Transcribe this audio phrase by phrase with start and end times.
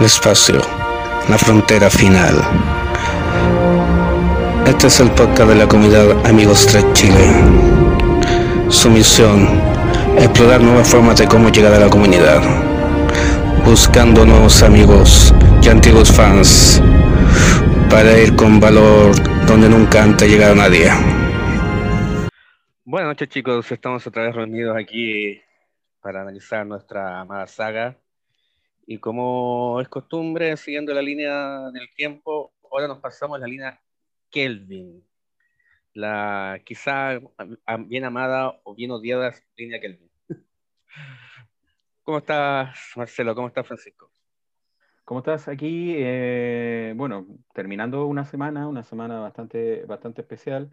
[0.00, 0.62] el espacio,
[1.28, 2.34] la frontera final.
[4.66, 7.26] Este es el podcast de la comunidad Amigos Trek Chile.
[8.70, 9.60] Su misión,
[10.16, 12.40] explorar nuevas formas de cómo llegar a la comunidad,
[13.64, 16.80] buscando nuevos amigos y antiguos fans
[17.90, 19.12] para ir con valor
[19.46, 20.90] donde nunca antes llegado nadie.
[22.84, 25.42] Buenas noches chicos, estamos otra vez reunidos aquí
[26.00, 27.98] para analizar nuestra amada saga.
[28.90, 33.80] Y como es costumbre, siguiendo la línea del tiempo, ahora nos pasamos a la línea
[34.30, 35.04] Kelvin.
[35.94, 37.20] La quizá
[37.86, 40.10] bien amada o bien odiada línea Kelvin.
[42.02, 43.32] ¿Cómo estás, Marcelo?
[43.36, 44.10] ¿Cómo estás, Francisco?
[45.04, 45.94] ¿Cómo estás aquí?
[45.96, 50.68] Eh, bueno, terminando una semana, una semana bastante, bastante especial.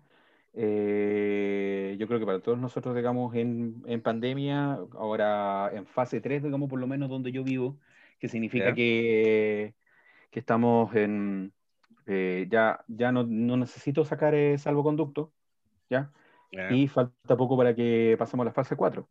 [0.56, 6.42] Eh, yo creo que para todos nosotros, digamos, en, en, pandemia, ahora en fase 3,
[6.42, 7.78] digamos, por lo menos donde yo vivo,
[8.20, 9.76] que significa que,
[10.32, 11.54] que, estamos en,
[12.06, 15.34] eh, ya, ya no, no, necesito sacar el salvoconducto,
[15.90, 16.12] ¿ya?
[16.72, 19.08] Y falta poco para que pasemos a la fase 4.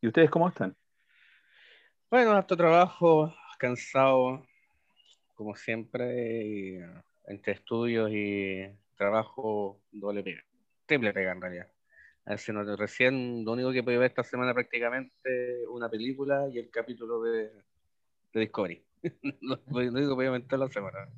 [0.00, 0.74] ¿Y ustedes cómo están?
[2.10, 4.42] Bueno, harto trabajo, cansado,
[5.34, 6.78] como siempre,
[7.26, 10.42] entre estudios y trabajo doble pega,
[10.86, 11.68] triple pega en realidad.
[12.48, 17.22] no, recién lo único que pude ver esta semana prácticamente una película y el capítulo
[17.22, 17.50] de,
[18.38, 18.84] de Discovery.
[19.40, 21.08] lo, único que podía meter la semana.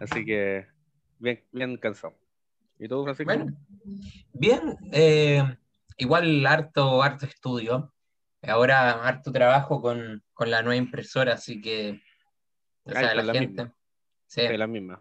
[0.00, 0.66] Así que
[1.18, 2.14] bien, bien cansado.
[2.78, 3.32] ¿Y tú, Francisco?
[3.32, 3.56] Bueno,
[4.32, 5.42] bien, eh,
[5.96, 7.92] igual harto, harto estudio.
[8.42, 12.02] Ahora harto trabajo con, con la nueva impresora, así que
[12.84, 13.70] o sea, la, gente.
[14.26, 14.48] Sí.
[14.48, 15.00] la misma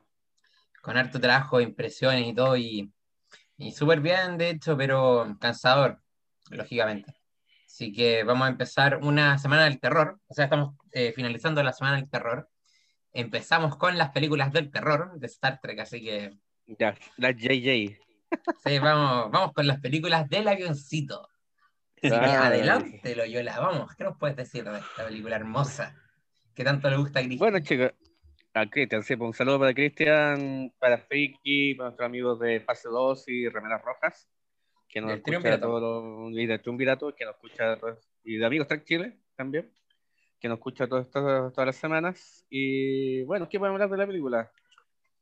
[0.81, 2.91] con harto trabajo, impresiones y todo, y,
[3.57, 6.01] y súper bien, de hecho, pero cansador,
[6.49, 7.13] lógicamente.
[7.71, 11.71] Así que vamos a empezar una semana del terror, o sea, estamos eh, finalizando la
[11.71, 12.49] semana del terror.
[13.13, 16.37] Empezamos con las películas del terror de Star Trek, así que...
[16.67, 17.97] Ya, la JJ.
[18.63, 21.29] Sí, vamos, vamos con las películas del avioncito.
[22.03, 25.95] Así que adelante, Loyola, vamos, ¿qué nos puedes decir de esta película hermosa
[26.53, 27.51] que tanto le gusta a Cristian?
[27.51, 27.93] Bueno, chicos,
[28.53, 32.89] a Cristian, sí, pues, un saludo para Cristian, para Friki, para nuestros amigos de Fase
[32.89, 34.27] 2 y Remeras Rojas,
[34.91, 37.77] que nos escucha todos los, y de Triunvirato, que nos escucha,
[38.23, 39.71] y de Amigos Track Chile también,
[40.39, 42.45] que nos escucha todas, todas, todas las semanas.
[42.49, 44.51] Y bueno, ¿qué podemos hablar de la película?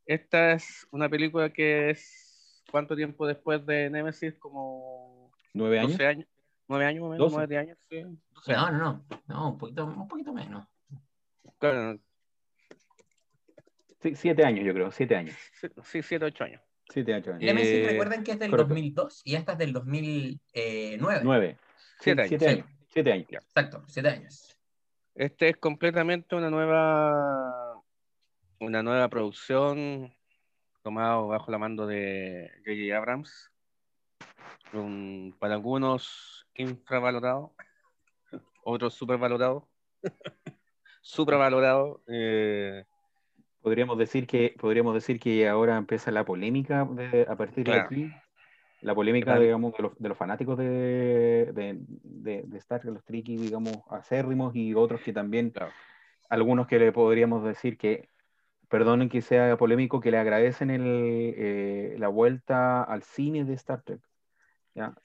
[0.05, 4.33] Esta es una película que es, ¿cuánto tiempo después de Nemesis?
[4.39, 5.31] Como...
[5.53, 5.99] ¿Nueve años?
[5.99, 6.27] años.
[6.67, 7.77] ¿Nueve años, nueve años?
[7.89, 8.03] Sí.
[8.47, 10.67] No, no, no, no, un poquito, un poquito menos.
[11.57, 11.99] Claro,
[14.01, 15.35] Sí, siete años, yo creo, siete años.
[15.83, 16.61] Sí, siete, ocho años.
[16.89, 17.43] Siete, ocho años.
[17.43, 21.21] Eh, recuerden que es del 2002 y esta es del 2009.
[21.23, 21.57] Nueve.
[21.99, 22.29] Siete, años.
[22.29, 22.65] Siete años.
[22.87, 23.27] Siete años.
[23.31, 24.57] Exacto, siete años.
[25.13, 27.79] Este es completamente una nueva,
[28.59, 30.11] una nueva producción
[30.81, 32.97] tomado bajo la mando de J.J.
[32.97, 33.51] Abrams.
[34.73, 37.53] Un, para algunos infravalorado,
[38.63, 39.67] otros supervalorado,
[41.01, 42.01] supravalorado.
[42.07, 42.85] Eh,
[43.61, 46.87] podríamos decir que podríamos decir que ahora empieza la polémica
[47.27, 48.11] a partir de aquí
[48.81, 53.35] la polémica digamos de los, de los fanáticos de, de, de, Star Trek los tricky
[53.35, 55.53] digamos acérrimos y otros que también
[56.29, 58.07] algunos que le podríamos decir que
[58.69, 63.81] perdonen que sea polémico que le agradecen el, eh, la vuelta al cine de Star
[63.81, 64.01] Trek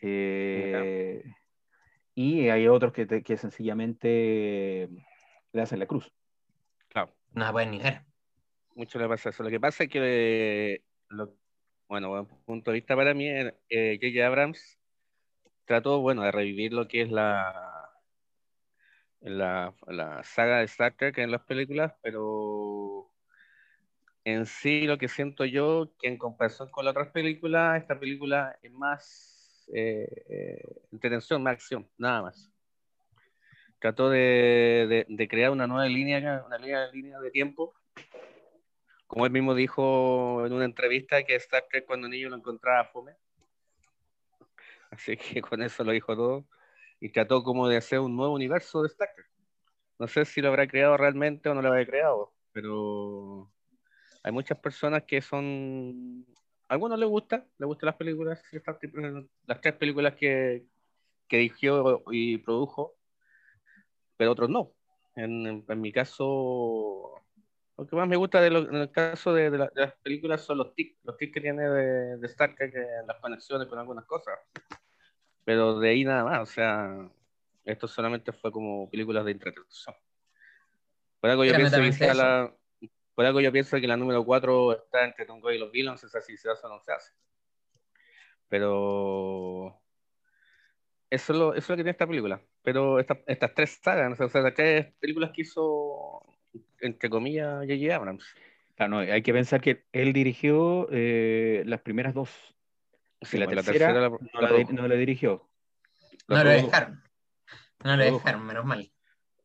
[0.00, 1.25] eh,
[2.15, 4.88] y hay otros que, que sencillamente
[5.53, 6.12] le hacen la cruz.
[6.88, 7.10] Claro.
[7.32, 8.04] No pueden negar
[8.75, 9.43] mucho le pasa eso.
[9.43, 10.83] Lo que pasa es que,
[11.89, 14.27] bueno, punto de vista para mí, eh, J.J.
[14.27, 14.79] Abrams
[15.65, 17.91] trató, bueno, de revivir lo que es la,
[19.21, 23.11] la, la saga de Star Trek en las películas, pero
[24.25, 28.59] en sí lo que siento yo, que en comparación con las otras películas, esta película
[28.63, 29.34] es más
[29.73, 32.51] eh, eh, más acción, nada más.
[33.79, 37.75] Trató de, de, crear una nueva línea, una línea, línea de tiempo
[39.06, 43.15] como él mismo dijo en una entrevista que Star Trek cuando niño lo encontraba fome.
[44.91, 46.47] Así que con eso lo dijo todo.
[47.01, 49.09] Y trató como de hacer un nuevo universo de Star.
[49.98, 53.51] No sé si lo habrá creado realmente o no lo habrá creado, pero
[54.22, 56.27] hay muchas personas que son...
[56.66, 58.42] Algunos les gusta, les gustan las películas,
[59.47, 60.65] las tres películas que,
[61.28, 62.97] que dirigió y produjo,
[64.16, 64.72] pero otros no.
[65.15, 67.23] En mi caso,
[67.76, 70.98] lo que más me gusta de en el caso de, las películas son los tics,
[71.04, 72.74] los tics que tiene de, de Star Trek,
[73.06, 74.38] las conexiones con algunas cosas.
[75.44, 77.10] Pero de ahí nada más, o sea,
[77.65, 79.94] esto solamente fue como películas de entretención.
[81.21, 82.54] Por algo yo pienso que la,
[83.15, 86.15] por algo yo pienso que la número 4 está entre Tongo y los Villains, es
[86.15, 87.12] así se hace o no se hace.
[88.48, 89.80] Pero
[91.10, 92.41] eso es lo, eso es lo que tiene esta película.
[92.62, 96.22] Pero esta- estas tres sagas, o sea, las tres películas que hizo,
[96.86, 97.95] entre comillas, J.J.
[97.95, 98.25] Abrams.
[98.78, 102.31] Ah, no, hay que pensar que él dirigió eh, las primeras dos.
[103.22, 105.48] Sí, Y la pues, tercera la, No la la, no la dirigió.
[106.27, 107.03] La No lo dejaron.
[107.84, 108.91] No lo dejaron, menos mal.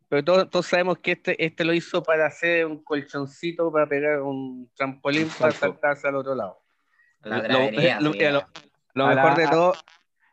[0.10, 4.22] Pero todos, todos sabemos que este, este lo hizo para hacer un colchoncito, para pegar
[4.22, 6.60] un trampolín para saltarse al otro lado.
[7.22, 7.44] La Lo-
[9.16, 9.74] mejor la- de todo,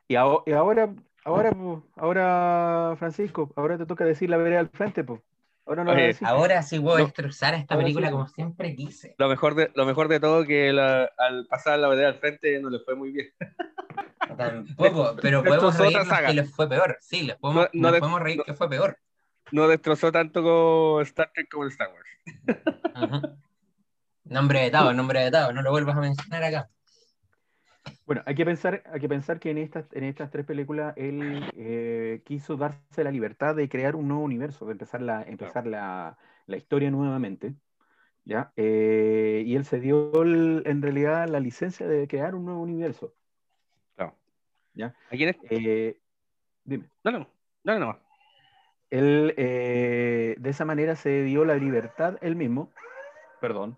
[0.09, 0.95] Y, aho- y ahora,
[1.25, 5.21] ahora, po, ahora, Francisco, ahora te toca decir la vereda al frente, pues.
[5.67, 6.23] Ahora no la Oye, decís.
[6.23, 7.05] Ahora sí puedo No.
[7.05, 8.13] destrozar esta Ahora película sí.
[8.13, 9.15] como siempre quise.
[9.19, 12.61] lo mejor de, lo mejor de todo que la- al pasar la vereda al frente
[12.61, 13.29] no le fue muy bien.
[14.37, 16.97] Tampoco, pero podemos reírnos que les fue peor.
[17.01, 18.99] Sí, les podemos, No- no nos de- podemos reír no- que fue peor.
[19.53, 23.35] No destrozó tanto como Star Trek como Star Wars.
[24.25, 26.69] Nombre vetado, nombre vetado, no lo vuelvas a mencionar acá.
[28.07, 31.45] Bueno, hay que pensar, hay que pensar que en estas, en estas tres películas él
[31.57, 36.17] eh, quiso darse la libertad de crear un nuevo universo, de empezar la, empezar la,
[36.47, 37.55] la historia nuevamente.
[38.25, 38.53] ¿ya?
[38.57, 43.15] Eh, y él se dio el- en realidad la licencia de crear un nuevo universo.
[43.97, 44.17] Claro.
[44.75, 44.95] ¿Ya?
[45.11, 46.01] Aquí en este- Eh,
[46.65, 46.89] dime.
[47.03, 47.19] No, no,
[47.65, 48.01] no, no, no.
[48.89, 52.73] Él de esa manera se dio la libertad él mismo,
[53.41, 53.77] perdón,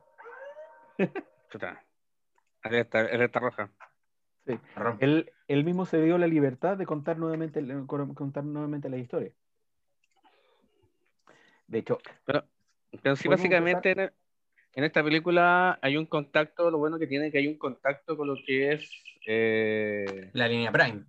[1.51, 1.83] Chuta.
[2.63, 3.71] Alerta, alerta roja.
[4.49, 4.61] Sí,
[5.01, 9.33] él, él mismo se dio la libertad de contar nuevamente, contar nuevamente la historia.
[11.67, 11.99] De hecho,
[13.03, 14.01] Pero sí, ¿Podemos básicamente en,
[14.75, 18.17] en esta película hay un contacto, lo bueno que tiene es que hay un contacto
[18.17, 18.91] con lo que es
[19.27, 21.05] eh, La línea Prime.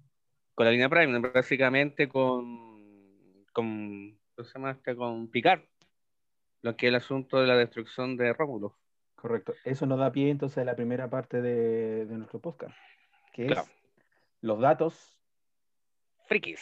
[0.56, 4.96] con la línea Prime, básicamente con, con, ¿cómo se llama este?
[4.96, 5.62] con Picard,
[6.62, 8.78] lo que es el asunto de la destrucción de Rómulo.
[9.16, 12.76] correcto, eso nos da pie entonces a la primera parte de, de nuestro podcast,
[13.40, 13.70] que es Claro.
[14.42, 15.18] los datos
[16.28, 16.60] Frikis.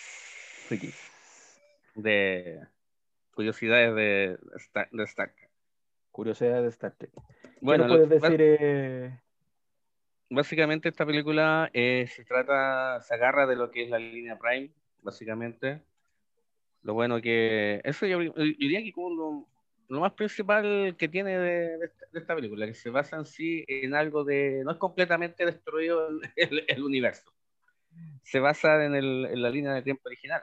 [0.68, 1.59] frikis.
[1.95, 2.62] De
[3.33, 5.50] curiosidades de, Star, de Star Trek.
[6.12, 7.12] Curiosidades de Star Trek.
[7.62, 8.39] Bueno, ¿Qué nos lo- puedes decir?
[8.41, 9.19] eh,
[10.29, 14.69] básicamente esta película eh, se trata, se agarra de lo que es la línea Prime,
[15.01, 15.81] básicamente.
[16.83, 19.47] Lo bueno que, eso yo, yo diría que como
[19.89, 23.25] lo, más principal que tiene de, de esta, de esta película, que se basa en
[23.25, 27.34] sí en algo de, no es completamente destruido el, el- el universo,
[28.24, 30.42] se basa en, el- en la línea de tiempo original.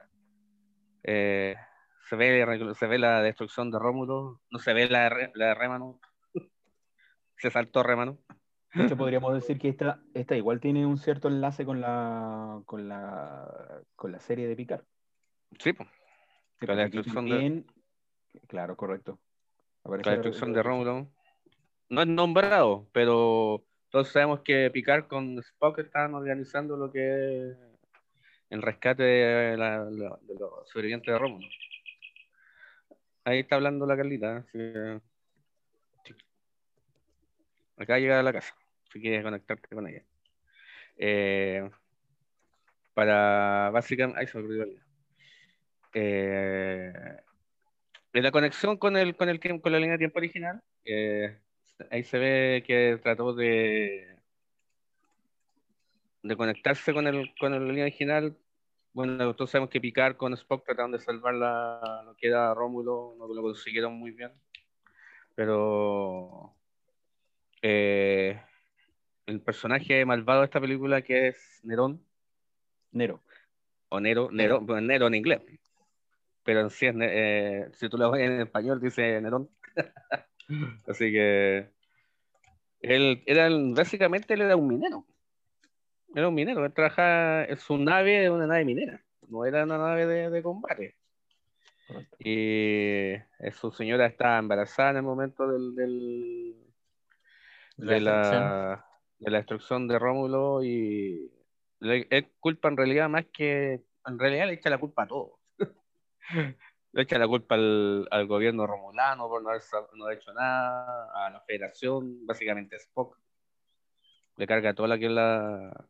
[1.03, 1.55] Eh,
[2.09, 5.55] se, ve, se ve la destrucción de Rómulo, no se ve la, de la de
[5.55, 6.01] Rémano,
[7.37, 8.19] se saltó Rémano.
[8.75, 12.89] De hecho, podríamos decir que esta, esta igual tiene un cierto enlace con la, con
[12.89, 14.83] la, con la serie de Picard.
[15.61, 15.89] Sí, pues.
[16.59, 17.67] Con la destrucción de- también-
[18.49, 19.21] Claro, correcto.
[19.85, 21.11] Aparece la destrucción de Rómulo.
[21.91, 27.57] No es nombrado, pero todos sabemos que Picard con Spock están organizando lo que es
[28.51, 31.47] el rescate de, la- la- de los sobrevivientes de Rómulo.
[33.25, 34.39] Ahí está hablando la Carlita.
[34.39, 35.01] así que-
[37.77, 38.55] de llegar a la casa,
[38.93, 40.03] si quieres conectarte con ella.
[40.97, 41.69] Eh,
[42.95, 44.21] para básicamente.
[44.21, 44.67] Ahí se me olvidó.
[45.93, 46.93] Eh,
[48.23, 51.39] la conexión con el, con el con la línea de tiempo original, eh,
[51.91, 54.17] ahí se ve que trató de
[56.23, 58.37] de conectarse con el con la línea original.
[58.93, 63.17] Bueno, todos sabemos que Picard con Spock trataron de salvar la, lo que era Rómulo,
[63.19, 64.33] no lo consiguieron muy bien.
[65.35, 66.55] Pero
[67.61, 68.41] eh,
[69.27, 72.05] el personaje malvado de esta película que es Nerón,
[72.93, 73.21] Nero.
[73.89, 75.41] o Nero, Nero, bueno, Nero en inglés.
[76.45, 79.49] Pero en sí eh, si tú lo ves en español dice Nerón.
[80.87, 81.71] Así que
[82.81, 85.07] él era básicamente él era un minero.
[86.15, 90.07] Era un minero, él trabajaba en su nave, una nave minera, no era una nave
[90.07, 90.97] de, de combate.
[92.19, 96.55] Y eh, su señora estaba embarazada en el momento del, del-
[97.77, 98.87] de, la,
[99.19, 101.33] de la destrucción de Rómulo y
[101.81, 105.41] le, es culpa en realidad más que en realidad le echa la culpa a todo.
[106.93, 109.63] le echa la culpa al, al gobierno romulano por no haber,
[109.95, 113.19] no haber hecho nada, a la federación, básicamente a Spock.
[114.37, 115.87] Le carga toda la que es la,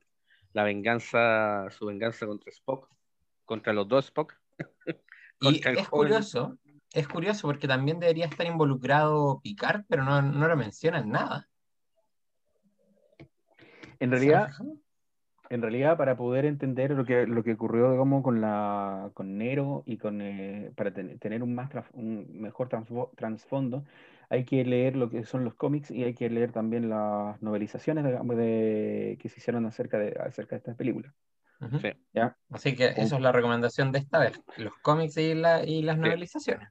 [0.53, 2.89] la venganza, su venganza contra Spock,
[3.45, 4.35] contra los dos Spock.
[5.41, 6.57] Y es curioso,
[6.93, 11.49] es curioso porque también debería estar involucrado Picard, pero no, no lo mencionan nada.
[13.99, 14.51] En realidad.
[15.55, 19.85] En realidad, para poder entender lo que, lo que ocurrió digamos, con, la, con Nero
[19.87, 22.69] y con, eh, para ten- tener un, más trans- un mejor
[23.15, 23.85] trasfondo,
[24.31, 28.05] hay que leer lo que son los cómics y hay que leer también las novelizaciones
[28.05, 31.15] digamos, de, que se hicieron acerca de, acerca de estas películas.
[31.61, 31.79] Ujú.
[31.79, 31.93] Sí.
[32.13, 32.37] ¿ya?
[32.51, 35.95] Así que eso es la recomendación de esta vez, los cómics y, la, y las
[35.95, 36.03] Sí.
[36.03, 36.69] novelizaciones.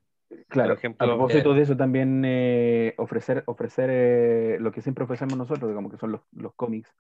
[0.50, 5.06] Claro, ejemplo, a propósito eh, de eso también eh, ofrecer, ofrecer eh, lo que siempre
[5.06, 6.94] ofrecemos nosotros, digamos que son los, los cómics,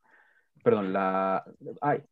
[0.63, 1.43] perdón, la,
[1.81, 2.03] ay,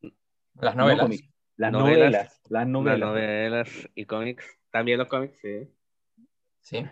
[0.60, 1.10] Las no novelas.
[1.58, 2.68] las Novelas, novelas, las Las
[3.00, 3.90] novelas.
[3.96, 4.46] y cómics.
[4.72, 5.68] También los cómics, sí.
[6.62, 6.86] Sí.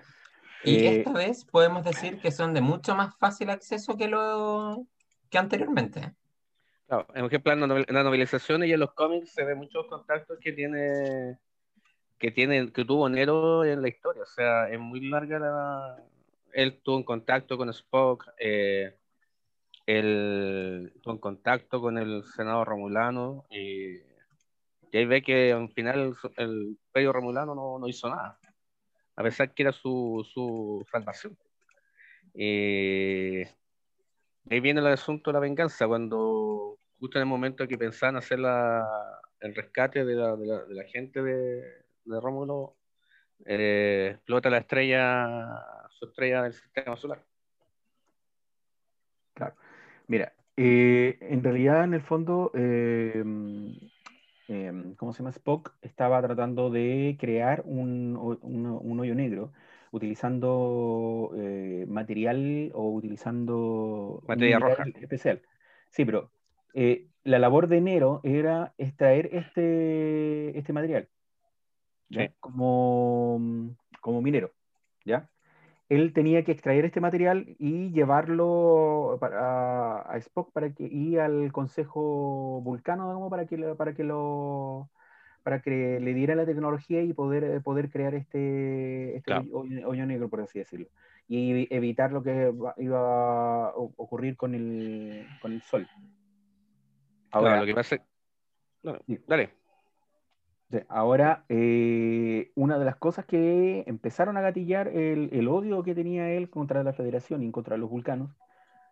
[0.64, 4.86] Y Eh, esta vez podemos decir que son de mucho más fácil acceso que lo
[5.30, 6.14] que anteriormente.
[6.88, 9.58] Claro, en ejemplo, en la novel- en las novelizaciones y en los cómics se ven
[9.58, 11.38] muchos contactos que tiene
[12.18, 14.24] que tiene que tuvo Nero en la historia.
[14.24, 15.98] O sea, es muy larga la.
[16.52, 18.98] Él tuvo un contacto con Spock, eh,
[21.02, 23.98] tuvo un contacto con el senador Romulano y,
[24.94, 28.40] ahí ve que al final el, el Romulano no, no hizo nada,
[29.16, 31.38] a pesar que era su, su salvación.
[32.34, 33.42] Y
[34.50, 38.40] ahí viene el asunto de la venganza, cuando justo en el momento que pensaban hacer
[38.40, 38.86] la,
[39.40, 41.62] el rescate de la, de la, gente de,
[42.06, 42.76] de Rómulo,
[43.46, 45.48] eh, explota la estrella,
[45.90, 47.24] su estrella del sistema solar.
[50.10, 53.14] Mira, eh, en realidad, en el fondo, eh,
[54.48, 55.30] em, ¿cómo se llama?
[55.30, 59.54] Spock estaba tratando de crear un, un- un hoyo negro
[59.92, 64.84] utilizando eh, material o utilizando Materia roja.
[65.00, 65.44] especial.
[65.92, 66.32] Sí, pero
[67.24, 71.08] la labor de Nero era extraer este, este material,
[72.10, 72.28] ¿ya?
[72.30, 72.34] Sí.
[72.40, 74.54] Como, como minero,
[75.06, 75.30] ¿ya?
[75.90, 81.52] Él tenía que extraer este material y llevarlo para, a Spock para que, y al
[81.52, 84.90] Consejo Vulcano digamos, para que, lo- para que lo
[85.42, 89.46] para que le diera la tecnología y poder, eh, poder crear este, este Claro.
[89.54, 90.88] hoyo, hoyo negro, por así decirlo.
[91.28, 95.88] Y evi- evitar lo que iba a ocurrir con el, con el Sol.
[97.32, 97.98] Ahora, Claro, lo que pasa
[98.84, 99.18] no, Sí.
[99.28, 99.50] dale.
[100.88, 106.32] Ahora, eh, una de las cosas que empezaron a gatillar el, el odio que tenía
[106.32, 108.36] él contra la Federación y contra los vulcanos,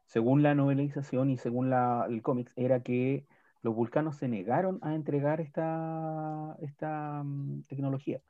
[0.06, 3.28] según la novelización y según la, el cómics, era que
[3.64, 8.22] los vulcanos se negaron a entregar esta, esta mm, tecnología.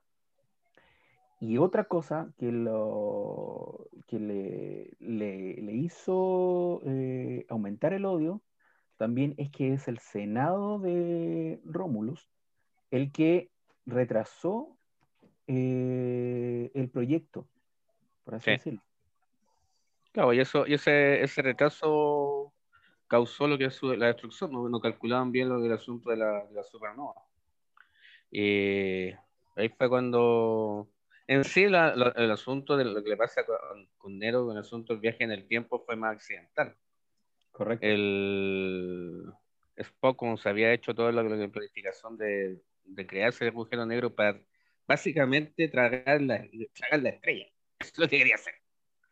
[1.39, 8.44] Y otra cosa que, lo, que le, le- le hizo eh, aumentar el odio
[8.98, 12.32] también es que es el Senado de Rómulus
[12.91, 13.50] el que
[13.86, 14.77] retrasó
[15.48, 17.48] eh, el proyecto,
[18.24, 18.51] por así Sí.
[18.51, 18.82] decirlo.
[20.12, 22.53] Claro, y eso, y ese, ese retraso
[23.08, 25.79] causó lo que es su- la destrucción, no, no calculaban bien lo que era el
[25.79, 27.13] asunto de la, de la supernova.
[28.32, 29.12] Y
[29.56, 30.89] ahí fue cuando,
[31.27, 34.53] en sí, la- la- el asunto de lo que le pasa con, con Nero, con
[34.58, 36.75] el asunto del viaje en el tiempo, fue más accidental.
[37.51, 37.86] Correcto.
[37.86, 39.34] Eh, El
[39.77, 44.13] Spock, como se había hecho toda la, la planificación de, de crearse el agujero negro
[44.15, 44.39] para
[44.88, 47.46] básicamente tragar la, tragar la estrella.
[47.79, 48.53] Eso es lo que quería hacer.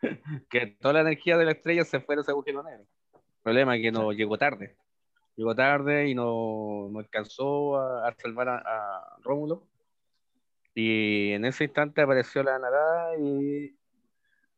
[0.50, 2.86] Que toda la energía de la estrella se fuera a ese agujero negro.
[3.14, 4.76] El problema es que no llegó tarde.
[5.36, 9.68] Llegó tarde y no, no alcanzó a, a salvar a, a Rómulo.
[10.74, 13.76] Y en ese instante apareció la Narada y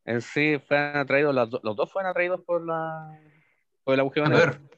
[0.05, 3.19] en sí fueron atraídos, los, do- los dos fueron atraídos por la
[3.83, 4.51] por el agujero negro.
[4.53, 4.69] peor.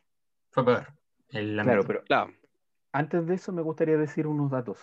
[0.51, 0.88] Fue peor.
[1.29, 2.34] El Claro, pero Claro,
[2.91, 4.77] antes de eso me gustaría decir unos datos.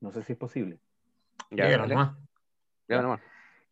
[0.00, 0.78] No sé si es posible.
[1.50, 2.16] ya, nomás.
[2.88, 3.20] ya nomás.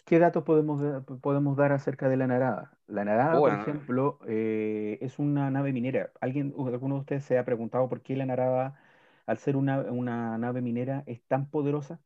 [0.05, 2.77] ¿Qué datos podemos, da- podemos dar acerca de la Narada?
[2.87, 3.63] La Narada, por Bueno.
[3.63, 6.11] ejemplo, eh, es una nave minera.
[6.21, 8.81] ¿Alguien, alguno de ustedes se ha preguntado por qué la Narada,
[9.27, 12.01] al ser una, una nave minera, es tan poderosa?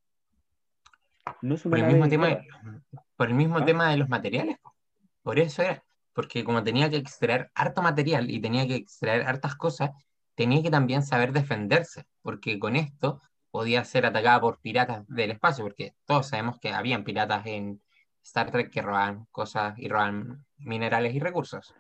[1.41, 2.83] No es una Por el nave mismo de tema, guerra.
[3.17, 3.65] por el mismo ¿Ah?
[3.65, 4.59] tema de los materiales.
[4.59, 4.75] po.
[5.23, 5.83] Por eso era.
[6.13, 9.91] Porque como tenía que extraer harto material y tenía que extraer hartas cosas,
[10.35, 12.05] tenía que también saber defenderse.
[12.23, 15.65] Porque con esto podía ser atacada por piratas del espacio.
[15.65, 17.81] Porque todos sabemos que habían piratas en
[18.23, 21.75] Star Trek que robaban cosas y robaban minerales y recursos.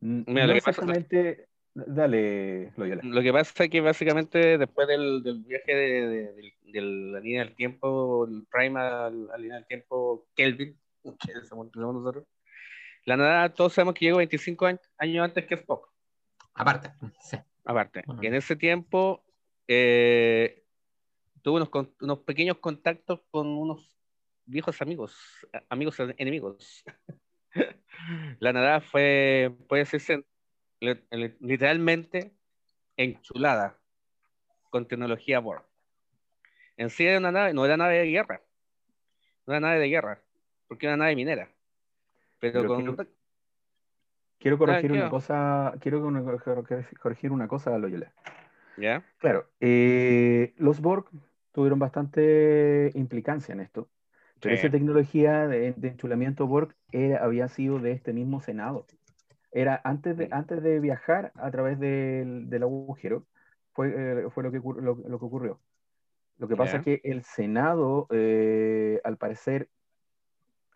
[0.00, 1.48] N- Mira, no lo que pasa- exactamente.
[1.74, 3.02] Dale, Loyola.
[3.04, 7.20] Lo que pasa es que básicamente después del, del viaje de, de- de- de la
[7.20, 12.24] línea del tiempo, el Prime a la línea del tiempo Kelvin, que somos tenemos nosotros,
[13.04, 15.90] la nada todos sabemos que llegó 25 años, años antes que Spock,
[16.54, 16.90] Aparte,
[17.20, 17.36] sí.
[17.66, 18.02] Aparte.
[18.06, 18.18] Ajá.
[18.22, 19.24] Y en ese tiempo
[19.68, 20.64] eh,
[21.42, 21.70] tuvo unos,
[22.00, 23.98] unos pequeños contactos con unos
[24.46, 25.14] viejos amigos,
[25.68, 26.84] amigos enemigos.
[28.38, 30.24] la nada fue, puede decirse,
[30.80, 32.32] li- li- literalmente
[32.96, 33.78] enchulada
[34.70, 35.64] con tecnología Borg.
[36.76, 38.42] En sí era una nave, no era nave de guerra,
[39.46, 40.22] no era nave de guerra,
[40.68, 41.50] porque era una nave minera.
[42.38, 43.15] Pero, Pero con...
[44.38, 46.02] Quiero corregir ¿qué una cosa, quiero
[47.00, 48.12] corregir una cosa, Loyola.
[48.76, 49.02] ¿Ya?
[49.18, 51.06] Claro, eh, los Borg
[51.52, 53.88] tuvieron bastante implicancia en esto,
[54.40, 58.86] pero esa tecnología de, de enchulamiento Borg era- había sido de este mismo Senado.
[59.52, 63.24] Era antes de, antes de viajar a través del, del agujero,
[63.72, 65.60] fue, eh, fue lo, que, lo, lo que ocurrió.
[66.38, 69.70] Lo que pasa es que el Senado, eh, al parecer,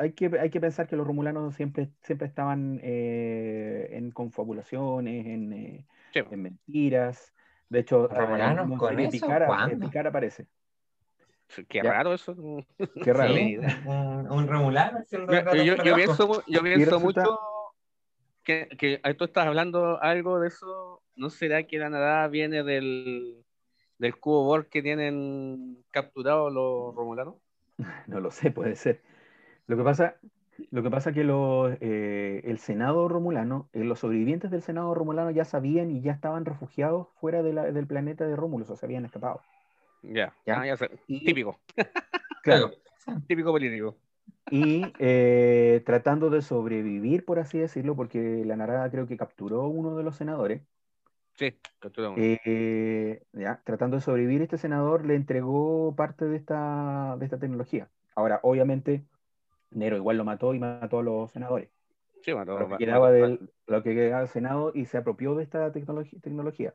[0.00, 5.52] hay que, hay que pensar que los romulanos siempre, siempre estaban eh, en confabulaciones, en,
[5.52, 6.20] eh, Sí.
[6.30, 7.32] en mentiras.
[7.68, 9.26] De hecho, ¿Romulanos con eso?
[9.70, 10.46] En Picard aparece.
[11.68, 11.92] Qué Ya.
[11.92, 12.34] raro eso.
[13.04, 13.34] Qué raro.
[13.34, 15.20] Sí, un, un romulano yo,
[15.84, 17.38] yo pienso, yo pienso resulta- mucho
[18.42, 21.02] que, que tú estás hablando algo de eso.
[21.16, 23.44] ¿No será que la nada viene del,
[23.98, 27.34] del cubo Borg que tienen capturados los romulanos?
[28.08, 29.02] No lo sé, puede ser.
[29.70, 30.16] Lo que pasa,
[30.72, 35.30] lo que pasa que los, eh, el Senado romulano, eh, los sobrevivientes del Senado romulano
[35.30, 38.74] ya sabían y ya estaban refugiados fuera de la- del planeta de Rómulo, o sea,
[38.74, 39.40] se habían escapado.
[40.02, 40.60] Ya, Ya.
[40.60, 40.90] Ah, ya sé.
[41.06, 41.60] Y- Típico,
[42.42, 42.72] Claro.
[43.28, 43.96] típico político.
[44.50, 49.94] Y eh, tratando de sobrevivir, por así decirlo, porque la narada creo que capturó uno
[49.94, 50.62] de los senadores,
[51.34, 52.16] Sí, captura uno.
[52.20, 57.88] eh, ya, tratando de sobrevivir, este senador le entregó parte de esta, de esta tecnología.
[58.16, 59.04] Ahora, obviamente,
[59.70, 61.70] Nero igual lo mató y mató a los senadores.
[62.22, 65.34] Sí, mató- lo que quedaba mató- del, lo que quedaba del Senado y se apropió
[65.34, 66.74] de esta tecnologi- tecnología.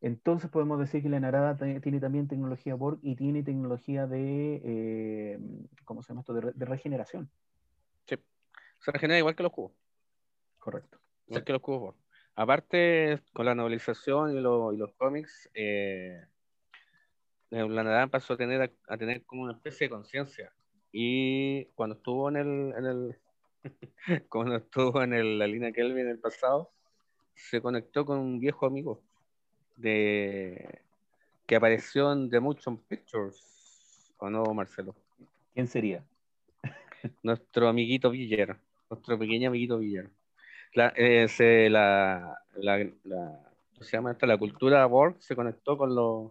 [0.00, 5.38] Entonces podemos decir que la Narada tiene también tecnología Borg y tiene tecnología de, eh,
[5.84, 6.32] ¿cómo se llama esto?
[6.32, 7.30] De, re- de regeneración.
[8.06, 9.72] Se regenera igual que los cubos.
[10.58, 10.98] Correcto.
[11.26, 11.96] Igual que los cubos Borg.
[12.34, 16.24] Aparte, con la novelización y, lo- y los cómics, eh,
[17.50, 20.50] la Nadal pasó a tener, a tener como una especie de conciencia.
[20.92, 23.16] Y cuando estuvo en el, en el
[24.28, 26.70] cuando estuvo en el- la línea Kelvin en el pasado,
[27.34, 29.00] se conectó con un viejo amigo
[29.76, 30.80] de
[31.46, 34.94] que apareció en The Motion Pictures, ¿o no, Marcelo?
[35.54, 36.04] ¿Quién sería?
[37.22, 40.10] nuestro amiguito Villar, nuestro pequeño amiguito Villar.
[40.74, 44.26] La, eh, se- la, la, la- ¿cómo se llama esto?
[44.26, 46.30] La cultura Borg se conectó con, los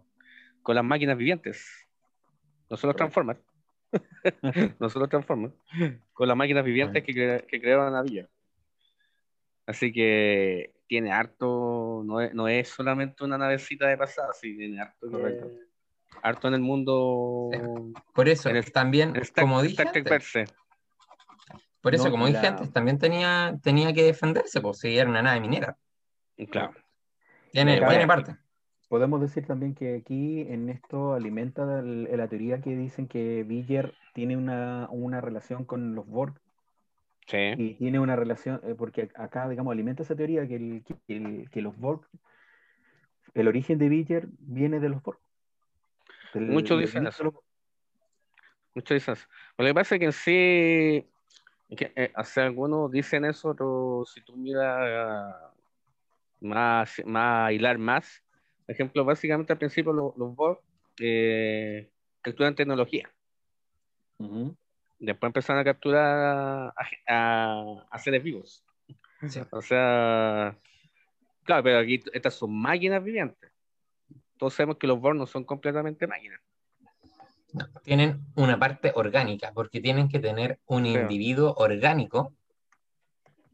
[0.62, 1.66] con las máquinas vivientes.
[2.70, 2.94] No solo.
[2.94, 3.40] Transformers,
[4.78, 5.54] no solo Transformers,
[6.12, 8.28] con las máquinas vivientes que, cre- que crearon a Villar.
[9.66, 14.80] Así que tiene harto, no es, no es solamente una navecita de pasada, sí, tiene
[14.80, 15.50] harto, Correcto.
[16.22, 17.50] harto en el mundo.
[18.12, 20.04] Por eso, En el- también, en Star, como dije antes,
[21.80, 25.08] por eso, No, como dije la- antes, también tenía, tenía que defenderse, pues si era
[25.08, 25.78] una nave minera.
[26.50, 26.74] Claro.
[27.52, 27.90] Tiene, Claro.
[27.90, 28.36] tiene parte.
[28.90, 33.94] Podemos decir también que aquí en esto alimenta el- la teoría que dicen que Villar
[34.14, 36.34] tiene una, una relación con los Borg
[37.28, 37.54] Sí.
[37.56, 41.48] y tiene una relación, eh, porque acá, digamos, alimenta esa teoría que, el- que, el-
[41.50, 42.00] que los Borg,
[43.34, 45.20] el origen de Villar viene de los Borg.
[46.34, 47.22] Muchos dicen eso.
[47.22, 47.34] los-
[48.74, 49.28] Muchos dicen eso.
[49.56, 54.02] Lo que pasa es que en sí, que, eh, o sea, algunos dicen eso, pero
[54.04, 55.52] si tú miras ah,
[56.40, 58.24] más, más hilar más,
[58.70, 60.60] por ejemplo, básicamente al principio los, los Borg
[61.00, 61.90] eh,
[62.22, 63.10] capturan tecnología.
[64.18, 64.56] Ujú.
[65.00, 66.74] Después empezaron a capturar a,
[67.08, 68.64] a- a seres vivos.
[69.28, 69.40] Sí.
[69.50, 70.56] O sea,
[71.42, 73.50] claro, pero aquí estas son máquinas vivientes.
[74.38, 76.40] Todos sabemos que los Borg no son completamente máquinas.
[77.52, 81.00] No, tienen una parte orgánica, porque tienen que tener un Claro.
[81.10, 82.32] individuo orgánico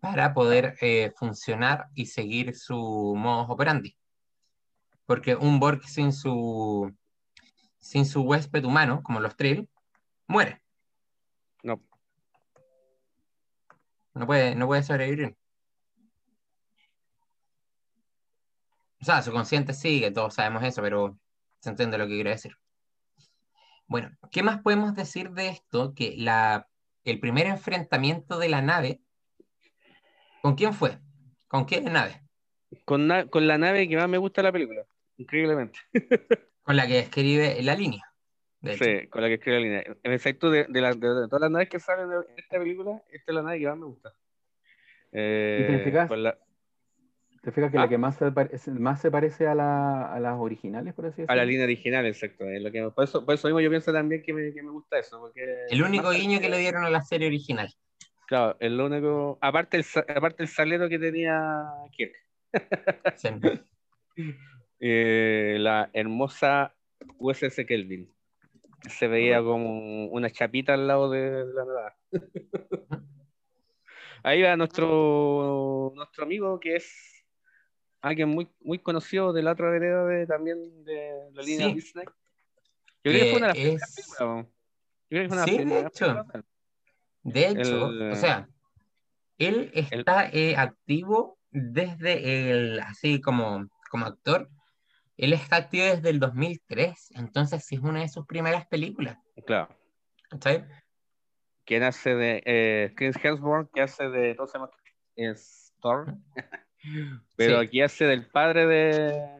[0.02, 3.96] para poder eh, funcionar y seguir su modus operandi.
[5.06, 6.92] Porque un Borg sin su,
[7.78, 9.68] sin su huésped humano, como los Trill,
[10.26, 10.62] muere.
[11.62, 11.80] No,
[14.14, 15.36] No puede, no puede sobrevivir.
[19.00, 21.18] O sea, su consciente sigue, todos sabemos eso, pero
[21.60, 22.56] se entiende lo que quiero decir.
[23.86, 25.94] Bueno, ¿qué más podemos decir de esto?
[25.94, 26.68] Que la,
[27.04, 29.00] el primer enfrentamiento de la nave,
[30.42, 30.98] ¿con quién fue?
[31.46, 32.22] ¿Con qué nave?
[32.84, 34.84] con, na- con la nave que más me gusta de la película,
[35.18, 35.78] increíblemente.
[36.62, 38.02] Con la que escribe la línea.
[38.76, 39.84] Sí, con la que escribe la línea.
[40.02, 43.00] En efecto, de, de, la- de- de todas las naves que salen de esta película,
[43.12, 44.12] esta es la nave que más me gusta.
[45.12, 46.08] Eh, ¿Y te fijas?
[46.08, 46.36] con la-
[47.42, 47.82] ¿Te fijas que Ah.
[47.82, 51.18] la que más se, parece, más se parece a, la- a las originales, por así
[51.22, 51.32] decirlo?
[51.32, 52.44] a la línea original, exacto.
[52.48, 54.70] es lo que, por, eso, por eso mismo yo pienso también que me, que me
[54.70, 55.20] gusta eso.
[55.20, 57.72] Porque El único guiño que le dieron a la serie original.
[58.26, 59.38] Claro, el único.
[59.40, 59.84] Aparte el,
[60.16, 62.14] aparte el salero que tenía Kirk.
[63.14, 63.28] Sí.
[64.80, 66.74] eh, la hermosa
[67.18, 68.12] USS Kelvin.
[68.88, 71.96] Se veía como una chapita al lado de, la nada.
[74.22, 77.24] Ahí va nuestro, nuestro amigo que es
[78.00, 81.74] alguien muy, muy conocido de la otra vereda de, también de la línea Sí.
[81.74, 82.04] Disney.
[83.04, 84.14] Yo creo que fue una de las Que primeras es-
[85.08, 86.06] películas, Sí, de hecho.
[86.06, 86.44] películas.
[87.22, 88.48] De hecho, El- o sea,
[89.38, 94.48] él está eh, activo desde el, así como, como actor,
[95.16, 99.68] él está activo desde el 2003, entonces sí es una de sus primeras películas, Claro.
[100.30, 100.64] ¿cachai?
[101.64, 104.70] quien hace de eh, Chris Hemsworth, que hace de, ¿cómo se llama?
[105.16, 106.14] Es Thor,
[107.36, 107.66] pero Sí.
[107.66, 109.36] aquí hace del padre de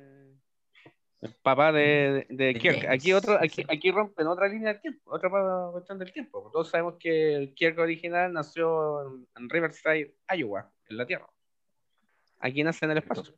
[1.23, 2.75] el papá de, de, de Kirk.
[2.83, 3.65] James, Aquí otro, aquí, sí.
[3.69, 5.31] aquí rompen otra línea del tiempo, otra
[5.73, 6.51] cuestión del tiempo.
[6.53, 11.27] Todos sabemos que el Kirk original nació en Riverside, Iowa, en la Tierra.
[12.41, 13.35] Aquí nace en el espacio.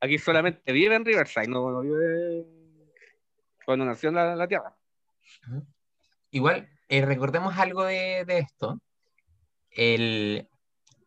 [0.00, 2.44] Aquí solamente vive en Riverside, no, no vive
[3.64, 4.74] cuando nació en la, la Tierra.
[6.30, 8.80] Igual, eh, recordemos algo de, de esto.
[9.70, 10.48] El,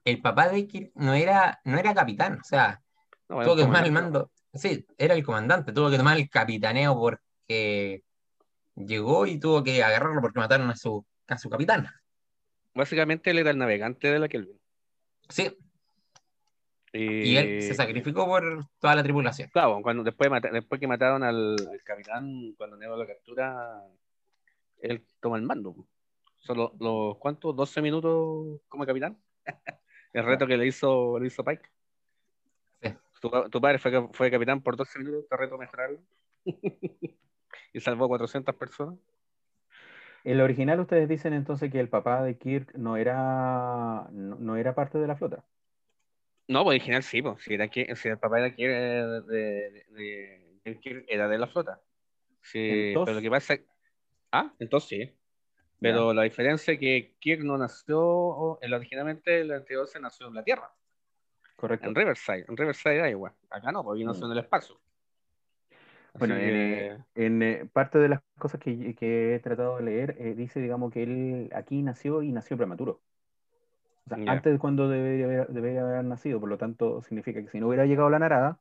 [0.06, 2.82] el papá de Kirk no era, no era capitán, o sea,
[3.28, 4.32] No, tuvo que tomar el mando.
[4.54, 8.04] Sí, era el comandante, tuvo que tomar el capitaneo porque
[8.76, 11.88] llegó y tuvo que agarrarlo porque mataron a su, a su capitán.
[12.74, 14.60] Básicamente él era el navegante de la Kelvin.
[15.30, 15.58] Sí,
[16.94, 19.50] Y, y él se sacrificó por toda la tripulación.
[19.50, 23.82] Claro, cuando después, después que mataron al, al capitán, cuando Nero lo captura,
[24.80, 25.76] él toma el mando.
[26.40, 29.18] Solo los cuántos, 12 minutos como capitán.
[30.14, 31.70] el reto que le hizo, le hizo Pike.
[32.82, 32.90] Sí.
[33.22, 36.00] Tu, tu padre fue, fue capitán por 12 minutos, te reto mejorarlo.
[36.46, 38.96] y salvó 400 personas.
[40.24, 44.56] En el original ustedes dicen entonces que el papá de Kirk no era, no, no
[44.56, 45.44] era parte de la flota.
[46.52, 47.42] No, pues original sí, pues.
[47.44, 49.86] Si, era que, si el papá era que de, de,
[50.64, 51.80] de- era de la flota.
[52.42, 53.58] Sí, Entonces- pero lo que pasa
[54.34, 55.12] Ah, entonces sí.
[55.80, 60.44] Pero la diferencia es que Kirk no nació, el, originalmente el 12 nació en la
[60.44, 60.72] Tierra,
[61.56, 61.88] Correcto.
[61.88, 63.34] en Riverside, en Riverside, Iowa.
[63.50, 64.32] Acá no, porque nació Mm.
[64.32, 64.80] en el espacio.
[66.16, 70.34] Bueno, en, eh, en, parte de las cosas que, que he tratado de leer, eh,
[70.36, 73.02] dice, digamos, que él aquí nació y nació prematuro.
[74.12, 74.32] Sea, Ya.
[74.34, 77.68] antes de cuando debería haber, debería haber nacido, por lo tanto, significa que si no
[77.68, 78.60] hubiera llegado la narada,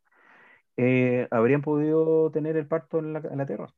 [0.77, 3.69] eh, habrían podido tener el parto en la, en la Tierra.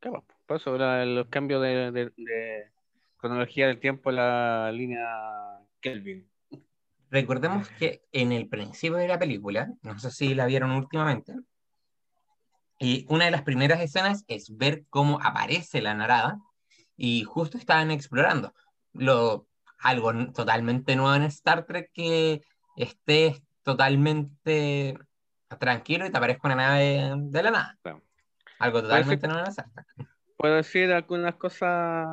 [0.00, 2.70] Claro, por eso los cambios de, de- de
[3.16, 5.06] cronología del tiempo en la línea
[5.80, 6.28] Kelvin.
[7.10, 11.34] Recordemos que en el principio de la película, no sé si la vieron últimamente,
[12.78, 16.38] y una de las primeras escenas es ver cómo aparece la narada
[16.96, 18.54] y justo estaban explorando
[18.92, 19.47] lo,
[19.78, 22.42] algo totalmente nuevo en Star Trek que
[22.76, 24.98] estés totalmente
[25.58, 27.78] tranquilo y te aparezca una nave de la nada.
[28.58, 30.08] Algo totalmente nuevo en Star Trek.
[30.36, 32.06] Puedo decir algunas cosas,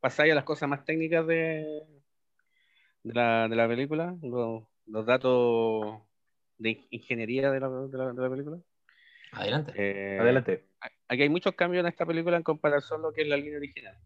[0.00, 1.82] pasar a las cosas más técnicas de,
[3.02, 6.02] de, la, de la película, los, los datos
[6.56, 8.58] de ingeniería de la, de la, de la película.
[9.32, 9.72] Adelante.
[9.76, 10.68] Eh, Adelante.
[11.08, 13.58] Aquí hay muchos cambios en esta película en comparación a lo que es la línea
[13.58, 13.98] original.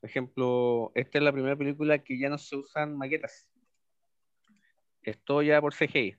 [0.00, 3.48] Por ejemplo, esta es la primera película que ya no se usan maquetas.
[5.02, 6.16] Esto ya por CGI.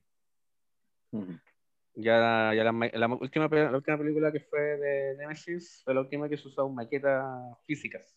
[1.96, 5.94] Ya, ya la, ma- la última, pe- la última película que fue de Nemesis fue
[5.94, 7.26] la última que se usaron maquetas
[7.66, 8.16] físicas.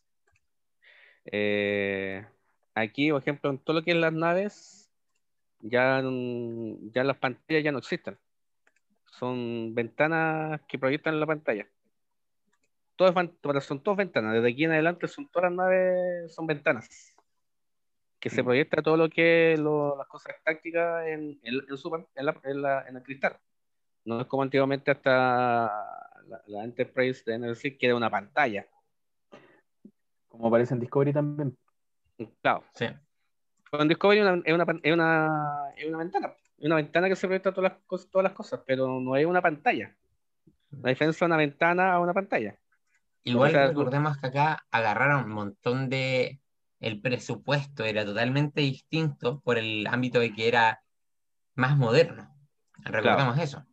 [1.24, 2.24] Eh,
[2.74, 4.92] aquí, por ejemplo, en todo lo que es las naves,
[5.61, 6.03] ya,
[6.92, 8.18] ya las pantallas ya no existen.
[9.18, 11.68] Son ventanas que proyectan la pantalla.
[12.98, 14.35] Van- son todas ventanas.
[14.35, 16.88] Desde aquí en adelante son todas las naves, son ventanas.
[18.20, 18.44] Que se Mm.
[18.46, 22.40] proyecta todo lo que es lo- las cosas tácticas en, en, en su en la-
[22.44, 23.37] en la- en el cristal.
[24.04, 25.11] No es como antiguamente hasta
[26.26, 28.66] la, la Enterprise de NBC, que era una pantalla.
[30.28, 31.57] Como aparece en Discovery también.
[32.42, 32.64] Claro.
[32.74, 32.87] Sí.
[33.70, 36.35] Con Discovery es una, es una, pan- es una, es una ventana.
[36.59, 39.26] Es una ventana que se proyecta todas las, cosas, todas las cosas, pero no es
[39.26, 39.94] una pantalla.
[40.83, 42.57] La diferencia de una ventana a una pantalla.
[43.24, 46.40] Igual O sea, recordemos que acá agarraron un montón de...
[46.80, 50.82] El presupuesto era totalmente distinto por el ámbito de que era
[51.54, 52.28] más moderno.
[52.84, 53.64] Recordemos eso.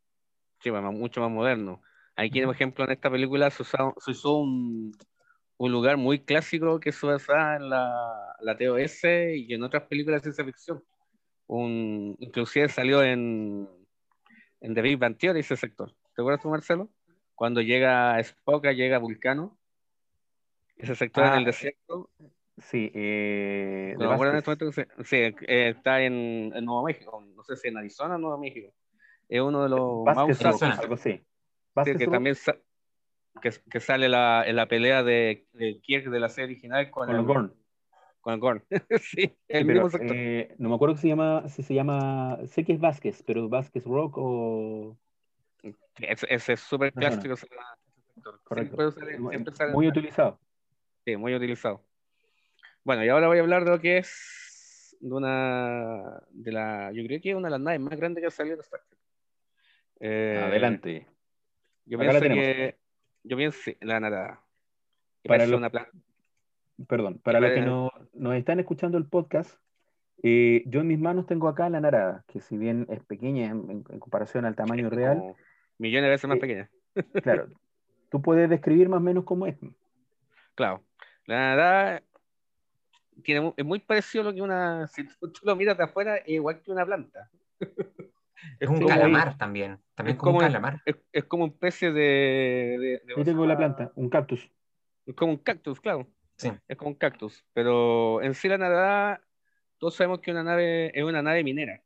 [0.61, 1.81] Sí, bueno, mucho más moderno.
[2.15, 4.93] Aquí, por ejemplo, en esta película se, usaba- se usó un,
[5.57, 9.03] un lugar muy clásico que se usaba en la, la TOS
[9.35, 10.83] y en otras películas de ciencia ficción.
[11.47, 13.67] Un, inclusive salió en,
[14.61, 15.91] en The Big Bang Theory ese sector.
[16.15, 16.89] ¿Te acuerdas tú, Marcelo?
[17.35, 19.57] Cuando llega Spock, llega Vulcano.
[20.77, 22.09] Ese sector en Ah, el desierto.
[22.57, 25.15] Sí, eh, No acuerdo en este momento que se- sí,
[25.47, 27.23] eh, está en, en Nuevo México.
[27.35, 28.73] No sé si en Arizona o Nuevo México.
[29.29, 30.79] es uno de los Vázquez más usados.
[30.79, 31.11] algo así.
[31.13, 31.25] Sí,
[31.73, 32.57] Vázquez que también sa-
[33.41, 37.07] que, que sale la, en la pelea de, de Kirk de la serie original con,
[37.07, 37.53] con el, Gorn.
[38.19, 38.63] con el Gorn.
[38.99, 40.15] sí, Sí, el pero, mismo sector.
[40.15, 43.47] eh, no me acuerdo si se llama, si se llama, sé que es Vázquez, pero
[43.49, 45.10] Vázquez Rock o Sí,
[45.99, 47.33] ese, es súper clásico.
[47.33, 47.47] ese-
[48.15, 48.39] sector.
[49.29, 50.39] Siempre sale- Muy utilizado.
[51.05, 51.83] Sí, muy utilizado.
[52.83, 57.03] Bueno, y ahora voy a hablar de lo que es de una de la, yo
[57.05, 58.99] creo que es una de las naves más grandes que ha salido de Star Trek.
[59.99, 61.07] Eh, Adelante.
[61.85, 62.43] Yo Acá la pienso tenemos.
[62.43, 62.77] que
[63.23, 64.41] yo pienso la nada.
[65.23, 65.89] Que Para parece lo- una pla-
[66.87, 69.59] Perdón, para los que no, nos están escuchando el podcast,
[70.23, 73.69] eh, yo en mis manos tengo acá la narada, que si bien es pequeña en,
[73.69, 75.35] en- en comparación al tamaño es real, como
[75.77, 76.69] millones de veces más Eh, pequeña.
[77.23, 77.47] claro,
[78.09, 79.55] tú puedes describir más o menos cómo es.
[80.55, 80.83] Claro.
[81.25, 82.03] La nada
[83.23, 86.17] tiene es muy parecido a lo que una si tú, tú lo miras de afuera
[86.17, 87.29] es igual que una planta.
[88.59, 89.79] Es un calamar también.
[89.93, 90.81] También es como un calamar.
[90.85, 92.01] Es, es como una especie de,
[92.79, 94.49] de- de- Ahí tengo la planta, un cactus.
[95.05, 96.07] Es como un cactus, claro.
[96.37, 96.51] Sí.
[96.67, 97.45] Es como un cactus.
[97.53, 99.21] Pero en sí la nada,
[99.77, 101.81] todos sabemos que una nave es una nave minera.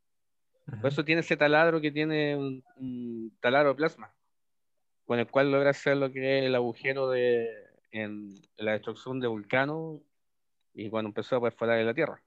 [0.65, 0.87] Por Ujú.
[0.87, 4.13] eso tiene ese taladro que tiene un, un taladro de plasma,
[5.05, 7.47] con el cual logra hacer lo que es el agujero de
[7.91, 10.01] en la destrucción de Vulcano
[10.73, 12.21] y cuando empezó a perforar en la Tierra.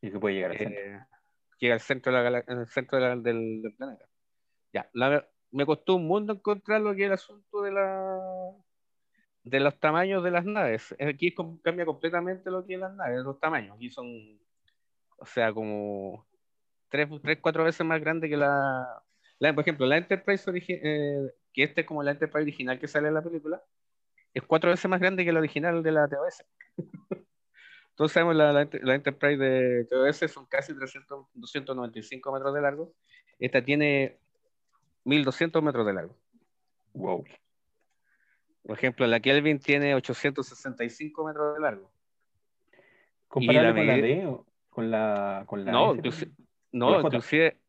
[0.00, 0.80] Y que puede llegar al centro.
[0.80, 1.00] Eh,
[1.58, 4.06] llega al centro, de la, gala- en el centro de la- del, del planeta.
[4.72, 8.52] Ya, la- me costó un mundo encontrar lo que es el asunto de la
[9.44, 10.92] de los tamaños de las naves.
[10.98, 13.76] Aquí cambia completamente lo que es las naves, los tamaños.
[13.76, 14.40] Aquí son,
[15.18, 16.26] o sea, como
[16.96, 19.02] tres, tres cuatro veces más grande que la,
[19.38, 22.88] la- por ejemplo, la Enterprise origi- eh, que este es como la Enterprise original que
[22.88, 23.62] sale en la película,
[24.34, 26.44] es cuatro veces más grande que la original de la TOS.
[27.94, 32.60] Todos sabemos la, la, Enter- la Enterprise de TOS son casi 300, 295 metros de
[32.60, 32.92] largo.
[33.38, 34.18] Esta tiene
[35.04, 36.14] 1200 metros de largo.
[36.92, 37.24] Wow.
[38.64, 41.90] Por ejemplo, la Kelvin tiene 865 metros de largo.
[43.28, 46.02] ¿Comparable la con la D o con la, con la No, S?
[46.02, 47.60] inclusi- ¿O no, inclusive.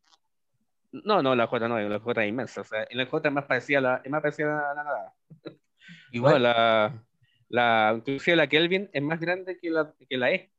[0.92, 2.62] No, no, la J no, la J es inmensa.
[2.62, 5.14] O sea, la J es más parecida a la, es más parecida a la nada.
[5.88, 7.06] No, Igual, la,
[7.48, 10.52] la, inclusive la Kelvin es más grande que la, que la E.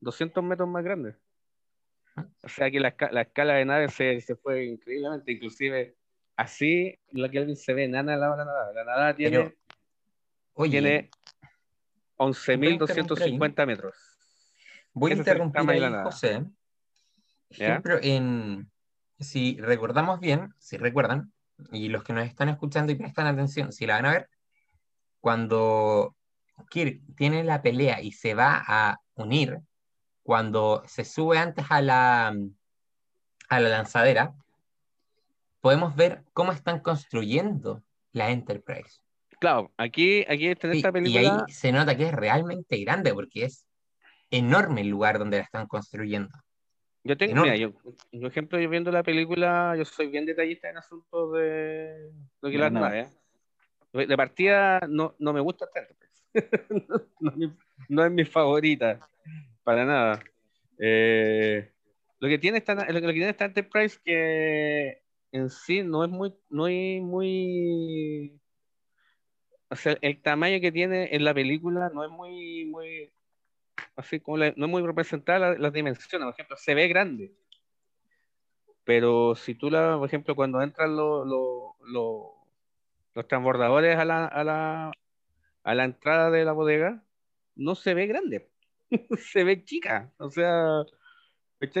[0.00, 1.14] 200 metros más grande.
[2.42, 5.30] O sea que la, la escala de nave se, se fue increíblemente.
[5.30, 5.96] Inclusive
[6.36, 8.72] así la Kelvin se ve enana al lado de la nada.
[8.72, 9.54] La nada tiene, pero,
[10.54, 11.10] oye, tiene
[12.16, 13.94] ¿puedo interrumpir 11.250 metros.
[14.92, 15.92] voy a interrumpir ahí.
[16.04, 16.44] José.
[17.50, 18.70] Ejemplo, en,
[19.18, 21.32] si recordamos bien, si recuerdan,
[21.72, 24.28] y los que nos están escuchando y prestan atención, si la van a ver,
[25.20, 26.16] cuando
[26.70, 29.58] Kirk tiene la pelea y se va a unir,
[30.22, 32.34] cuando se sube antes a la,
[33.48, 34.34] a la lanzadera,
[35.60, 37.82] podemos ver cómo están construyendo
[38.12, 39.00] la Enterprise.
[39.40, 41.44] Claro, aquí, aquí Sí, esta y película.
[41.46, 43.66] ahí se nota que es realmente grande porque es
[44.30, 46.30] enorme el lugar donde la están construyendo.
[47.06, 50.76] Yo tengo, mira, yo, por ejemplo, yo viendo la película, yo soy bien detallista en
[50.78, 53.16] asuntos de lo que De las las naves.
[53.92, 55.88] De de partida no, no me gusta Star
[56.70, 57.52] no, no es mi-
[57.88, 59.08] no es mi favorita,
[59.62, 60.22] para nada.
[60.78, 61.72] Eh,
[62.18, 66.34] lo que tiene esta, lo que tiene esta Enterprise que en sí no es muy,
[66.50, 68.38] no es muy,
[69.68, 73.12] o sea, el tamaño que tiene en la película no es muy, muy,
[73.96, 77.32] así como la- no es muy representada la- las dimensiones, por ejemplo, se ve grande.
[78.84, 82.26] Pero si tú la, por ejemplo, cuando entran los, los, los,
[83.14, 84.92] los transbordadores a la, a la,
[85.64, 87.02] a la entrada de la bodega,
[87.56, 88.48] no se ve grande.
[89.18, 90.12] se ve chica.
[90.18, 90.84] O sea,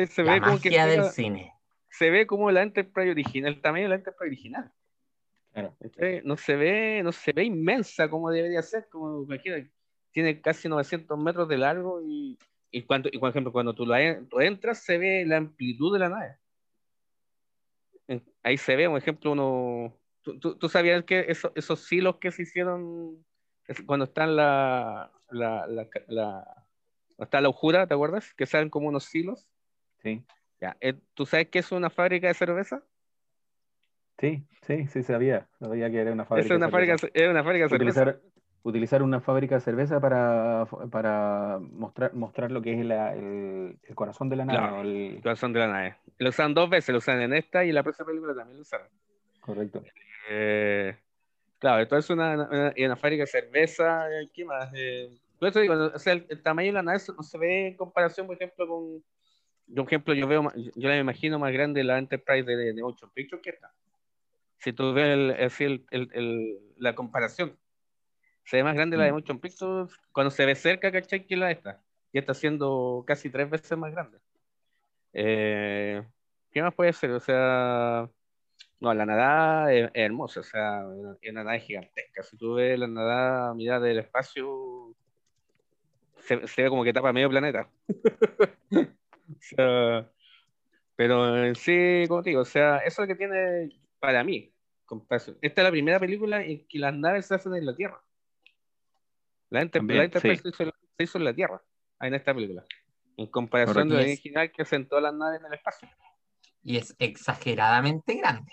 [0.08, 1.52] se La ve como que del cine.
[1.90, 4.72] se ve como la Enterprise original, el tamaño de la Enterprise original.
[6.24, 9.66] No se ve, no se ve inmensa como debería ser, como imagina,
[10.16, 12.38] tiene casi 900 metros de largo y,
[12.70, 15.98] y, cuando, y por ejemplo, cuando tú, la, tú entras se ve la amplitud de
[15.98, 16.38] la nave.
[18.42, 19.94] Ahí se ve, por ejemplo, uno...
[20.22, 23.26] ¿Tú, tú- tú sabías que eso- esos silos que se hicieron
[23.84, 26.66] cuando están la, la, la, la-
[27.18, 28.32] está la ojura, ¿te acuerdas?
[28.32, 29.46] Que salen como unos silos.
[30.02, 30.24] Sí,
[30.62, 32.82] Ya, eh, ¿Tú sabes qué es una fábrica de cerveza?
[34.18, 35.46] sí, sí, sí, sabía.
[35.58, 36.46] Sabía que era una fábrica.
[36.46, 37.20] Es una de fábrica, cerveza.
[37.22, 38.18] es una fábrica de cerveza.
[38.68, 43.94] Utilizar una fábrica de cerveza para, para mostrar, mostrar lo que es la- el, el
[43.94, 44.58] corazón de la nave.
[44.58, 44.80] Claro.
[44.82, 45.96] El- corazón de la nave.
[46.18, 48.62] Lo usan dos veces, lo usan en esta y en la próxima película también lo
[48.62, 48.88] usaron.
[49.40, 49.82] correcto.
[50.28, 50.96] Eh,
[51.60, 54.70] claro, esto es una, una, una fábrica de cerveza, eh, ¿qué más?
[54.74, 57.68] Eh, por eso digo, o sea, el, el tamaño de la nave no se ve
[57.68, 59.04] en comparación, por ejemplo, con
[59.68, 63.10] yo, por ejemplo, yo veo, yo la imagino más grande la Enterprise de, de Motion
[63.12, 63.70] Picture que esta.
[64.58, 65.08] Si tú ves
[65.60, 67.56] el- el- la comparación,
[68.46, 69.14] se ve más grande la de Mm.
[69.16, 71.26] Motion Picture cuando se ve cerca, ¿cachai?
[71.26, 71.82] Que la de esta.
[72.12, 74.18] Y está siendo casi tres veces más grande.
[75.12, 76.02] Eh,
[76.52, 77.10] ¿qué más puede ser?
[77.10, 78.08] O sea,
[78.80, 80.82] no, la nadada es, es hermosa, o sea,
[81.20, 82.22] es una nada gigantesca.
[82.22, 84.94] Si tú ves la nadada a mitad del espacio,
[86.18, 87.68] se, se ve como que tapa medio planeta.
[89.28, 90.08] O sea,
[90.94, 94.52] pero en sí, como te digo, o sea, eso es lo que tiene para mí.
[95.42, 98.00] Esta es la primera película en que las naves se hacen en la Tierra.
[99.50, 100.50] La, Enter- También, la Enterprise sí.
[100.52, 101.62] se, hizo, se hizo en la Tierra,
[102.00, 102.64] en esta película.
[103.16, 105.88] En comparación de la original que todas las naves en el espacio.
[106.62, 108.52] Y es exageradamente grande.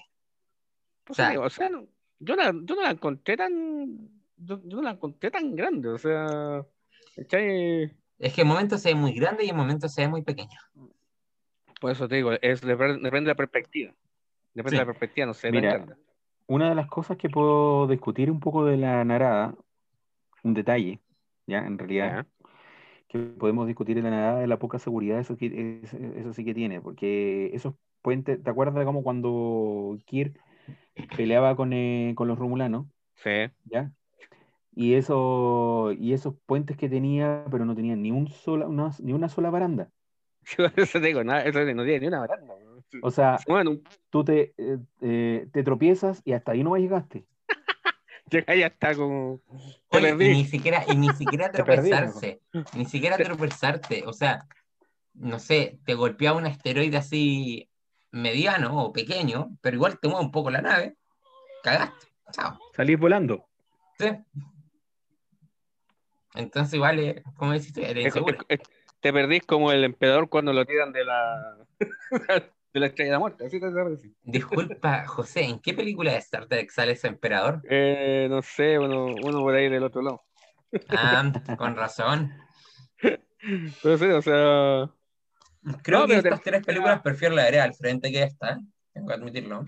[1.07, 1.87] O O sea, sea, o sea, no-
[2.19, 4.09] yo, la- yo no la encontré tan.
[4.37, 6.65] Yo, yo no la encontré tan grande, o sea.
[7.15, 7.91] ¿cachai?
[8.19, 10.57] Es que en momentos se ve muy grande y en momentos se ve muy pequeño.
[11.81, 13.93] Por eso te digo, es, depende depende de la perspectiva.
[14.53, 14.75] Depende Sí.
[14.75, 15.47] de la perspectiva, no sé.
[15.47, 15.95] tan Mira, grande.
[16.47, 19.55] Una de las cosas que puedo discutir un poco de la narada,
[20.43, 21.01] un detalle,
[21.47, 22.27] ya, en realidad,
[23.07, 26.81] que podemos discutir en la narada de la poca seguridad, eso, eso sí que tiene,
[26.81, 30.39] porque esos puentes, ¿te acuerdas como cuando Kirk
[31.17, 32.87] peleaba con, eh, con los romulanos?
[33.15, 33.49] Sí.
[33.65, 33.91] ¿ya?
[34.75, 39.13] Y, eso, y esos puentes que tenía, pero no tenían ni, un sola, una, ni
[39.13, 39.89] una sola baranda.
[40.75, 42.53] Eso te digo, nada, eso no tiene ni una baranda.
[43.01, 43.77] O sea, Bueno,
[44.09, 47.25] tú te, eh, eh, te tropiezas y hasta ahí no llegaste.
[48.29, 49.41] Llega está como.
[49.89, 52.41] Te Oye, y ni siquiera, y ni siquiera perdí, tropezarse,
[52.73, 54.47] ni siquiera tropezarte, o sea,
[55.13, 57.69] no sé, te golpea un asteroide así
[58.11, 60.95] mediano o pequeño, pero igual te mueve un poco la nave,
[61.63, 62.59] cagaste, chao.
[62.75, 63.47] Salís volando.
[63.99, 64.07] ¿sí?
[66.35, 68.37] Entonces igual, es, como decís tú, eres Es- inseguro.
[68.49, 68.67] es- es-
[68.99, 71.57] te perdís como el emperador cuando lo tiran de la.
[72.73, 73.45] de la estrella de la muerte.
[73.45, 74.01] Así te perdís.
[74.23, 77.61] Disculpa, José, ¿en qué película de Star Trek sale ese emperador?
[77.69, 80.23] Eh, no sé, uno, uno por ahí del otro lado.
[80.89, 82.31] Ah, con razón.
[83.81, 84.89] Pero sí, o sea.
[85.83, 88.59] Creo No, que te- estas tres películas prefiero la de al frente que esta,
[88.91, 89.65] tengo que admitirlo.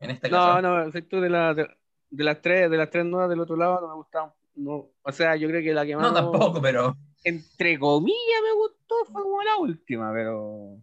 [0.00, 0.62] En este No, caso.
[0.62, 1.68] no, soy tú de, la, de,
[2.10, 4.32] de las tres, de las tres nuevas del otro lado no me gustaron.
[4.56, 6.96] No, o sea, yo creo que la que más No, tampoco, pero.
[7.24, 10.78] entre comillas me gustó fue como la última, pero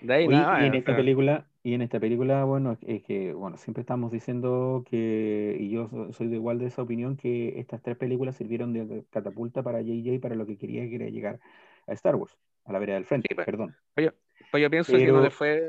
[0.00, 2.72] de ahí Oye, nada más, y en esta sea, película, y en esta película, bueno,
[2.72, 6.66] es- es que, bueno, siempre estamos diciendo que, y yo so- soy de igual de
[6.66, 10.88] esa opinión, que estas tres películas sirvieron de catapulta para JJ para lo que quería,
[10.88, 11.40] que era llegar
[11.86, 13.44] a Star Wars, a la vereda del frente, Sí, pues.
[13.46, 13.74] perdón.
[13.94, 15.60] pues yo pienso que pero- no le fue,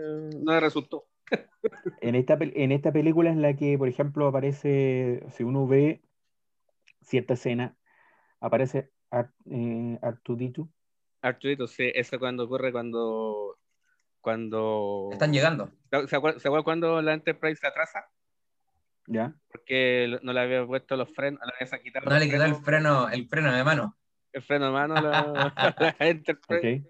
[0.44, 1.06] no le resultó.
[2.02, 6.02] En esta, en esta película en la que, por ejemplo, aparece, si uno ve
[7.02, 7.76] cierta escena,
[8.40, 10.68] aparece Ar- eh, R2D2,
[11.22, 13.57] Arturito, sí, eso cuando ocurre cuando
[14.28, 15.72] cuando Están llegando.
[15.90, 18.10] ¿Se acuerdan, ¿se acuerdan cuando la Enterprise se atrasa?
[19.08, 19.34] ¿ya?
[19.50, 22.56] Porque no le había puesto los frenos, no le había quitado No le quedó el
[22.56, 23.98] freno, el freno de mano.
[24.34, 25.02] el freno de mano a
[25.80, 26.90] la, Enterprise.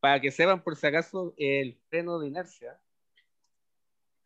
[0.00, 2.80] Para que sepan, por si acaso, el freno de inercia.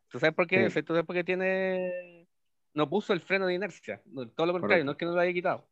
[0.09, 0.71] ¿Tú sabes por qué?
[0.71, 0.83] Sí.
[0.85, 2.29] ¿Tú sabes por qué tiene.
[2.73, 4.01] No puso el freno de inercia.
[4.07, 4.85] No, todo lo contrario, Correcto.
[4.85, 5.69] no es que no lo haya quitado.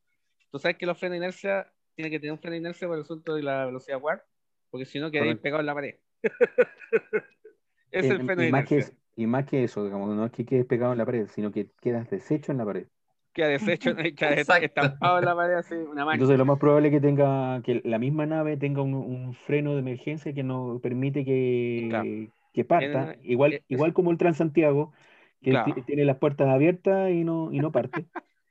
[0.51, 2.97] Tú sabes que los frenos de inercia tienen que tener un freno de inercia por
[2.97, 4.25] el asunto de la velocidad warp,
[4.69, 5.43] porque si no quedáis Correcto.
[5.45, 5.95] pegado en la pared.
[7.91, 8.85] es Eh, el de y, más que,
[9.17, 11.71] y más que eso, digamos, no es que quedes pegado en la pared, sino que
[11.81, 12.87] quedas deshecho en la pared.
[13.33, 16.15] Queda deshecho, queda estampado en la pared así, una mancha.
[16.15, 19.75] Entonces lo más probable es que tenga, que la misma nave tenga un, un freno
[19.75, 22.09] de emergencia que no permite que, Claro.
[22.53, 24.93] que parta, Tiene- igual, es- igual como el Transantiago,
[25.43, 25.75] que Claro.
[25.75, 28.07] ti- tiene las puertas abiertas y no, y no parte.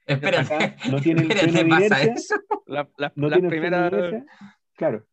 [0.62, 2.36] Acá no tiene el freno de inercia, eso.
[2.67, 3.91] La- la- no las tiene el freno primeras.
[3.91, 4.34] de inercia,
[4.75, 5.04] claro.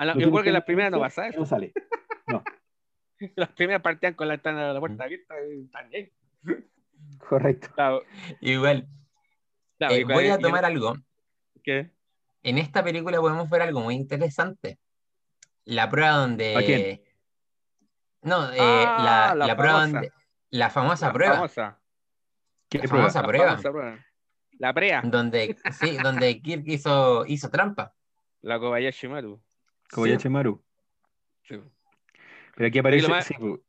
[0.00, 1.40] A la- no yo tiene creo que de primeras no inercia, pasa eso.
[1.40, 1.72] No sale.
[3.36, 4.80] Las primeras partían con la, ventana de la Mm.
[4.80, 6.10] puerta abierta y también.
[7.18, 7.68] Correcto.
[7.74, 8.02] Claro,
[8.40, 8.88] Igual.
[9.78, 10.94] claro, Eh, voy a tomar algo.
[11.62, 11.90] ¿Qué?
[12.42, 14.78] En esta película podemos ver algo muy interesante.
[15.66, 16.56] La prueba donde.
[16.56, 17.02] ¿A quién?
[18.22, 18.96] No, eh, Ah,
[19.28, 20.12] la, la la prueba donde.
[20.50, 21.34] La famosa La prueba.
[21.34, 21.80] famosa.
[22.70, 22.98] ¿Qué La prueba?
[23.10, 23.46] famosa La prueba.
[23.50, 23.98] famosa prueba.
[24.58, 25.02] La prea.
[25.04, 27.94] Donde, sí, donde Kirk hizo, hizo trampa.
[28.42, 29.42] La Kobayashi Maru.
[29.92, 30.28] Kobayashi Sí.
[30.28, 30.62] Maru.
[31.48, 31.56] Sí.
[32.56, 33.08] Pero aquí aparece.
[33.08, 33.60] más- sí, pues,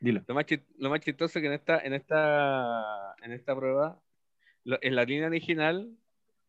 [0.00, 0.22] dilo.
[0.26, 4.00] Lo más, chis- lo más chistoso es que en esta, en esta, en esta prueba,
[4.64, 5.90] lo- en la línea original,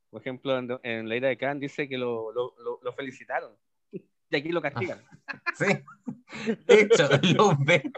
[0.09, 3.51] por ejemplo, en, en la ira de Khan dice que lo, lo, lo, lo felicitaron.
[3.91, 4.99] Y aquí lo castigan.
[5.55, 5.65] Sí.
[6.65, 7.07] De hecho,
[7.37, 7.91] lo ve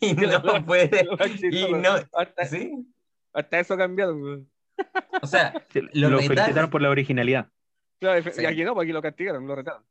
[0.00, 1.02] y no puede.
[1.04, 1.94] Lo más Y no.
[2.12, 2.86] hasta, Sí.
[3.32, 4.48] hasta eso cambiaron.
[5.20, 5.52] O sea,
[5.92, 7.48] Lo felicitaron por la originalidad.
[7.98, 8.42] Claro, Sí.
[8.42, 9.82] Y aquí no, porque aquí lo castigaron, lo retaron.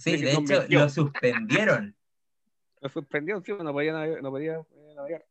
[0.00, 1.94] Sí, de hecho, lo suspendieron.
[2.80, 4.22] Lo suspendió, sí, no podía navegar.
[4.22, 5.26] No podía, eh, navegar.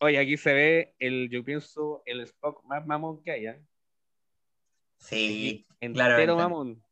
[0.00, 3.62] Oye, aquí se ve el, yo pienso, el Spock más mamón que hay, ¿eh?
[4.98, 6.82] Sí, Entero mamón.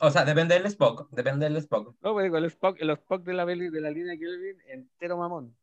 [0.00, 1.94] O sea, depende del Spock, depende del Spock.
[2.00, 5.54] No, pues digo, el Spock, el Spock de la, de la línea Kelvin, entero mamón.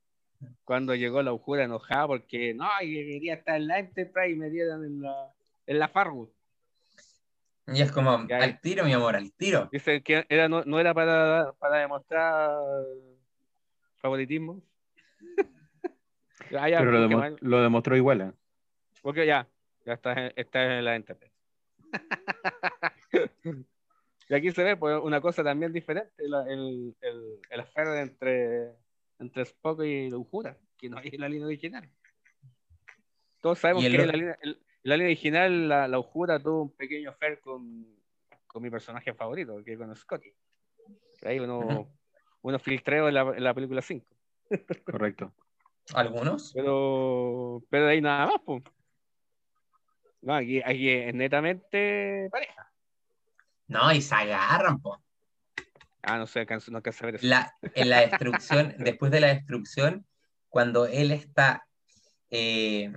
[0.63, 4.86] Cuando llegó la Ujura enojada porque no, quería estar en la Enterprise y me dieron
[4.86, 5.34] en la,
[5.65, 6.30] en la Farwood.
[7.68, 9.70] Y es como, al tiro, mi amor, al tiro.
[9.72, 12.55] Dice que era, no, no era para, para demostrar
[13.95, 14.61] favoritismo.
[16.55, 18.22] Ah, ya, Pero lo, demo- demostró igual.
[18.22, 18.32] ¿eh?
[19.01, 19.47] porque ya,
[19.84, 21.34] ya está, en- está en la Enterprise.
[24.30, 28.74] y aquí se ve pues, una cosa también diferente, la- el, el, el affair entre,
[29.20, 31.89] entre Spock y la Ujura, que no hay en la línea original.
[33.41, 34.38] Todos sabemos el que en o- la línea,
[34.86, 37.86] la línea original la, la Ujura tuvo un pequeño affair con,
[38.47, 40.31] con mi personaje favorito, que es con Scotty.
[41.23, 41.91] Ahí uno,
[42.41, 44.05] unos filtreos en la, en la película 5.
[44.86, 45.33] Correcto.
[45.93, 46.51] Algunos.
[46.53, 48.63] Pero, pero de ahí nada más, pues.
[50.21, 52.71] No, aquí, aquí es netamente pareja.
[53.67, 55.01] No, y se agarran, po.
[56.03, 57.27] Ah, no sé, alcanzo- no alcanzo a ver eso.
[57.27, 60.05] La, en la destrucción, después de la destrucción,
[60.49, 61.67] cuando él está
[62.29, 62.91] eh,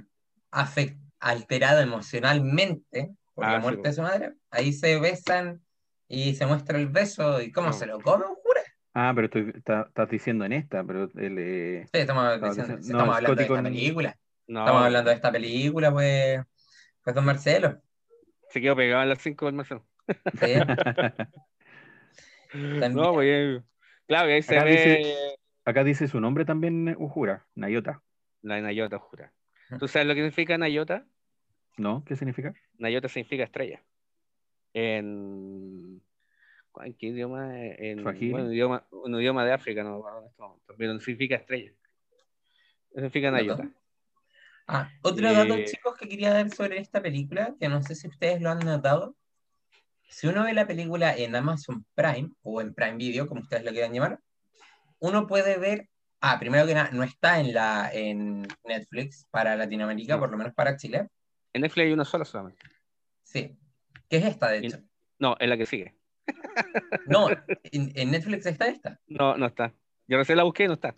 [0.51, 5.63] afec- alterado emocionalmente por Ah, la sí, muerte de su madre, ahí se besan
[6.09, 7.73] y se muestra el beso y cómo No.
[7.73, 8.61] se lo come, jura.
[8.95, 13.13] Ah, pero estoy, está- estás diciendo en esta, pero el, eh, Sí, estamos, diciendo- no,
[13.13, 14.17] hablando de esta con- película.
[14.49, 16.41] No, Estamos hablando de esta película, pues,
[17.05, 17.81] pues don Marcelo.
[18.51, 19.87] se quedó pegado en las 5 del Marcelo.
[20.41, 20.55] Sí.
[22.95, 23.63] No, pues, eh,
[24.07, 28.03] claro, ahí se Acá ve dice- acá dice su nombre también, Ujura, Nayota.
[28.41, 29.33] la Nayota, jura.
[29.79, 31.07] ¿Tú sabes lo que significa Nayota?
[31.77, 32.05] ¿No?
[32.05, 32.55] ¿Qué significa?
[32.79, 33.83] Nayota significa estrella.
[34.73, 36.03] En.
[36.81, 37.57] ¿En qué idioma?
[37.57, 41.73] En bueno, un, idioma, un idioma de África, no en este momento, pero significa estrella.
[42.91, 43.69] Eso significa Nayota.
[44.67, 48.07] Ah, otro dato, Eh, chicos, que quería dar sobre esta película, que no sé si
[48.07, 49.17] ustedes lo han notado.
[50.09, 53.71] Si uno ve la película en Amazon Prime o en Prime Video, como ustedes lo
[53.71, 54.21] quieran llamar,
[54.99, 55.89] uno puede ver,
[56.21, 60.21] ah, primero que nada, no está en la en Netflix para Latinoamérica, No.
[60.21, 61.09] por lo menos para Chile.
[61.53, 62.65] En Netflix hay una sola solamente.
[63.25, 63.57] Sí.
[64.09, 64.79] ¿Qué es esta, de hecho?
[65.19, 65.95] No, es la que sigue.
[67.07, 69.01] No, en, en Netflix está esta.
[69.07, 69.73] No, no está.
[70.07, 70.95] Yo recién la busqué y no está.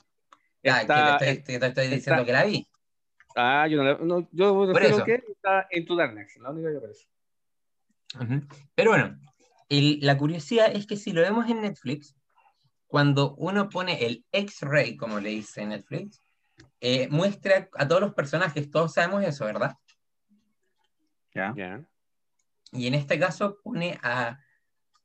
[0.65, 2.67] Ah, Está- que te estoy, que te estoy diciendo está- que la vi.
[3.37, 4.97] Ah, yo no, la- no yo recién la eso.
[4.97, 7.07] busqué y está en tu Darkness, la única que aparece.
[8.21, 8.47] Ujú.
[8.75, 9.19] Pero bueno,
[9.69, 12.17] el- la curiosidad es que si lo vemos en Netflix,
[12.91, 16.21] cuando uno pone el X-ray, como le dice Netflix,
[16.81, 19.77] eh, muestra a todos los personajes, todos sabemos eso, ¿verdad?
[21.33, 21.55] ¿Ya?
[22.73, 24.41] Y en este caso pone a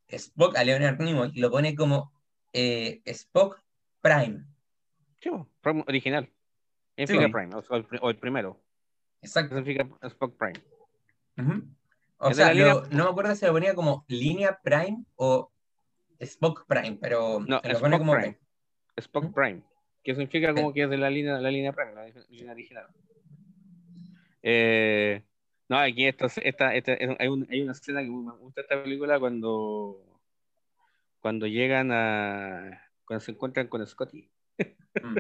[0.07, 2.11] Spock, a Leonard Nimoy, y lo pone como
[2.53, 3.61] eh, Spock
[4.01, 4.45] Prime.
[5.19, 5.29] Sí,
[5.87, 6.25] original.
[6.97, 7.37] Sí, Significa po.
[7.37, 8.63] Prime, o, o el, pri- o el primero.
[9.21, 9.55] Exacto.
[9.55, 10.63] Significa Spock Prime.
[12.17, 15.51] O sea, no me acuerdo si lo ponía como línea Prime o
[16.19, 18.37] Spock Prime, pero No, lo pone Spock como Prime.
[18.97, 19.33] Spock Ujú.
[19.33, 19.61] Prime.
[20.03, 22.87] Que significa como que es de la línea, la línea Prime, la línea original.
[24.43, 25.23] Eh,
[25.67, 29.19] no, aquí esto, esta, esta- hay, un- hay una escena que me gusta esta película
[29.19, 30.21] cuando,
[31.19, 32.81] cuando llegan a.
[33.05, 34.29] cuando se encuentran con Scotty.
[35.01, 35.17] Mm,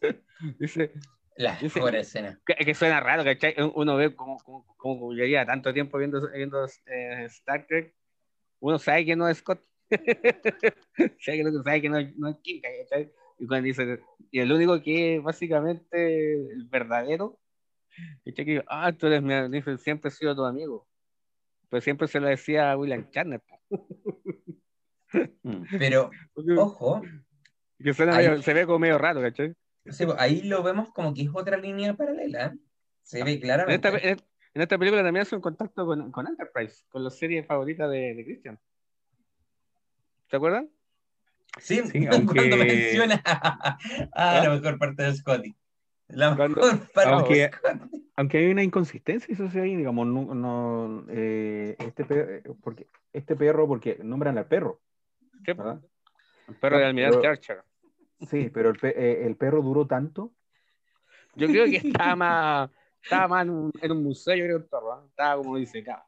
[0.60, 0.92] Dice,
[1.36, 2.38] La Dice- mejor escena.
[2.46, 3.54] que, que suena raro, ¿cachai?
[3.74, 7.94] Uno ve como, como, como lleva tanto tiempo viendo, viendo eh, Star Trek,
[8.60, 9.60] uno sabe que no es Scott.
[11.20, 13.12] sabe, que no, sabe que no, no es Kim, ¿cachai?
[13.38, 17.38] Y cuando dice, y el único que es básicamente el verdadero,
[18.24, 18.44] ¿cachai?
[18.44, 20.86] Que, ah, tú eres mi dice, siempre he sido tu amigo.
[21.68, 23.42] Pero siempre se lo decía a William Shatner.
[25.42, 25.62] Mm.
[25.78, 26.10] Pero,
[26.56, 27.02] ojo,
[27.78, 29.54] Que suena Ahí- medio- se ve como medio raro, ¿cachai?
[29.84, 32.46] pues, ahí lo vemos como que es otra línea paralela.
[32.46, 32.58] ¿eh?
[33.02, 33.88] Se ve En claramente.
[33.88, 34.18] esta, en,
[34.54, 38.14] en esta película también hace un contacto con, con Enterprise, con la serie favorita de,
[38.14, 38.58] de Christian.
[40.30, 40.68] ¿Se acuerdan?
[41.60, 43.78] Sí, Sí, cuando aunque- menciona a
[44.44, 45.54] la mejor parte de Scotty.
[46.08, 48.02] La mejor Cuando- parte Aunque- de Scotty.
[48.18, 53.36] Aunque hay una inconsistencia, eso sí, hay, digamos, no, no, eh, este, pe- porque, este
[53.36, 54.80] perro, porque nombran al perro,
[55.44, 55.80] Sí, ¿verdad?
[56.48, 57.62] el perro de Almirante Archer.
[58.30, 60.32] Sí, pero el, eh, el perro duró tanto.
[61.34, 62.70] Yo creo que estaba más,
[63.02, 65.04] estaba más en, un, en un museo, yo creo, perro, ¿ah?
[65.10, 66.02] estaba como disecado.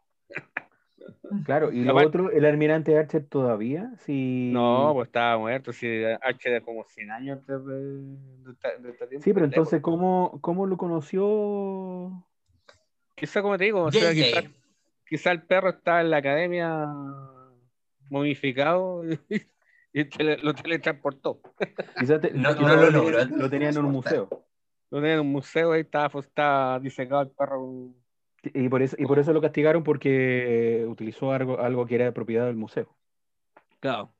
[1.44, 4.50] Claro, y lo Aparte- otro, el almirante Archer todavía, sí.
[4.52, 5.86] No, pues estaba muerto, sí,
[6.22, 9.24] Archer era como 100 años antes de, de, esta- de tiempo.
[9.24, 12.24] Sí, pero entonces, ¿cómo, cómo lo conoció?
[13.14, 14.42] Quizá, como te digo, o sea, quizá,
[15.08, 16.86] quizá el perro estaba en la academia
[18.10, 19.02] momificado
[19.92, 21.40] y tele- lo teletransportó.
[21.98, 24.28] Quizás te- No- lo lo tenían en un museo.
[24.90, 27.92] Lo tenía en un museo ahí estaba, pues, estaba disecado el perro.
[28.42, 32.12] Y por eso, y por eso lo castigaron porque utilizó algo, algo que era de
[32.12, 32.96] propiedad del museo.
[33.80, 34.14] Claro.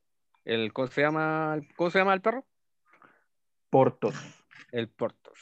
[0.45, 2.45] El, ¿cómo, se llama, el- ¿Cómo se llama el perro?
[3.71, 4.15] Portos.
[4.73, 5.39] El Portos.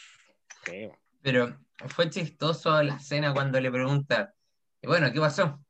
[1.23, 1.59] Pero
[1.89, 4.35] fue chistoso la escena cuando le pregunta,
[4.83, 5.61] y bueno, ¿qué pasó?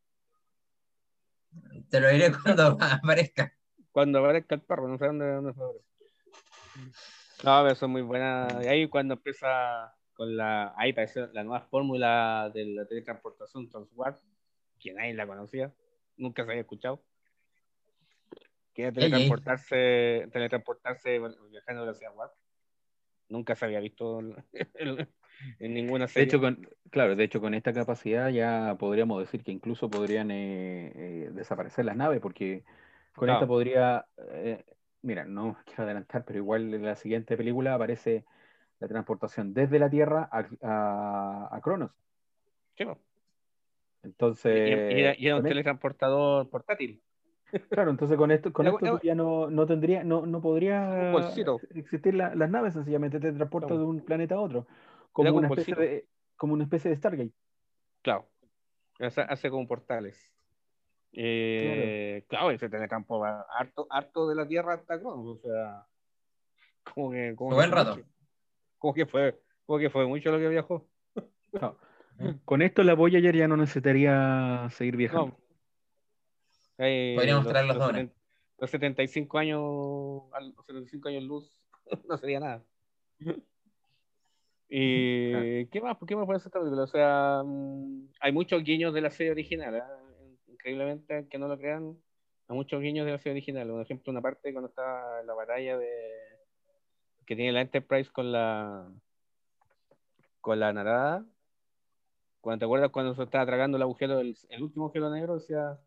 [1.90, 3.52] Te lo diré cuando aparezca.
[3.92, 5.84] Cuando aparezca el perro, no sé dónde, dónde se aparece.
[7.44, 8.64] No, pero son muy buenas.
[8.64, 10.74] Y ahí cuando empieza con la.
[10.76, 14.16] Ahí parece la nueva fórmula de la teletransportación Transwarp,
[14.80, 15.72] que nadie la conocía,
[16.16, 17.02] nunca se había escuchado.
[18.74, 18.94] Que era ey.
[18.94, 21.18] teletransportarse, teletransportarse
[21.50, 22.32] viajando a velocidad warp.
[23.28, 24.36] Nunca se había visto en,
[25.58, 26.24] en- ninguna De serie.
[26.28, 30.92] hecho, con, claro, de hecho, con esta capacidad ya podríamos decir que incluso podrían eh,
[30.94, 32.64] eh, desaparecer las naves, porque
[33.14, 33.40] con Claro.
[33.40, 34.64] esta podría, eh,
[35.02, 38.24] mira, no quiero adelantar, pero igual en la siguiente película aparece
[38.80, 41.90] la transportación desde la Tierra a, a, a Cronos.
[42.76, 42.84] Sí,
[44.02, 47.02] Entonces, y era, y era un e- teletransportador portátil.
[47.70, 51.12] claro, entonces con esto, con esto tú ya no, no tendría, no, no podría
[51.74, 53.80] existir la- las naves, sencillamente te transporta Claro.
[53.82, 54.66] de un planeta a otro,
[55.12, 55.80] como como una un especie bolsito.
[55.94, 56.06] de,
[56.36, 57.32] como una especie de Stargate.
[58.02, 58.28] Claro.
[59.00, 60.32] Hace, hace como portales.
[61.12, 62.50] Eh, claro.
[62.50, 65.86] ese telecampo va harto, harto de la Tierra hasta Cronos, o sea,
[66.94, 67.98] como que, como buen rato.
[68.86, 70.86] Como que fue, como que fue mucho lo que viajó.
[71.60, 71.76] No.
[72.44, 75.36] Con esto la Voyager ya no necesitaría seguir viajando.
[76.78, 76.84] No.
[76.84, 78.10] Eh, Podríamos traer los dones.
[78.10, 78.14] 70
[78.58, 81.58] los 75 años, los 75 años luz,
[82.08, 82.64] no sería nada.
[84.68, 85.96] Y ¿qué más?
[85.96, 86.84] ¿Por qué me parece esta película?
[86.84, 90.00] O sea, mm, hay muchos guiños de la serie original, ¿ah?
[90.46, 91.96] increíblemente, que no lo crean,
[92.46, 93.66] hay muchos guiños de la serie original.
[93.66, 96.25] Por ejemplo, una parte cuando está la batalla de
[97.26, 98.88] que tiene la Enterprise con la
[100.40, 101.24] con la narada.
[102.40, 105.78] Cuando te acuerdas cuando se estaba tragando el agujero, el, el último agujero negro, decía,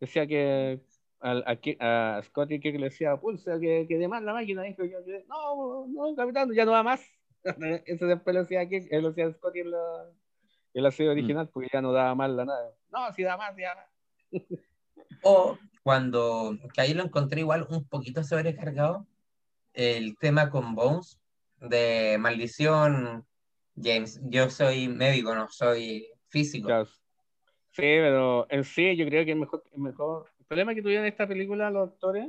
[0.00, 0.80] decía que
[1.20, 4.62] al- a, a Scotty que le decía, pulsa, que, que de más la máquina.
[4.62, 7.00] Dijo yo, que, no, no, capitán, ya no va más.
[7.86, 10.10] Eso después lo decía, Kirk, él lo decía Scotty en la,
[10.74, 12.70] en la serie original, porque ya no daba más la nave.
[12.90, 14.42] No, si da más, ya más.
[15.22, 19.06] O cuando, que ahí lo encontré igual un poquito sobrecargado,
[19.74, 21.20] el tema con Bones
[21.60, 23.26] de maldición,
[23.76, 26.66] James, yo soy médico, no soy físico.
[26.66, 26.86] Claro.
[26.86, 31.04] Sí, pero en sí yo creo que el mejor, el mejor el problema que tuvieron
[31.06, 32.28] en esta película los actores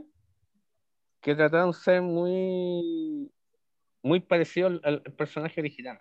[1.22, 3.32] que trataron de ser muy
[4.02, 6.00] muy parecidos al, al personaje original.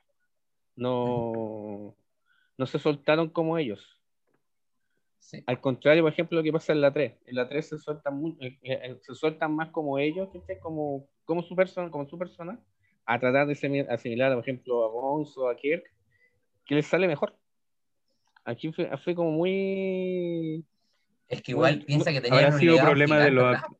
[0.77, 1.97] No,
[2.59, 4.01] no se soltaron como ellos.
[5.19, 5.43] Sí.
[5.47, 7.19] Al contrario, por ejemplo, lo que pasa en la 3.
[7.27, 10.61] En la 3 se sueltan, mu- eh, eh, se sueltan más como ellos, ¿cachai?
[10.61, 12.59] como, como, su persona, como su persona,
[13.07, 15.85] a tratar de asimi- asimilar, por ejemplo, a Bones o a Kirk,
[16.65, 17.37] que les sale mejor.
[18.45, 20.65] Aquí fue, fue como muy...
[21.29, 23.45] Es que igual Muy- piensa que Habrá tenían un sido problema de los.
[23.47, 23.73] Muy ¿Habrá,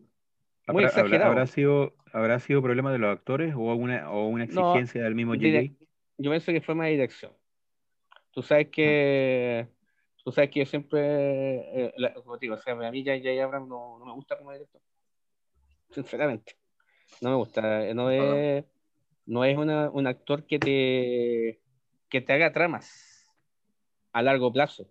[0.67, 1.31] habrá- exagerado.
[1.33, 5.15] habrá sido, ¿Habrá sido problema de los actores o una, o una No, exigencia del
[5.15, 5.73] mismo JJ?
[6.17, 7.33] yo pienso que fue más dirección.
[8.31, 9.69] Tú sabes que...
[10.25, 11.01] Tú sabes que yo siempre...
[11.87, 14.13] eh, la- como te digo, o sea, a mí ya, ya Abrams no, no me
[14.13, 14.81] gusta como director.
[15.91, 16.57] Sinceramente.
[17.21, 17.87] No me gusta.
[17.89, 18.65] eh, No es,
[19.27, 21.61] no es una- un actor que te,
[22.09, 23.31] que te haga tramas
[24.13, 24.87] a largo plazo.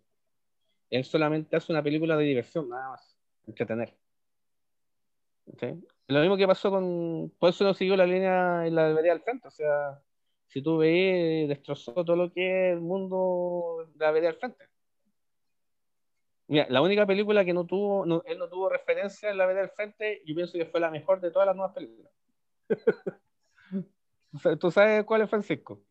[0.89, 3.17] Él solamente hace una película de diversión, nada más.
[3.47, 3.93] Entretener.
[5.59, 5.67] ¿Sí?
[6.07, 7.31] Lo mismo que pasó con.
[7.39, 9.47] Por eso no siguió la línea en la vereda al frente.
[9.47, 10.01] O sea,
[10.47, 14.65] si tú ves, destrozó todo lo que es el mundo de la vereda al frente.
[16.47, 19.63] Mira, la única película que no tuvo, no- él no tuvo referencia en la vereda
[19.63, 22.11] al frente, yo pienso que fue la mejor de todas las nuevas películas.
[24.59, 25.81] ¿Tú sabes cuál es Francisco?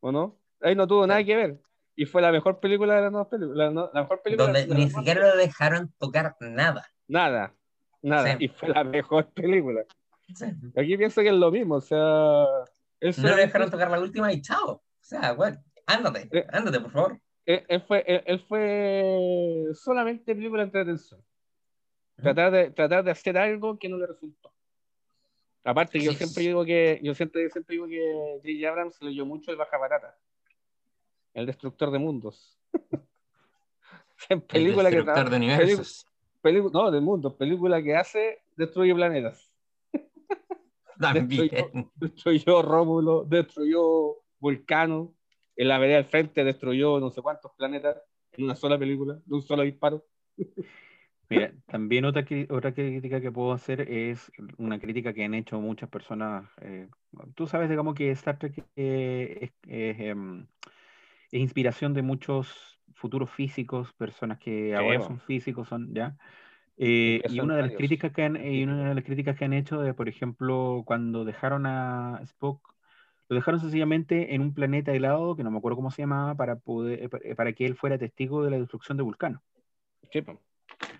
[0.00, 0.36] ¿O no?
[0.60, 1.60] Ahí no tuvo nada que ver.
[1.96, 3.56] Y fue la mejor película de las nuevas películas.
[3.56, 6.86] La, no- la mejor película donde ni siquiera lo dejaron tocar nada.
[7.08, 7.54] Nada,
[8.02, 8.32] nada.
[8.32, 8.44] Sí.
[8.44, 9.84] Y fue la mejor película.
[10.34, 10.46] Sí.
[10.76, 11.98] Aquí pienso que es lo mismo, o sea.
[11.98, 14.72] No solamente- dejaron tocar la última y chao.
[14.72, 16.46] O sea, bueno, ándate, Eh.
[16.52, 17.18] ándate, por favor.
[17.46, 21.20] Él, él fue, él, él fue solamente película de entretención.
[22.16, 24.52] Tratar de, tratar de hacer algo que no le resultó.
[25.64, 28.00] Aparte, yo siempre digo que, yo siempre, siempre digo que
[28.42, 28.68] J.J.
[28.68, 30.18] Abrams leyó mucho el Baja Barata,
[31.34, 32.58] el destructor de mundos.
[34.28, 36.06] en El película que destructor de pelicu- universos.
[36.42, 39.50] pelicu- no, de mundos, película que hace, destruye planetas.
[40.98, 41.50] También.
[41.96, 45.14] destruyó Rómulo, destruyó Vulcano,
[45.60, 48.02] en la vereda al frente destruyó no sé cuántos planetas
[48.32, 50.06] en una sola película, de un solo disparo.
[51.28, 55.90] Mira, también otra, otra crítica que puedo hacer es una crítica que han hecho muchas
[55.90, 56.48] personas.
[56.62, 56.88] Eh,
[57.34, 60.46] tú sabes, digamos, que Star Trek es, em,
[61.30, 66.16] es, inspiración de muchos futuros físicos, personas que ahora son físicos, son ya.
[66.78, 69.52] Eh, y una de las críticas que han, y una de las críticas que han
[69.52, 72.74] hecho de, por ejemplo, cuando dejaron a Spock,
[73.30, 76.56] lo dejaron sencillamente en un planeta helado, que no me acuerdo cómo se llamaba, para
[76.56, 79.40] poder, para que él fuera testigo de la destrucción de Vulcano.
[80.10, 80.24] Sí,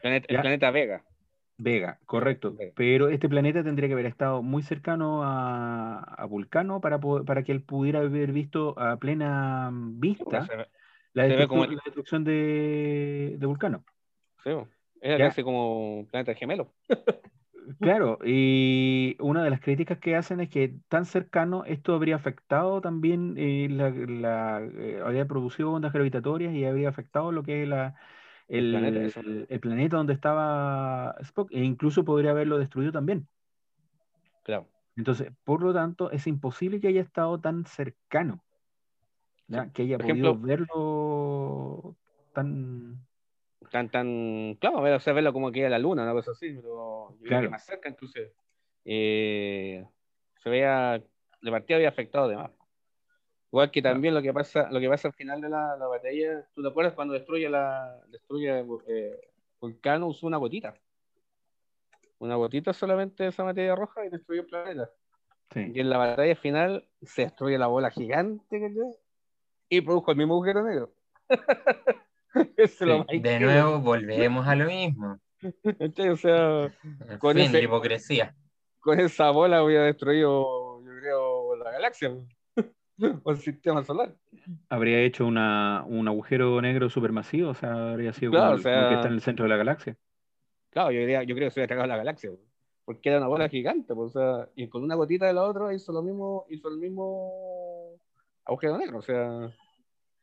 [0.03, 1.05] el planeta Vega.
[1.59, 2.57] Vega, correcto.
[2.77, 7.63] Pero este planeta tendría que haber estado muy cercano a, Vulcano para, para que él
[7.63, 10.47] pudiera haber visto a plena vista
[11.13, 13.85] la, destrucción, de, Vulcano.
[14.45, 14.51] Sí,
[15.01, 16.73] era casi como planeta gemelo.
[17.79, 22.81] Claro, y una de las críticas que hacen es que tan cercano esto habría afectado
[22.81, 27.95] también, eh, la, eh, habría producido ondas gravitatorias y habría afectado lo que es la,
[28.49, 29.13] el,
[29.61, 33.29] planeta, donde estaba Spock, e incluso podría haberlo destruido también.
[34.43, 34.67] Claro.
[34.97, 38.43] Entonces, por lo tanto, es imposible que haya estado tan cercano,
[39.73, 41.97] que haya podido verlo
[42.33, 42.99] tan...
[43.71, 47.17] Tan, tan, claro, o sea, verlo como que era la luna, una cosa así, pero
[47.25, 47.51] claro.
[47.51, 48.19] más cerca incluso
[48.85, 49.87] eh,
[50.43, 51.01] se veía,
[51.41, 52.51] de partida había afectado de más.
[53.53, 56.47] Igual que también lo que pasa, lo que pasa al final de la, la batalla,
[56.55, 59.21] ¿tú te acuerdas cuando destruye la destruye eh,
[59.61, 60.75] Vulcano usó una gotita?
[62.19, 64.91] Una gotita solamente de esa materia roja y destruyó el planeta.
[65.55, 68.61] Y en la batalla final se destruye la bola gigante
[69.69, 70.93] y produjo el mismo agujero negro.
[73.23, 75.19] de nuevo volvemos a lo mismo.
[75.43, 76.73] o sea,
[77.19, 78.35] con fin, ese, hipocresía.
[78.79, 82.13] Con esa bola hubiera destruido, yo creo, la galaxia.
[83.25, 84.15] o el sistema solar.
[84.69, 89.15] Habría hecho una, un agujero negro supermasivo, o sea, habría sido como, que está en
[89.15, 89.97] el centro de la galaxia.
[90.71, 92.31] Claro, yo, diría, yo creo que se hubiera tragado la galaxia,
[92.85, 95.75] porque era una bola gigante, pues, o sea, y con una gotita de la otra
[95.75, 97.99] hizo lo mismo, hizo el mismo
[98.45, 99.51] agujero negro, o sea.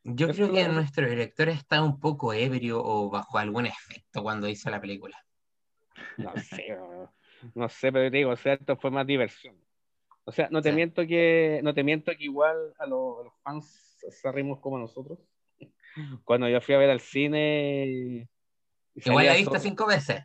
[0.10, 4.70] Yo creo que nuestro director está un poco ebrio o bajo algún efecto cuando hizo
[4.70, 5.22] la película.
[6.16, 6.78] No sé,
[7.54, 9.58] no, sé, pero te digo, o sea, esto fue más diversión.
[10.24, 14.32] O sea, no te miento que no te miento que igual a, los, fans se
[14.32, 15.20] rimos como nosotros.
[16.24, 18.30] Cuando yo fui a ver al cine.
[18.96, 20.24] Igual la he visto cinco veces.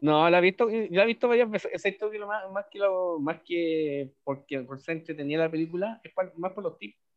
[0.00, 1.70] No, la he visto, la he visto varias veces.
[1.72, 6.00] Excepto que lo más, más que lo, más que porque por ser entretenida la película,
[6.02, 7.07] es más por los tipos.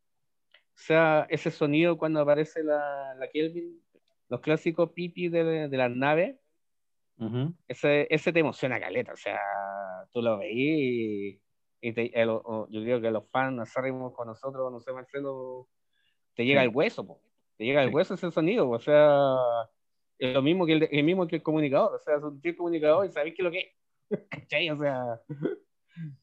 [0.74, 3.82] O sea, ese sonido cuando aparece la, la Kelvin,
[4.30, 6.38] los clásicos pipi de, de las naves,
[7.68, 9.14] ese, ese te emociona caleta.
[9.14, 9.40] O sea,
[10.12, 11.42] tú lo veís y
[11.82, 15.68] y yo digo que los fans acérrimos con nosotros, no sé, Marcelo,
[16.36, 17.20] te llega el hueso,
[17.58, 19.36] te llega el hueso ese sonido, o sea,
[20.20, 23.08] es lo mismo que el, mismo que el comunicador, o sea, es un tío comunicador
[23.08, 23.74] y sabéis que lo que
[24.10, 24.12] es,
[24.74, 25.22] O sea,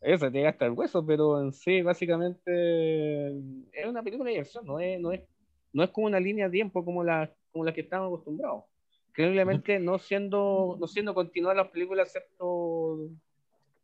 [0.00, 3.28] eso te llega hasta el hueso, pero en sí, básicamente,
[3.72, 5.22] es una película de diversión, no es, no es,
[5.72, 8.64] no es como una línea de tiempo como la, como la que estamos acostumbrados.
[9.08, 13.08] Increíblemente, no siendo, no siendo continuar las películas, excepto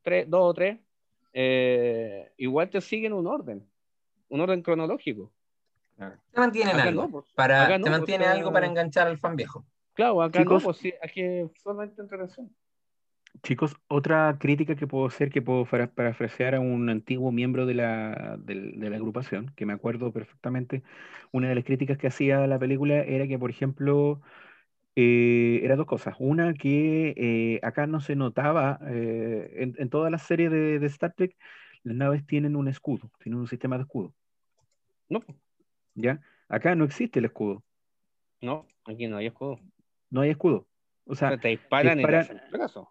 [0.02, 0.78] tres, dos o tres,
[1.32, 3.66] eh, igual te siguen un orden,
[4.28, 5.32] un orden cronológico.
[5.96, 7.26] Te mantienen algo, pues.
[7.34, 9.64] para, te pues, mantiene algo para enganchar al fan viejo.
[9.94, 11.22] Claro, acá Chicos, no, pues sí, aquí
[11.62, 12.50] solamente entretención.
[13.42, 18.36] Chicos, otra crítica que puedo hacer, que puedo parafrasear a un antiguo miembro de la,
[18.38, 20.82] de, la agrupación, que me acuerdo perfectamente,
[21.32, 24.20] una de las críticas que hacía la película era que, por ejemplo,
[24.96, 26.14] eh, eran dos cosas.
[26.18, 30.86] Una que eh, acá no se notaba, eh, en, en, toda la serie de, de,
[30.86, 31.36] Star Trek,
[31.82, 34.14] las naves tienen un escudo, tienen un sistema de escudo.
[35.08, 35.20] No.
[35.94, 36.20] ¿Ya?
[36.48, 37.62] Acá no existe el escudo.
[38.40, 39.58] No, aquí no hay escudo.
[40.10, 40.66] No hay escudo.
[41.06, 42.88] O sea, te disparan, te hacen pedazo.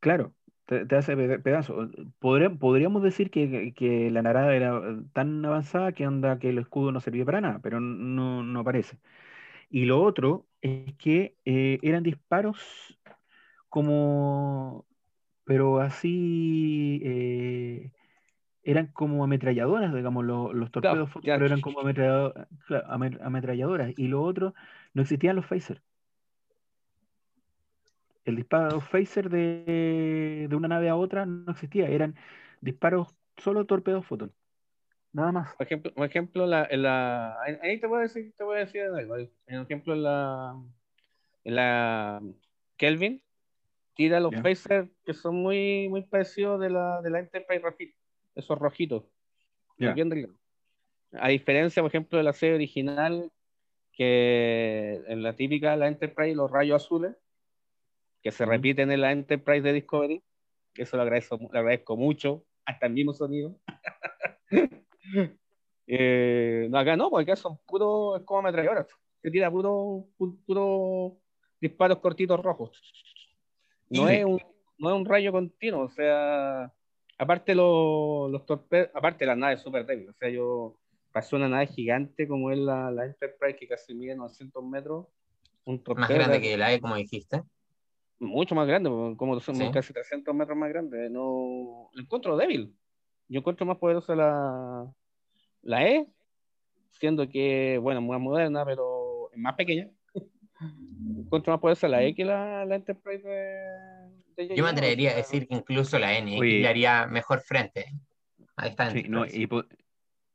[0.00, 0.34] Claro,
[0.66, 1.90] te, te hace pedazo.
[2.20, 4.80] podríamos decir que, que, la narada era
[5.12, 8.98] tan avanzada que onda que el escudo no servía para nada, pero no, no parece.
[9.70, 12.98] Y lo otro es que eh, eran disparos
[13.68, 14.86] como,
[15.44, 17.92] pero así, eh,
[18.62, 23.92] eran como ametralladoras, digamos, los, torpedos, pero eran como ametralladoras.
[23.96, 24.54] Y lo otro,
[24.94, 25.82] no existían los phaser.
[28.30, 32.14] El disparo phaser de, de una nave a otra no existía, eran
[32.60, 34.32] disparos solo torpedos fotón.
[35.12, 35.54] Nada más.
[35.56, 38.82] Por ejemplo, por ejemplo la, la, ahí te voy a decir, te voy a decir
[38.82, 39.14] algo.
[39.14, 40.62] Por ejemplo, en la,
[41.44, 42.22] en la
[42.76, 43.20] Kelvin
[43.94, 44.88] tira los yeah.
[45.04, 47.90] que son muy, muy parecidos de la, de la Enterprise Rapid,
[48.36, 49.04] esos rojitos.
[51.12, 53.32] A diferencia, por ejemplo, de la serie original,
[53.92, 57.16] que en la típica, la Enterprise, los rayos azules,
[58.22, 60.22] que se repiten en la Enterprise de Discovery,
[60.74, 63.56] eso lo agradezco, lo agradezco mucho, hasta el mismo sonido.
[65.92, 68.86] Eh, no, acá no, porque acá son puros, es como ametralladoras,
[69.20, 71.16] se tira puro, pu- puro
[71.60, 72.80] disparos cortitos rojos.
[73.88, 74.40] No es un,
[74.78, 76.72] no es un rayo continuo, o sea,
[77.18, 80.76] aparte los, los torpedos, aparte las naves súper débiles, o sea, yo
[81.10, 85.06] pasé una nave gigante como es la, la Enterprise que casi mide 900 metros,
[85.64, 87.42] un torpedo Más grande de- que la E, como dijiste.
[88.20, 89.70] Mucho más grande, como son Sí.
[89.72, 92.74] casi 300 metros más grande, no, lo encuentro débil,
[93.28, 94.92] yo encuentro más poderosa la,
[95.62, 96.06] la E,
[96.90, 99.88] siendo que, bueno, más moderna, pero es más pequeña.
[101.16, 105.16] Encuentro más poderosa la E que la, la Enterprise de, de Yo me atrevería a
[105.16, 107.86] decir que incluso la N le haría mejor frente.
[108.56, 109.48] A esta Sí, no, y,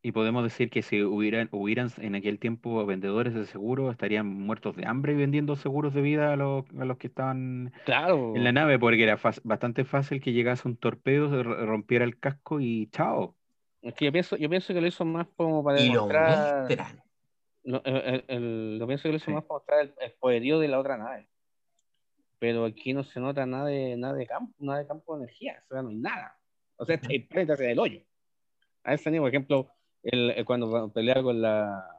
[0.05, 4.75] y podemos decir que si hubieran, hubieran en aquel tiempo vendedores de seguros, estarían muertos
[4.75, 8.51] de hambre vendiendo seguros de vida a los, a los que estaban Claro, en la
[8.51, 13.35] nave, porque era bastante fácil que llegase un torpedo, se rompiera el casco y chao.
[13.81, 16.67] es que yo pienso, yo pienso que lo hizo más como para Y demostrar,
[17.63, 19.31] lo, el- el- lo pienso que lo hizo Sí.
[19.31, 21.29] más para mostrar el, el poderío de la otra nave.
[22.39, 25.63] Pero aquí no se nota nada de, nada de campo, nada de campo de energía,
[25.69, 26.37] o sea, no hay nada.
[26.77, 28.01] O sea, está planeta hacia el hoyo.
[28.83, 29.74] A ese nivel, por ejemplo,
[30.05, 31.89] el, el- cuando pelea con la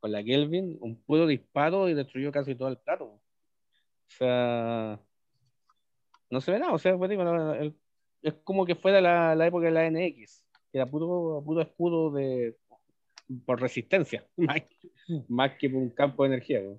[0.00, 3.04] con la Kelvin, un puro disparo y destruyó casi todo el plato.
[3.04, 3.20] O
[4.08, 5.00] sea,
[6.30, 7.10] no se ve nada, o sea, pues
[8.22, 12.10] es como que fuera la, la época de la NX, que era puro, puro escudo
[12.12, 12.56] de
[13.44, 14.62] por resistencia, más,
[15.28, 16.60] más que por un campo de energía.
[16.60, 16.78] ¿no?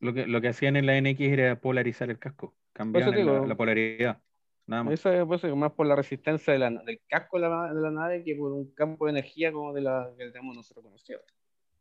[0.00, 3.46] Lo que, lo que hacían en la NX era polarizar el casco, la, digo.
[3.46, 4.20] la polaridad,
[4.66, 4.94] nada más.
[4.94, 7.80] Eso es pues, es más por la resistencia de la- del casco de la, de
[7.80, 11.20] la nave que por un campo de energía como de la que tenemos nosotros conocido.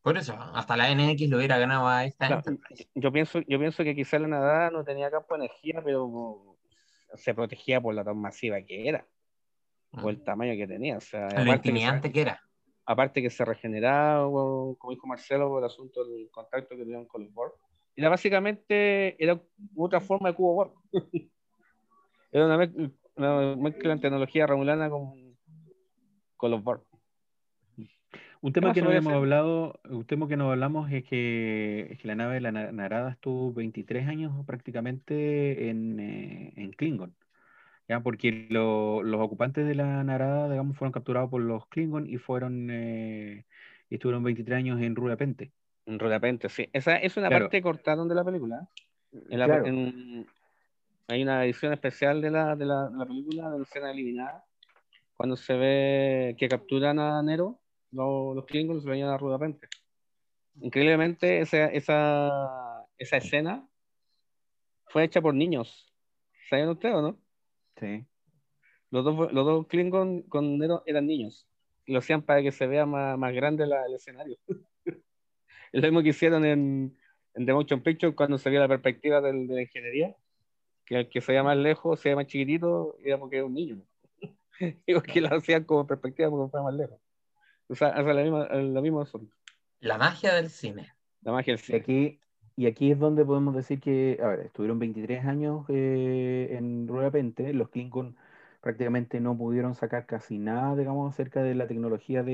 [0.02, 2.58] Por eso, hasta la NX lo hubiera ganado a esta Claro,
[2.96, 6.58] yo pienso, yo pienso que quizás la nada no tenía campo de energía, pero
[7.16, 9.06] se protegía por la tan masiva que era,
[9.92, 10.98] por el tamaño que tenía.
[10.98, 12.42] O sea, Lo aparte que, se, intimidante que era.
[12.86, 17.24] aparte que se regeneraba, como dijo Marcelo, por el asunto del contacto que tuvieron con
[17.26, 17.54] los Borg.
[17.96, 19.38] Era básicamente era
[19.76, 20.74] otra forma de cubo Borg.
[22.32, 25.38] era una mezcla, una mezcla de tecnología romulana con,
[26.38, 26.84] con los Borg.
[28.42, 29.14] Un tema más que no hacer?
[29.14, 32.72] hablado, un tema que no hablamos es que, es que la nave de la Na-
[32.72, 37.14] Narada estuvo 23 años prácticamente en, eh, en Klingon.
[37.90, 38.00] ¿ya?
[38.00, 42.70] Porque lo- los ocupantes de la Narada, digamos, fueron capturados por los Klingon y fueron
[42.72, 43.44] eh,
[43.90, 45.52] y estuvieron 23 años en Rudapente.
[45.86, 46.70] De repente, sí.
[46.72, 47.46] Esa es una Claro.
[47.46, 48.70] parte que cortaron de la película.
[49.12, 49.66] En la- Claro.
[49.66, 50.28] en-
[51.10, 54.46] hay una edición especial de la, de la, de la película, de la escena eliminada,
[55.16, 57.60] cuando se ve que capturan a Nero,
[57.92, 59.68] los, los Klingons se venían a Rudapente.
[60.62, 63.68] Increíblemente, esa, esa, esa escena
[64.88, 65.92] fue hecha por niños.
[66.50, 67.18] ¿Saben ustedes o no?
[67.80, 68.06] Sí.
[68.92, 71.48] Los dos, los dos Klingon con Nero eran niños.
[71.86, 74.38] Lo hacían para que se vea más, más grande la- el escenario.
[74.46, 74.56] es
[75.74, 76.98] lo mismo que hicieron en,
[77.36, 80.16] en The Motion Picture cuando se vio la perspectiva del- de la ingeniería.
[80.90, 83.56] Que el que se veía más lejos, se veía más chiquitito, era porque era un
[83.56, 83.84] niño.
[84.88, 87.00] Digo que lo hacían como perspectiva porque fue más lejos.
[87.70, 89.36] O sea, hace la misma, lo mismo asunto.
[89.82, 90.96] La magia del cine.
[91.22, 91.76] La magia del Y cine.
[91.76, 92.20] aquí,
[92.56, 97.54] y aquí es donde podemos decir que, a ver, estuvieron 23 años eh, en Rudapente,
[97.54, 98.18] los Klingon
[98.62, 102.34] prácticamente no pudieron sacar casi nada, digamos, acerca de la tecnología de,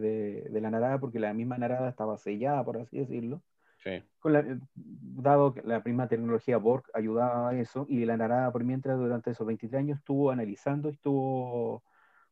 [0.00, 3.42] de- de la Narada, porque la misma Narada estaba sellada, por así decirlo.
[3.82, 4.02] Sí.
[4.20, 8.62] Con la- dado que la misma tecnología Borg ayudaba a eso, y la Narada por
[8.64, 11.82] mientras durante esos 23 años estuvo analizando, estuvo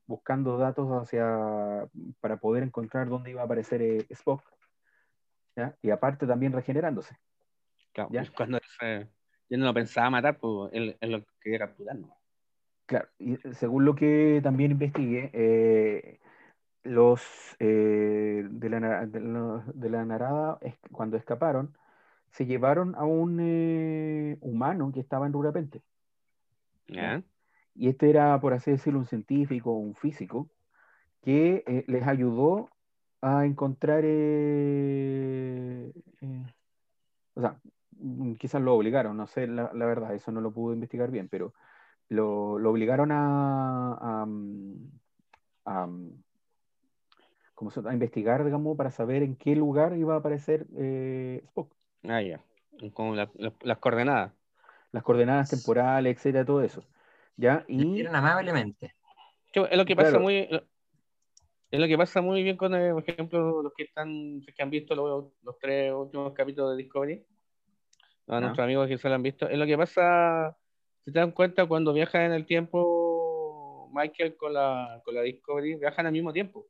[0.07, 1.89] buscando datos hacia,
[2.21, 4.43] para poder encontrar dónde iba a aparecer eh, Spock,
[5.57, 5.77] ¿ya?
[5.83, 7.17] y aparte también regenerándose.
[7.93, 8.25] Claro, ¿Ya?
[8.37, 9.09] Cuando se-
[9.49, 11.97] yo no lo pensaba matar, pues él, él lo quería capturar.
[11.97, 12.17] ¿no?
[12.87, 16.21] Claro, y según lo que también investigué, eh,
[16.83, 21.77] los eh, de, la, de, lo- de la Narada, es- cuando escaparon,
[22.33, 25.83] se llevaron a un eh, humano que estaba en Rurapente.
[27.75, 30.49] Y este era, por así decirlo, un científico, un físico,
[31.23, 32.71] que eh, les ayudó
[33.23, 34.05] a encontrar,
[37.35, 37.61] o sea,
[37.93, 41.29] mm, quizás lo obligaron, no sé la, la verdad, eso no lo pude investigar bien,
[41.29, 41.55] pero
[42.09, 44.91] lo, lo obligaron a, a, mm,
[45.67, 45.89] a,
[47.61, 47.91] mm, ¿cómo se llama?
[47.91, 51.73] a investigar, digamos, para saber en qué lugar iba a aparecer eh, Spock.
[52.05, 52.43] Ah, ya.
[52.95, 54.33] Con la- la- las coordenadas.
[54.93, 56.83] Las coordenadas temporales, etcétera, todo eso.
[57.37, 57.65] ¿Ya?
[57.69, 58.95] Y amablemente.
[59.53, 60.23] Es lo que pasa Claro.
[60.23, 60.49] muy
[61.71, 64.71] es lo que pasa muy bien con, eh, por ejemplo, los que están que han
[64.71, 67.25] visto los, los tres últimos capítulos de Discovery.
[68.27, 69.49] a nuestros amigos que se lo han visto.
[69.49, 70.57] Es lo que pasa,
[71.05, 75.77] si te dan cuenta, cuando viajan en el tiempo, Michael con la, con la Discovery,
[75.77, 76.67] viajan al mismo tiempo.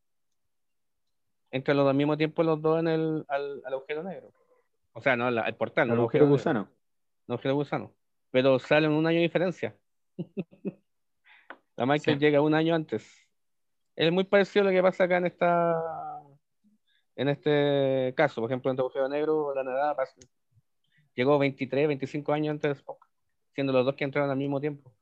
[1.50, 4.32] Entran los al mismo tiempo los dos en el, al, al agujero negro.
[4.92, 5.88] O sea, no, al, al portal.
[5.88, 6.68] no al agujero negro, gusano.
[7.26, 7.92] no agujero gusano.
[8.30, 9.76] Pero salen un año de diferencia.
[11.76, 12.24] la Michael Sí.
[12.24, 13.10] llega un año antes.
[13.96, 15.82] Es muy parecido a lo que pasa acá en esta
[17.16, 18.40] en este caso.
[18.40, 20.14] Por ejemplo, en el agujero negro, la nadada pasa-
[21.14, 23.06] llegó 23, 25 años antes de Spock,
[23.54, 24.94] siendo los dos que entraron al mismo tiempo.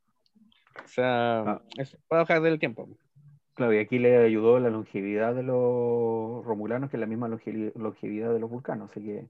[0.85, 1.63] O sea, Ah.
[1.77, 2.89] es paradojas del tiempo.
[3.59, 7.73] Claro, y aquí le ayudó la longevidad de los romulanos, que es la misma longevi-
[7.75, 8.89] longevidad de los vulcanos.
[8.93, 9.27] Así que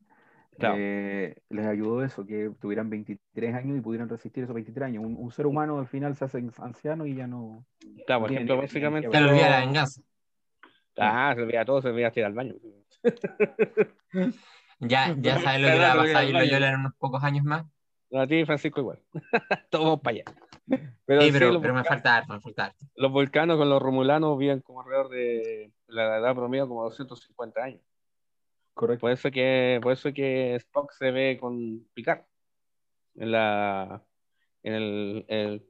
[0.58, 0.74] Claro.
[0.76, 5.02] eh, les ayudó eso, que tuvieran 23 años y pudieran resistir esos 23 años.
[5.02, 7.64] Un, un ser humano al final se hace anciano y ya no.
[8.06, 9.08] Claro, por ejemplo, básicamente.
[9.08, 10.02] Te lo olvida la venganza.
[10.98, 12.54] Ah, se veía todo, se veía ir al baño.
[14.80, 16.38] Ya, ya sabes lo que le va a pasar baño.
[16.38, 17.64] Loyola en unos pocos años más.
[18.12, 18.98] A ti, Francisco, igual.
[19.70, 20.24] Todos vamos para allá.
[21.06, 22.86] Pero, Sí, sí, pero, los, pero me falta harto, me falta harto.
[22.96, 27.80] los vulcanos con los romulanos viven como alrededor de la edad promedio como 250 años.
[28.74, 29.00] Correcto.
[29.00, 32.22] Por eso que, por eso que Spock se ve con Picard
[33.16, 34.02] en la
[34.62, 35.66] en el, el-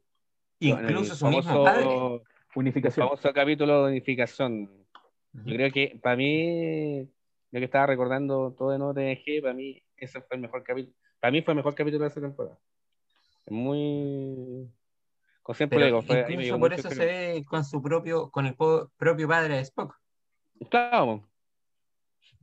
[0.61, 2.23] en el Incluso su mismo famoso, padre.
[2.55, 3.07] Unificación.
[3.07, 4.87] famoso capítulo de unificación.
[5.33, 7.03] Yo creo que para mí,
[7.53, 10.97] yo que estaba recordando todo de nuevo TNG, para mí ese fue el mejor capítulo.
[11.21, 12.59] Para mí fue el mejor capítulo de esa temporada.
[13.47, 14.71] Muy.
[15.43, 19.27] Como siempre digo, fue, incluso por eso se ve con su propio, con el propio
[19.27, 19.99] padre de Spock.
[20.71, 21.27] Claro,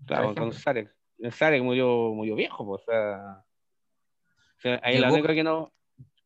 [0.06, 0.54] claro, con.
[0.54, 0.94] Sarek.
[1.32, 3.44] Sarek murió, murió viejo, pues, o sea.
[4.58, 5.72] o sea, ahí la única que no.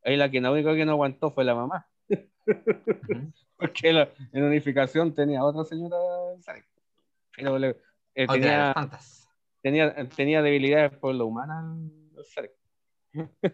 [0.04, 1.88] Ahí la que la única que no aguantó fue la mamá.
[2.08, 2.18] Ujú.
[3.58, 5.97] Porque la, en unificación tenía otra señora
[6.39, 6.66] Sarek.
[7.36, 7.76] Pero le-
[8.16, 9.30] eh, tenía, tantas.
[9.62, 11.78] tenía, tenía debilidades por lo humana
[12.20, 12.51] el Sarek.
[13.11, 13.49] Pero Sí,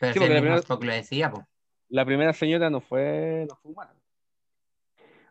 [0.00, 1.32] si el porque la mismo primera- Spock lo decía.
[1.88, 3.94] La primera señora no fue, no fue humana.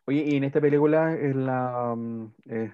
[0.05, 2.73] Oye, y en esta película es la, mm, es-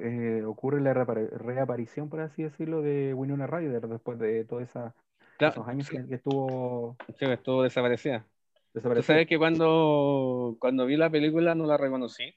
[0.00, 4.94] eh, ocurre la reaparición, por así decirlo, de Winona Ryder después de todos esa-
[5.38, 8.24] Claro, esos años sí, que, que estuvo sí, estuvo desaparecida.
[8.72, 12.34] Tú sabes que cuando, cuando vi la película no la reconocí.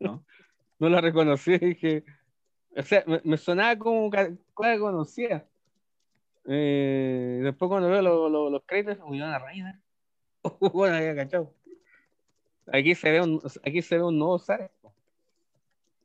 [0.00, 0.24] ¿no?
[0.80, 2.04] No la reconocí, dije.
[2.78, 5.44] O sea, me, me sonaba como la conocía.
[6.46, 9.80] Eh, después cuando veo los, los, los créditos, uy, una reina.
[10.72, 11.52] bueno, había cachado.
[12.72, 14.70] Aquí se ve un, aquí se ve un nuevo Sarek.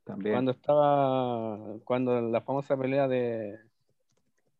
[0.04, 0.34] También.
[0.34, 3.58] Cuando estaba, cuando la famosa pelea de,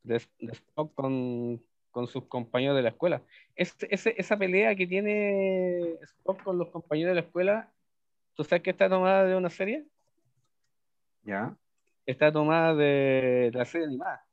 [0.05, 1.61] de, de Spock con,
[1.91, 3.21] con sus compañeros de la escuela.
[3.57, 7.69] Ese- ese- esa pelea que tiene Spock con los compañeros de la escuela,
[8.35, 9.85] ¿tú sabes que está tomada de una serie?
[11.25, 11.55] ¿Ya?
[12.07, 14.27] Está tomada de, la serie animada.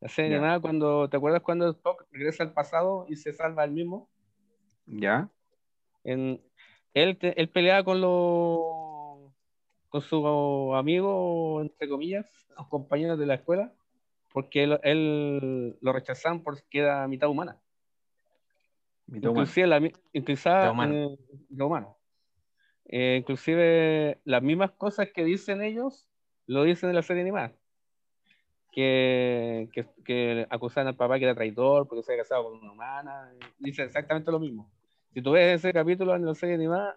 [0.00, 0.36] La serie Ya.
[0.36, 4.08] animada, cuando, ¿te acuerdas cuando Spock regresa al pasado y se salva al mismo?
[4.86, 5.28] ¿Ya?
[6.04, 6.40] En,
[6.94, 9.32] él, él peleaba con los
[9.90, 13.74] con su amigo, entre comillas, los compañeros de la escuela,
[14.32, 17.58] porque él, él lo rechazaban porque era mitad humana.
[19.06, 19.30] Mitad.
[19.30, 20.94] Inclusive, la, mi- inclusive, Mitad humano.
[20.94, 21.18] eh,
[21.48, 21.98] mitad humano.
[22.86, 26.08] Eh, inclusive las mismas cosas que dicen ellos,
[26.52, 27.52] lo dicen en la serie animada.
[28.72, 32.72] Que, que, que acusan al papá que era traidor porque se había casado con una
[32.72, 33.32] humana.
[33.58, 34.70] Dicen exactamente lo mismo.
[35.12, 36.96] Si tú ves ese capítulo en la serie animada,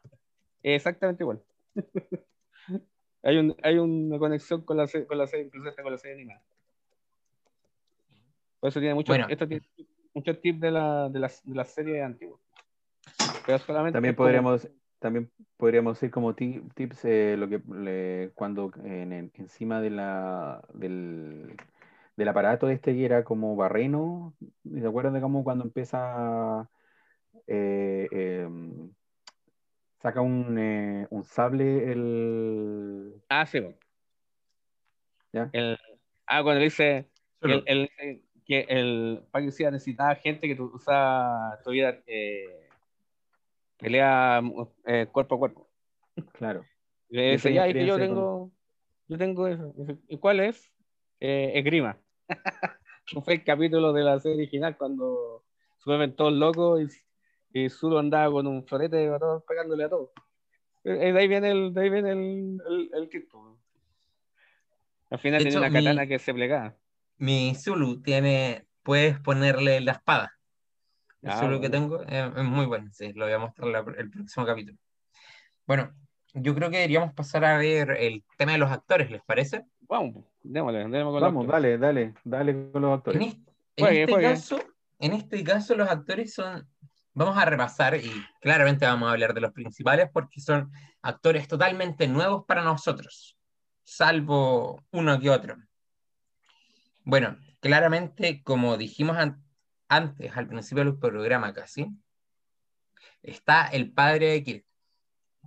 [0.62, 1.42] es exactamente igual.
[3.24, 6.44] hay, un, hay una conexión con la, con la serie, incluso con la serie animada.
[8.60, 9.28] Por eso tiene muchos Bueno.
[9.30, 9.66] esto tiene
[10.14, 12.40] muchos tips de la, de la, de la serie antigua.
[13.46, 14.68] Pero solamente También es como- podríamos,
[15.04, 19.90] también podríamos decir como ti- tips eh, lo que le- cuando en- en- encima de
[19.90, 21.58] la, del,
[22.16, 24.34] del aparato este que era como barreno,
[24.64, 26.70] ¿se acuerdan de cómo cuando empieza
[27.48, 28.48] eh, eh,
[30.02, 33.76] saca un, eh, un sable el Ah, sí, bueno.
[35.34, 35.50] ¿Ya?
[35.52, 35.78] El,
[36.28, 37.10] ah, cuando le dice
[37.42, 42.63] el, el- que el decía necesitaba gente que tu- usa tuviera eh,
[43.84, 44.42] pelea
[44.86, 45.70] eh, cuerpo a cuerpo.
[46.34, 46.66] claro
[47.10, 48.52] le dice, ya, que yo tengo,
[49.08, 49.74] yo tengo eso.
[50.08, 50.72] ¿Y cuál es?
[51.20, 51.98] Eh, esgrima.
[53.24, 55.44] Fue el capítulo de la serie original cuando
[55.86, 56.82] vuelven todos locos
[57.54, 60.10] y, y Zulu andaba con un florete a todos, pegándole a todos.
[60.86, 63.10] Eh, De ahí viene el, de ahí viene el, el, el.
[65.12, 66.76] Al final De tiene hecho, una katana mi- que se plegaba.
[67.18, 70.33] Mi Zulu tiene, puedes ponerle la espada.
[71.24, 71.72] El Ah, Zulu que bueno.
[71.72, 74.78] tengo es, es muy bueno, sí, lo voy a mostrar la- el próximo capítulo.
[75.66, 75.94] Bueno,
[76.34, 79.66] yo creo que deberíamos pasar a ver el tema de los actores, ¿les parece?
[79.82, 83.22] Vamos, démosle, démosle con Vamos, los dale, dale, dale con los En, actores.
[83.22, 83.44] es- en
[83.86, 84.30] Juegue, este juegue.
[84.30, 84.60] caso,
[85.00, 86.68] en este caso, los actores son.
[87.16, 88.12] Vamos a repasar y
[88.42, 90.72] claramente vamos a hablar de los principales porque son
[91.04, 93.38] actores totalmente nuevos para nosotros,
[93.84, 95.56] salvo uno que otro.
[97.04, 99.43] Bueno, claramente, como dijimos an-
[99.96, 101.88] antes, al principio del programa casi,
[103.22, 104.66] está el padre de Kirk,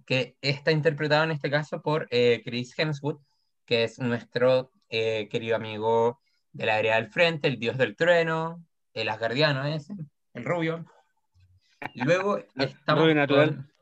[0.07, 3.21] que está interpretado en este caso por eh, Chris Hemsworth,
[3.65, 6.21] que es nuestro eh, querido amigo
[6.53, 9.95] de la área del frente, el dios del trueno, el asgardiano ese,
[10.35, 10.87] el rubio.
[11.95, 13.57] Luego estamos Rubio natural.
[13.57, 13.73] con-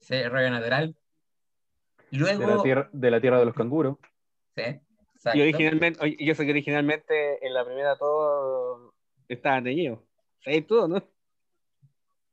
[0.00, 0.96] sí, rubio natural.
[2.10, 3.96] De la, Luego, tierra, de la tierra de los canguros.
[4.56, 4.62] sí,
[5.34, 8.89] Y originalmente, yo sé que originalmente en la primera todo
[9.34, 10.06] estaba teñido.
[10.44, 11.08] Sí, todo, ¿no?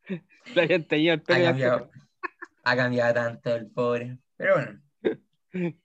[0.55, 1.39] Le habían teñido el ha pelo.
[1.39, 1.91] la cambiado,
[2.63, 4.17] ha cambiado tanto el pobre.
[4.35, 4.81] Pero bueno.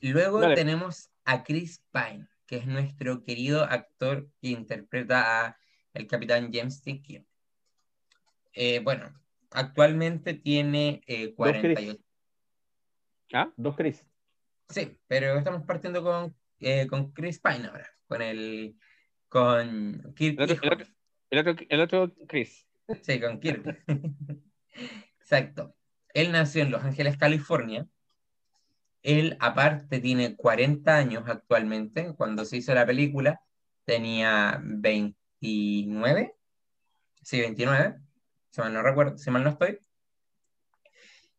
[0.00, 0.54] Luego Dale.
[0.54, 5.58] tenemos a Chris Pine, que es nuestro querido actor que interpreta a
[5.94, 7.24] el capitán James T.
[8.52, 9.12] Eh, bueno,
[9.50, 11.36] actualmente tiene eh, Chris.
[11.36, 12.00] 48.
[13.32, 13.52] ¿Ah?
[13.56, 14.04] Dos Chris.
[14.68, 18.76] Sí, pero estamos partiendo con, eh, con Chris Pine ahora, con el
[19.34, 20.64] con Kirk El otro, hijo.
[20.64, 20.86] el otro,
[21.30, 22.68] el otro, el otro Chris.
[23.02, 23.82] Sí, con Kirk.
[25.20, 25.74] Exacto.
[26.10, 27.84] Él nació en Los Ángeles, California.
[29.02, 32.14] Él, aparte, tiene 40 años actualmente.
[32.14, 33.40] Cuando se hizo la película,
[33.84, 36.36] tenía 29.
[37.20, 37.96] Sí, 29.
[38.50, 39.80] Si mal no recuerdo, si mal no estoy.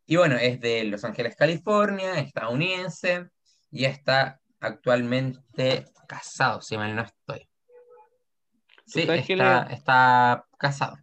[0.04, 3.30] Y bueno, es de Los Ángeles, California, estadounidense.
[3.70, 7.48] Y está actualmente casado, si mal no estoy.
[8.86, 9.14] Sí, está,
[9.66, 10.96] le- está casado.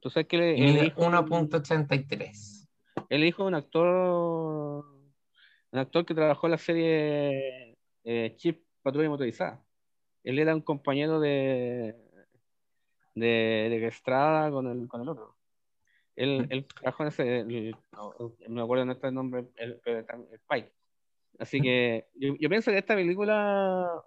[0.00, 2.68] Tú sabes que él mide dijo, 1.83.
[3.08, 4.84] él dijo un actor,
[5.70, 9.62] un actor que trabajó en la serie eh, Chip Patrulla Motorizada.
[10.24, 11.96] Él era un compañero de
[13.14, 15.36] de, de Estrada con el, con el otro.
[16.16, 18.14] Él, él trabajó en ese, el- no,
[18.48, 20.72] me acuerdo no está el nombre, el, pero está- el Spike.
[21.38, 24.02] Así que yo, yo pienso que esta película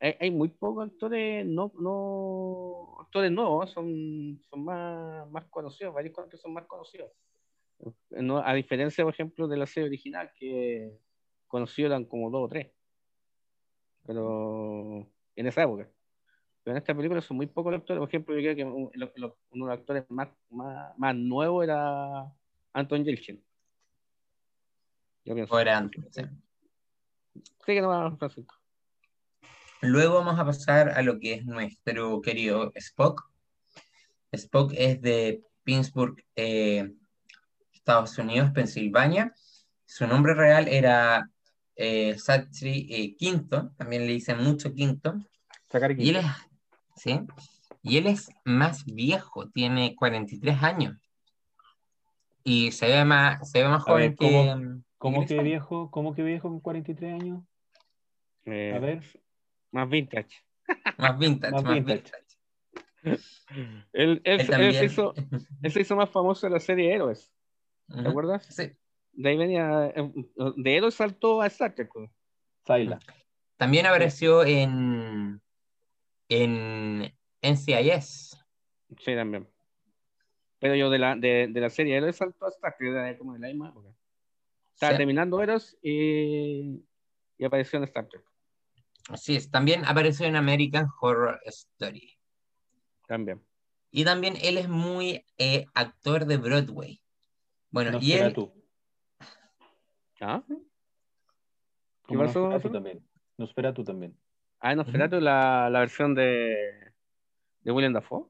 [0.00, 6.16] hay, hay muy pocos actores no, no actores nuevos, son, son más, más conocidos, varios
[6.18, 7.10] actores son más conocidos.
[8.10, 10.98] No, a diferencia, por ejemplo, de la serie original, que
[11.46, 12.70] conocidos eran como dos o tres.
[14.06, 15.88] Pero en esa época.
[16.64, 18.00] Pero en esta película son muy pocos los actores.
[18.00, 22.32] Por ejemplo, yo creo que uno de los actores más, más, más nuevos era
[22.72, 23.42] Anton Yelchin.
[25.24, 25.54] Yo pienso.
[25.54, 26.22] O era antes, sí.
[27.34, 28.57] Sí, que no va Francisco.
[29.80, 33.30] Luego vamos a pasar a lo que es nuestro querido Spock.
[34.32, 36.92] Spock es de Pittsburgh, eh,
[37.72, 39.32] Estados Unidos, Pensilvania.
[39.86, 41.30] Su nombre real era
[41.76, 45.14] eh, Satri eh, Quinto, también le dicen mucho Quinto.
[45.70, 46.26] Sacar Y él es,
[46.96, 47.20] ¿sí?
[47.82, 50.98] Y él es más viejo, tiene 43 años.
[52.42, 54.26] Y se ve más, se ve más A ver, joven que.
[54.26, 55.90] ¿cómo- ¿Cómo Chris que viejo?
[55.92, 57.44] ¿Cómo que viejo con 43 años?
[58.46, 59.00] Eh, A ver.
[59.72, 60.36] Más vintage.
[60.98, 62.02] Más vintage, Más más vintage.
[62.02, 62.28] vintage.
[63.04, 65.14] Él, él- Él él se hizo,
[65.62, 67.32] él se hizo más famoso en la serie Héroes.
[67.86, 68.44] ¿Te acuerdas?
[68.46, 68.72] Sí.
[69.12, 69.86] De ahí venía.
[69.94, 70.12] eh,
[70.56, 71.90] De Héroes saltó a Star Trek.
[71.92, 72.10] pues.
[73.56, 75.40] También apareció en,
[76.28, 77.12] en
[77.42, 78.36] NCIS.
[78.98, 79.48] Sí, también.
[80.58, 83.32] Pero yo de la, de, de la serie Héroes saltó a Star Trek, era como
[83.34, 83.88] de la misma época.
[84.74, 84.98] Estaba Sí.
[84.98, 86.84] terminando Héroes y,
[87.38, 88.22] y apareció en Star Trek.
[89.08, 89.50] Así es.
[89.50, 92.16] También apareció en American Horror Story.
[93.06, 93.42] También.
[93.90, 97.00] Y también él es muy eh, actor de Broadway.
[97.70, 98.52] Bueno, y él, Nosferatu.
[100.20, 100.42] ¿Ah?
[102.06, 102.40] ¿Qué pasó?
[102.40, 103.08] Nosferatu también.
[103.38, 104.18] Nosferatu también.
[104.60, 106.92] Ah, no, espérate, la, la versión de,
[107.60, 108.26] de William Dafoe.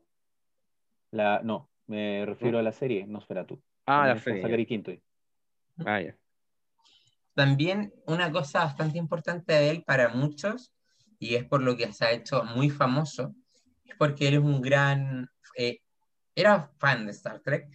[1.11, 3.61] La, no, me refiero a la serie Nosferatu.
[3.87, 4.43] Ah, la También serie.
[4.43, 4.93] Zachary Quinto.
[5.87, 6.16] Ah, ya.
[7.39, 10.72] También una cosa bastante importante de él para muchos,
[11.20, 13.32] y es por lo que se ha hecho muy famoso,
[13.84, 15.78] es porque él es un gran, eh,
[16.34, 17.68] era fan de Star Trek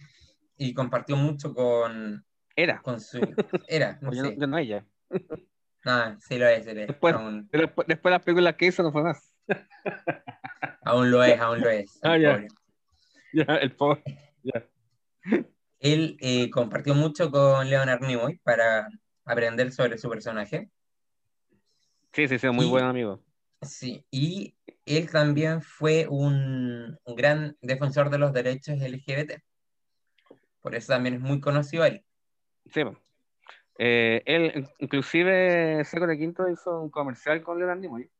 [0.58, 2.22] y compartió mucho con,
[2.54, 2.82] Era.
[2.82, 3.16] con su,
[3.66, 4.84] era, no sé, yo no ella.
[5.82, 8.92] no, sí lo es, él es, Después- aún, Pero después, las películas que hizo no
[8.92, 9.32] fue más.
[10.84, 11.98] aún lo es, aún lo es.
[12.02, 12.22] Ah, el
[13.32, 13.54] ya.
[13.56, 14.02] el pobre.
[14.42, 14.62] Ya.
[15.78, 18.88] Él eh, compartió mucho con Leonard Nimoy para
[19.24, 20.70] aprender sobre su personaje.
[22.12, 23.22] Sí, sí, sí, muy Y- buen amigo.
[23.62, 24.54] Sí, y
[24.84, 29.42] él también fue un, un gran defensor de los derechos LGBT.
[30.60, 32.04] Por eso también es muy conocido él.
[32.66, 32.82] Sí.
[33.78, 38.10] Eh, él, inclusive, Seco de Quinto hizo un comercial con Leonard Nimoy.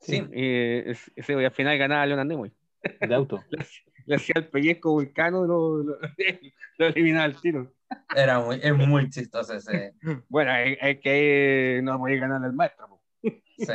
[0.00, 0.26] Sí.
[0.32, 2.52] Y, y, sí, y al final ganaba Leonard Nimoy.
[3.00, 3.44] De auto.
[4.06, 5.98] Le, hacía el pellizco vulcano y lo, lo,
[6.78, 7.72] lo eliminaba al tiro.
[8.14, 9.94] Era muy, es muy chistoso ese.
[10.28, 13.00] Bueno, es, es que no podía ganar el maestro.
[13.22, 13.74] Sí.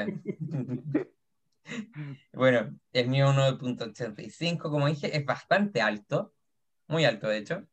[2.34, 6.34] Bueno, el mío 1.85, como dije, es bastante alto,
[6.88, 7.68] muy alto de hecho.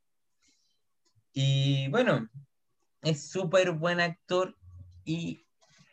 [1.33, 2.29] Y bueno,
[3.03, 4.57] es súper buen actor
[5.05, 5.47] y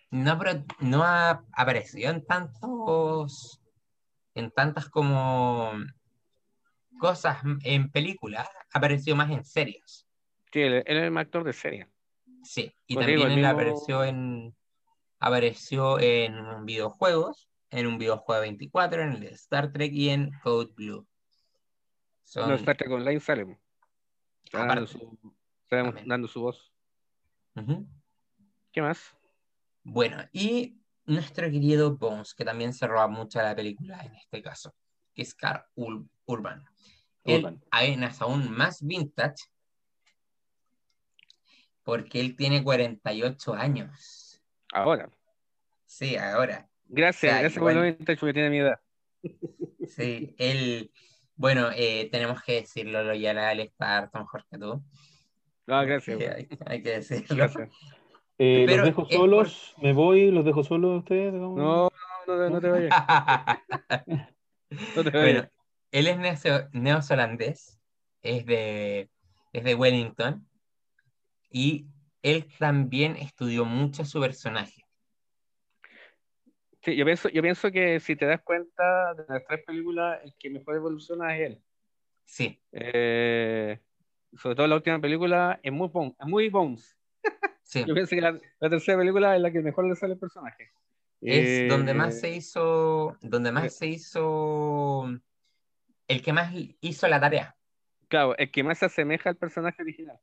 [0.10, 0.40] no,
[0.80, 3.62] no ha aparecido en tantos,
[4.36, 5.72] en tantas como
[7.02, 10.08] cosas en películas, ha aparecido más en series.
[10.54, 11.88] Sí, él, él es el actor de serie.
[12.44, 14.56] Sí, y también él mismo- apareció en
[15.20, 20.72] apareció en videojuegos, en un videojuego 24, en el de Star Trek y en Code
[20.76, 21.08] Blue.
[22.24, 23.58] Son, No, Star Trek Online sale.
[24.44, 25.20] Está dando su,
[25.64, 26.72] está dando su voz.
[28.72, 29.16] ¿Qué más?
[29.84, 34.42] Bueno, y nuestro querido Bones, que también se roba mucho a la película en este
[34.42, 34.74] caso,
[35.14, 36.66] que es Carl Ur- Urban.
[37.24, 37.62] Él Urban.
[37.72, 39.44] aún es aún más vintage
[41.84, 44.42] porque él tiene 48 años.
[44.74, 45.10] Ahora.
[45.86, 46.70] Sí, ahora.
[46.86, 48.80] Gracias, gracias igual- por el vintage porque tiene mi edad.
[49.88, 50.90] Sí, él,
[51.36, 54.82] bueno, eh, tenemos que decirlo, lo ya él está harto mejor que tú.
[55.68, 56.18] No, gracias.
[56.18, 57.36] Sí, hay, hay que decirlo.
[57.36, 57.70] Gracias.
[58.38, 61.34] Eh, Pero los dejo solos, me voy, los dejo solos a ustedes.
[61.34, 61.90] No, no,
[62.26, 62.96] no, no te vayas.
[64.96, 65.52] No te Bueno, vayas.
[65.92, 67.80] Él es neo- neozelandés,
[68.22, 69.10] es de,
[69.54, 70.48] es de Wellington,
[71.52, 71.88] y
[72.24, 74.84] él también estudió mucho su personaje.
[76.84, 80.34] Sí, yo pienso, yo pienso que si te das cuenta de las tres películas, el
[80.38, 81.64] que mejor evoluciona es él.
[82.26, 83.80] Sí, Eh,
[84.38, 86.98] sobre todo la última película es muy, Bones, es muy Bones.
[87.64, 87.84] sí.
[87.86, 90.72] Yo pienso que la, la tercera película es la que mejor le sale el personaje.
[91.22, 93.54] Es Eh, donde más se hizo, donde eh.
[93.54, 95.08] más se hizo,
[96.12, 96.52] el que más
[96.82, 97.56] hizo la tarea.
[98.08, 100.20] Claro, el que más se asemeja al personaje original.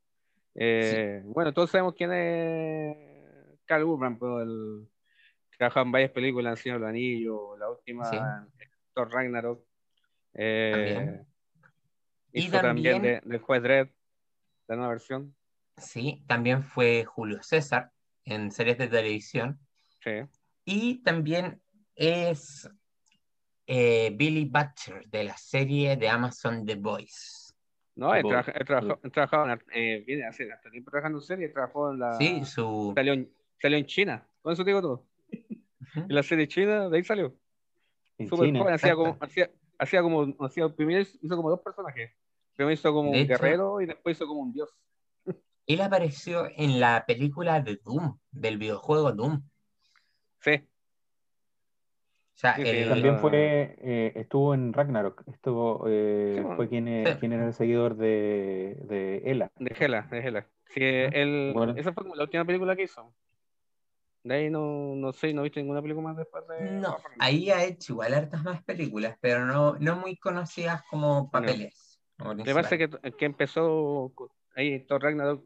[0.55, 4.87] Eh, Bueno, todos sabemos quién es Carl Urban, pero el,
[5.57, 8.17] trabajó en varias películas, El Señor del Anillo, la última, Sí.
[8.93, 9.65] Thor Ragnarok.
[10.33, 11.25] Eh, También.
[12.31, 13.87] Y también, también- de, del Juez Dredd,
[14.67, 15.35] la nueva versión.
[15.77, 17.91] Sí, también fue Julio César
[18.25, 19.59] en series de televisión.
[20.03, 20.11] Sí.
[20.65, 21.61] Y también
[21.95, 22.69] es
[23.71, 27.53] eh, Billy Butcher de la serie de Amazon The Voice.
[27.95, 31.23] No, él, trabaja- él trabajó, él trabajaba en, eh, viene hace hasta tiempo trabajando en
[31.23, 32.13] serie, trabajó en la.
[32.13, 32.93] Sí, su.
[32.95, 35.05] Salió en, salió en China, con eso te digo todo.
[35.95, 37.35] En la serie china, de ahí salió.
[38.17, 38.59] China.
[38.59, 42.11] joven, hacía como, hacía, hacía como, hacía, primero hizo como dos personajes.
[42.55, 44.69] Primero hizo como De un hecho- guerrero y después hizo como un dios.
[45.67, 49.41] Él apareció en la película de Doom, del videojuego Doom.
[50.41, 50.61] Sí,
[52.39, 55.23] sea, Sí, el- También fue, eh, estuvo en Ragnarok.
[55.27, 56.55] Estuvo, eh, Sí, bueno.
[56.55, 57.13] fue quien, Sí.
[57.19, 59.51] quien era el seguidor de, de Ela.
[59.57, 60.47] de Hela, de Hela.
[60.73, 61.73] Sí, él, Bueno.
[61.75, 63.13] esa fue como la última película que hizo.
[64.23, 66.71] De ahí no, no sé, no he visto ninguna película más después de.
[66.71, 72.01] No, ahí ha hecho igual hartas más películas, pero no, no muy conocidas como papeles.
[72.17, 73.01] parece principales.
[73.01, 74.13] que, que empezó
[74.55, 75.43] ahí Thor Ragnarok,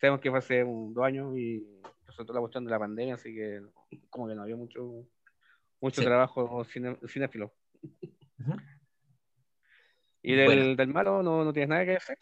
[0.00, 1.66] sabemos que fue hace un, dos años y
[2.06, 3.60] resultó la cuestión de la pandemia, así que
[4.10, 5.06] como que no había mucho
[5.86, 6.06] mucho Sí.
[6.06, 7.54] trabajo cine, cinéfilo.
[8.40, 8.56] Ujú.
[10.22, 10.74] ¿Y del, Bueno.
[10.76, 12.16] del malo no, no tienes nada que decir?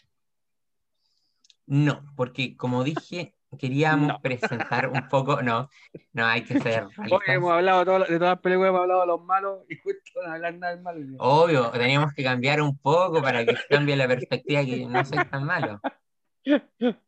[1.66, 4.20] No, porque como dije, queríamos No.
[4.20, 5.70] presentar un poco, no,
[6.12, 6.84] no hay que ser
[7.18, 9.76] Hoy hemos hablado de todas, de todas las películas, hemos hablado de los malos y
[9.76, 11.00] justo no hablar nada del malo.
[11.18, 15.44] Obvio, teníamos que cambiar un poco para que cambie la perspectiva que no soy tan
[15.44, 15.80] malo.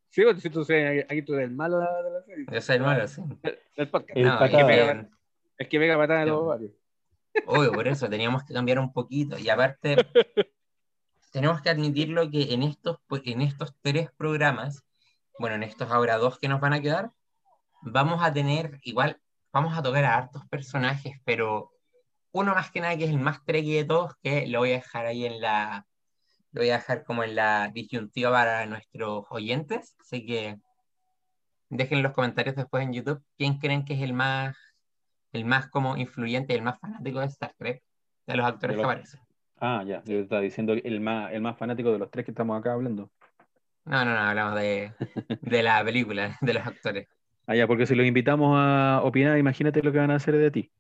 [0.08, 2.76] Sí, porque si tú sabes, aquí tú eres el malo de la, serie, Yo soy
[2.76, 3.20] el malo, sí.
[3.76, 4.16] del podcast.
[4.16, 4.38] El No,
[5.58, 6.72] Es que pega patada en los ovarios.
[7.46, 9.38] Obvio, por eso teníamos que cambiar un poquito.
[9.38, 9.96] Y aparte,
[11.32, 14.84] tenemos que admitirlo que en estos, en estos tres programas,
[15.38, 17.12] bueno, en estos ahora dos que nos van a quedar,
[17.82, 19.20] vamos a tener, igual,
[19.52, 21.72] vamos a tocar a hartos personajes, pero
[22.32, 24.76] uno más que nada que es el más trequi de todos, que lo voy a
[24.76, 25.86] dejar ahí en la,
[26.52, 29.94] lo voy a dejar como en la disyuntiva para nuestros oyentes.
[30.00, 30.58] Así que
[31.68, 34.56] dejen en los comentarios después en YouTube quién creen que es el más,
[35.36, 37.82] el más como influyente, el más fanático de Star Trek,
[38.26, 39.20] de los actores De que aparecen.
[39.58, 42.58] Ah, ya, yo estaba diciendo el más, el más fanático de los tres que estamos
[42.58, 43.10] acá hablando.
[43.84, 44.92] No, no, no, hablamos de,
[45.40, 47.08] de la película, de los actores.
[47.46, 50.50] Ah, ya, porque si los invitamos a opinar, imagínate lo que van a hacer de
[50.50, 50.72] ti.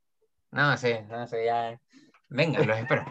[0.50, 1.78] No, sí, no sé, ya.
[2.28, 3.04] Venga, los espero.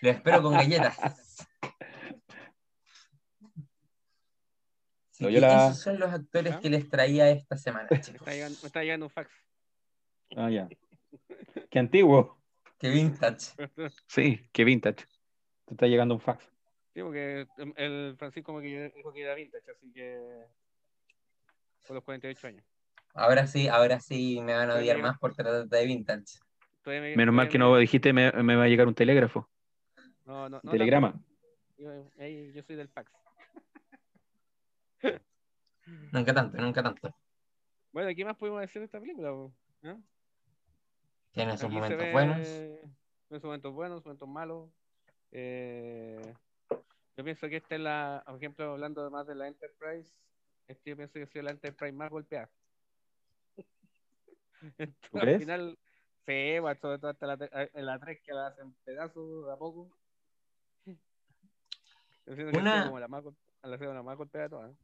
[0.00, 0.98] Los espero con galletas.
[5.18, 6.60] Y la- esos son los actores ¿Ah?
[6.60, 8.20] que les traía esta semana, Me chicos.
[8.22, 9.30] está llegando, me está llegando un fax.
[10.36, 10.68] Ah, ya.
[11.70, 12.38] Qué antiguo.
[12.78, 13.52] Qué vintage.
[14.06, 15.06] Sí, qué vintage.
[15.64, 16.44] Te está llegando un fax.
[16.94, 17.46] Sí, porque
[17.76, 20.44] el Francisco que dijo que era vintage, así que
[21.86, 22.64] por los 48 años.
[23.14, 26.38] Ahora sí, ahora sí me van a odiar me- más por tratar de vintage.
[26.86, 29.48] Me- Menos mal que me- no dijiste me, me va a llegar un telégrafo.
[30.24, 31.20] No, no, no, telegrama.
[31.76, 31.90] Yo,
[32.62, 33.12] soy del fax.
[36.12, 37.14] Nunca tanto, nunca tanto.
[37.92, 39.30] Bueno, ¿qué más podemos decir de esta película?
[39.30, 39.52] po?
[41.34, 42.38] Tiene sus se momentos ve- buenos.
[43.28, 44.70] Tiene sus momentos buenos, sus momentos malos.
[45.32, 46.34] Eh,
[47.16, 50.12] yo pienso que esta es la, por ejemplo, hablando más de la Enterprise,
[50.68, 52.50] este yo pienso que ha sido la Enterprise más golpeada.
[54.78, 55.34] Entonces, ¿Tú crees?
[55.34, 55.78] Al final,
[56.26, 57.38] sí, bueno, sobre todo hasta la,
[57.74, 59.90] en la 3 que la hacen pedazos de a poco.
[62.26, 64.70] Una- sido como la más, gol- la, ha sido la más golpeada de todas.
[64.72, 64.76] ¿eh?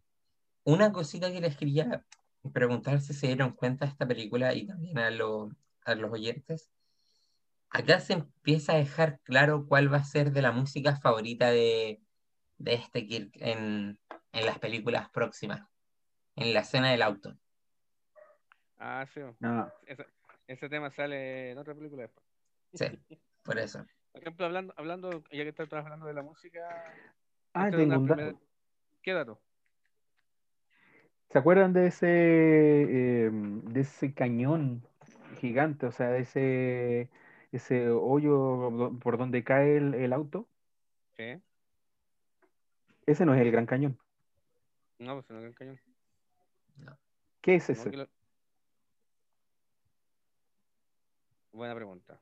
[0.64, 2.05] Una cosita que les quería
[2.52, 5.51] preguntar si se dieron cuenta de esta película y también a, lo-
[5.85, 6.70] a los oyentes.
[7.70, 12.01] Acá se empieza a dejar claro cuál va a ser de la música favorita de,
[12.59, 13.98] de este Kirk en,
[14.32, 15.62] en las películas próximas,
[16.36, 17.36] en la escena del auto.
[18.78, 19.20] Ah, sí.
[19.43, 20.07] Ah, Ese,
[20.48, 22.27] ese tema sale en otra película después.
[22.74, 22.86] Sí,
[23.44, 23.85] por eso.
[24.12, 26.93] Por ejemplo, hablando, hablando ya que estás hablando de la música,
[27.55, 28.16] ah, tengo un dato.
[28.16, 28.39] primera-
[29.02, 29.40] ¿qué dato?
[31.31, 34.85] ¿Se acuerdan de ese, eh, de ese cañón
[35.40, 35.86] gigante?
[35.86, 37.08] O sea, ese,
[37.50, 40.48] ese hoyo por donde cae el, el auto.
[41.16, 41.40] Sí.
[43.06, 43.98] Ese no es el Gran Cañón.
[44.98, 45.80] No, pues no es el cañón.
[47.40, 47.90] ¿Qué es No, ese?
[47.92, 48.08] lo-
[51.52, 52.20] Buena pregunta.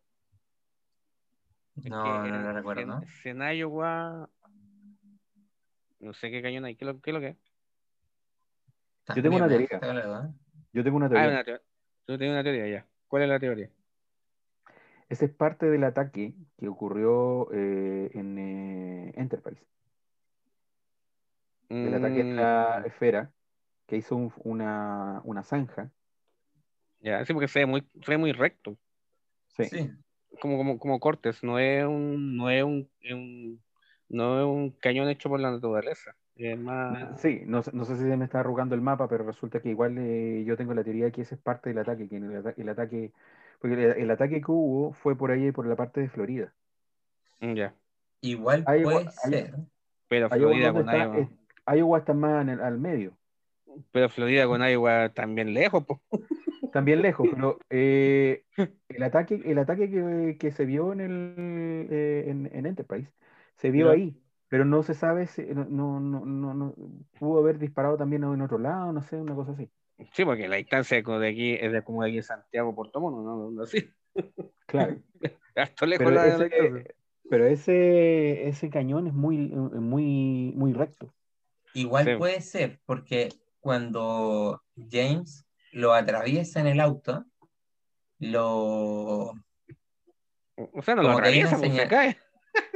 [1.84, 3.02] No, no lo recuerdo, en- ¿no?
[3.22, 4.28] si en Iowa,
[6.00, 6.76] no sé qué cañón hay.
[6.76, 7.36] ¿Qué es lo, qué es lo que es?
[9.14, 10.34] Yo tengo una me teoría.
[10.72, 11.28] Yo tengo una Ah, teoría.
[11.30, 11.62] una teoría.
[12.04, 12.86] Tú tienes una teoría ya.
[13.08, 13.70] ¿Cuál es la teoría?
[15.08, 19.64] Ese es parte del ataque que ocurrió eh, en eh, Enterprise.
[21.82, 23.34] El ataque en la Mm, esfera,
[23.86, 25.92] que hizo un- una, una zanja.
[27.00, 28.78] Ya, sí, porque se ve muy, se ve muy recto.
[29.48, 29.64] Sí.
[29.64, 29.90] Sí,
[30.40, 31.44] Como, como, como cortes.
[31.44, 33.64] No es un, no es un, un-
[34.10, 36.17] no es un cañón hecho por la naturaleza.
[36.58, 37.20] Más.
[37.20, 39.70] Sí, no, sé- no sé si se me está arrugando el mapa, pero resulta que
[39.70, 42.30] igual eh, yo tengo la teoría de que ese es parte del ataque, que en
[42.30, 43.12] el, ata- el ataque,
[43.60, 46.52] porque el, el ataque que hubo fue por ahí, por la parte de Florida.
[47.40, 47.74] Mm, Ya.
[48.20, 49.54] igual puede ser.
[50.08, 51.04] Pero Florida ¿dónde con está?
[51.04, 51.18] Iowa.
[51.18, 53.12] Es- Iowa está más en el- al medio,
[53.92, 56.00] Pero Florida con Iowa también lejos, po.
[56.72, 58.44] también lejos, pero eh,
[58.88, 63.10] el ataque, el ataque que, que se vio en, el, eh, en, en Enterprise
[63.56, 64.16] se vio ahí,
[64.48, 66.74] pero no se sabe, si, no, no, no, no- no-
[67.18, 69.70] pudo haber disparado también en otro lado, no sé, una cosa así.
[70.12, 73.22] Sí, porque la distancia como de aquí es de como de aquí Santiago Puerto Mono,
[73.22, 73.50] ¿no?
[73.50, 73.90] No, Así.
[74.66, 74.96] Claro.
[75.56, 76.94] Hasta lejos Pero la, ese,
[77.28, 81.12] pero ese, ese cañón es muy, muy, muy recto.
[81.74, 82.16] Igual Sí.
[82.16, 83.28] puede ser, porque
[83.60, 87.24] cuando James lo atraviesa en el auto,
[88.20, 89.34] lo...
[90.56, 92.18] O sea, no lo atraviesa, pues se cae.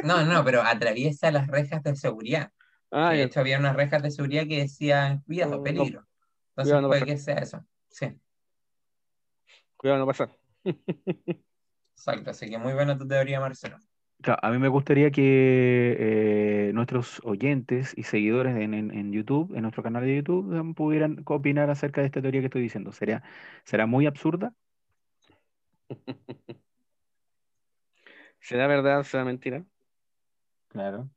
[0.03, 2.53] No, no, pero atraviesa las rejas de seguridad.
[2.91, 6.07] Ah, de hecho, había unas rejas de seguridad que decían, cuidado, No, peligro.
[6.51, 7.13] Entonces cuidado, no puede pasa.
[7.15, 7.67] que sea eso.
[7.89, 8.21] Sí,
[9.77, 10.31] Cuidado, no pasar.
[11.97, 12.31] exacto.
[12.31, 13.79] Así que muy buena tu teoría, Marcelo.
[14.23, 15.97] Claro, a mí me gustaría que
[16.69, 20.75] eh, nuestros oyentes y seguidores en, en- en YouTube, en nuestro canal de YouTube, eh,
[20.75, 22.93] pudieran opinar acerca de esta teoría que estoy diciendo.
[22.93, 23.23] ¿Será,
[23.65, 24.55] será muy absurda?
[28.43, 29.65] ¿Será verdad será mentira?
[30.69, 31.11] Claro.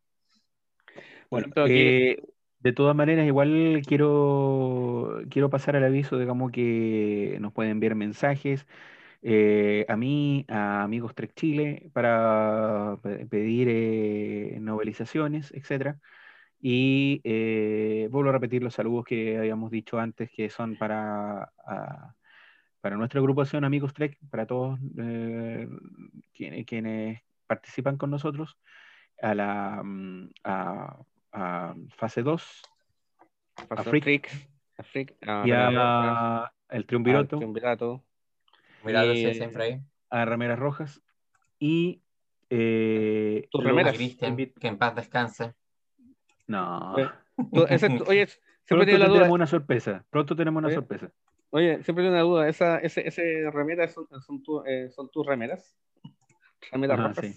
[1.30, 2.18] Bueno, eh,
[2.60, 8.66] de todas maneras, igual quiero, quiero pasar al aviso, digamos que nos pueden enviar mensajes
[9.24, 16.00] eh, a mí, a Amigos Trek Chile, para pe- pedir eh, novelizaciones, etcétera.
[16.62, 17.22] Y
[18.10, 22.16] vuelvo a repetir los saludos que habíamos dicho antes, que son para, a-
[22.86, 25.68] para nuestra agrupación Amigos Trek, para todos eh,
[26.36, 28.60] quienes, quienes participan con nosotros,
[29.24, 30.96] a la mm, a,
[31.32, 32.62] a fase 2
[33.68, 34.04] Pasó Freak.
[34.04, 34.30] Freak,
[34.78, 38.04] a Freak, a y Remeras a el al Triunvirato, Triunvirato.
[38.84, 39.82] Mirado Y- siempre ahí.
[40.12, 41.02] a Rameras Rojas
[41.58, 42.04] y
[42.52, 43.96] eh, remeras.
[43.96, 43.98] A
[44.60, 45.56] que en paz descanse.
[46.46, 46.94] No,
[47.52, 48.28] Tú- ese- oye,
[48.64, 49.32] siempre pronto duda.
[49.32, 50.06] una sorpresa.
[50.12, 51.10] Pronto tenemos una Oye, sorpresa.
[51.56, 52.50] Oye, siempre tengo una duda.
[52.50, 55.78] Esa, ese, ese remeras son, son, tu- eh, son tus remeras.
[56.72, 57.26] Remeras rojas.
[57.26, 57.34] sí.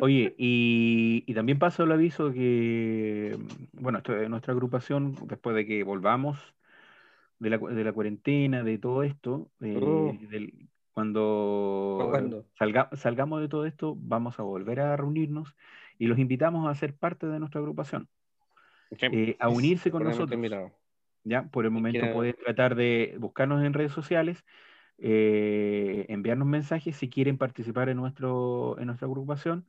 [0.00, 3.38] Oye, y, y también paso el aviso que,
[3.72, 6.56] bueno, esto nuestra agrupación, después de que volvamos
[7.38, 10.12] de la, de la cuarentena, de todo esto, eh, Oh.
[10.28, 11.98] del- cuando
[12.58, 15.54] salga- salgamos de todo esto, vamos a volver a reunirnos
[15.98, 18.08] y los invitamos a ser parte de nuestra agrupación,
[18.90, 20.40] eh, a unirse con nosotros.
[21.24, 21.44] ¿Ya?
[21.44, 24.44] Por el momento pueden tratar de buscarnos en redes sociales,
[24.98, 29.66] eh, enviarnos mensajes si quieren participar en, nuestro, en nuestra agrupación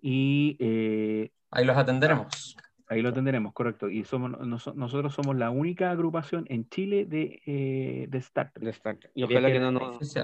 [0.00, 2.56] y eh, Ahí los atenderemos.
[2.88, 3.88] ahí lo tendremos, correcto.
[3.88, 8.64] Y somos, noso- nosotros somos la única agrupación en Chile de, eh, de Star Trek.
[8.64, 9.12] de Star Trek.
[9.14, 10.16] Y ojalá que no nos,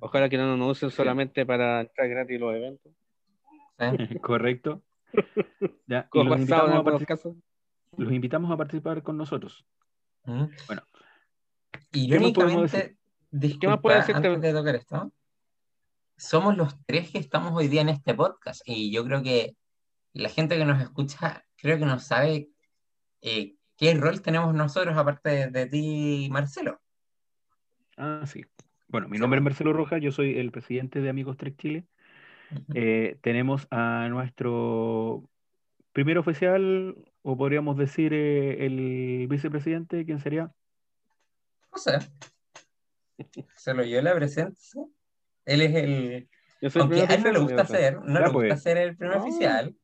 [0.00, 2.92] ojalá que no nos usen solamente para entrar gratis los eventos.
[4.22, 4.82] Correcto.
[5.86, 7.06] Ya, y los, invitamos a.
[7.96, 9.64] los invitamos a participar con nosotros.
[10.24, 10.44] Mm.
[10.66, 10.82] Bueno.
[11.92, 12.96] Irónicamente, decir?
[13.30, 14.28] disculpa, ¿Qué más puede decirte?
[14.28, 15.12] antes de tocar esto,
[16.16, 19.56] somos los tres que estamos hoy día en este podcast y yo creo que
[20.12, 22.48] la gente que nos escucha creo que no sabe
[23.20, 26.80] eh, qué rol tenemos nosotros aparte de, de ti, Marcelo.
[27.96, 28.44] Ah, sí.
[28.88, 31.86] Bueno, mi nombre es Marcelo Rojas, yo soy el presidente de Amigos Trek Chile.
[32.52, 32.64] Ujú.
[32.74, 35.28] Eh, tenemos a nuestro
[35.92, 36.94] primer oficial,
[37.28, 40.52] o podríamos decir eh, el vicepresidente, ¿quién sería?
[41.72, 41.98] No sé.
[43.56, 44.80] Se lo dio la presencia.
[45.44, 46.28] Él es el.
[46.80, 48.62] Aunque a él no le gusta ser, no Ya, le gusta pues.
[48.62, 49.24] ser el primer No.
[49.24, 49.74] oficial.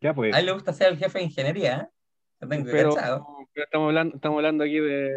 [0.00, 1.90] Ya pues, A él le gusta ser el jefe de ingeniería.
[2.40, 5.12] Lo tengo Pero, pero estamos hablando, estamos hablando aquí de,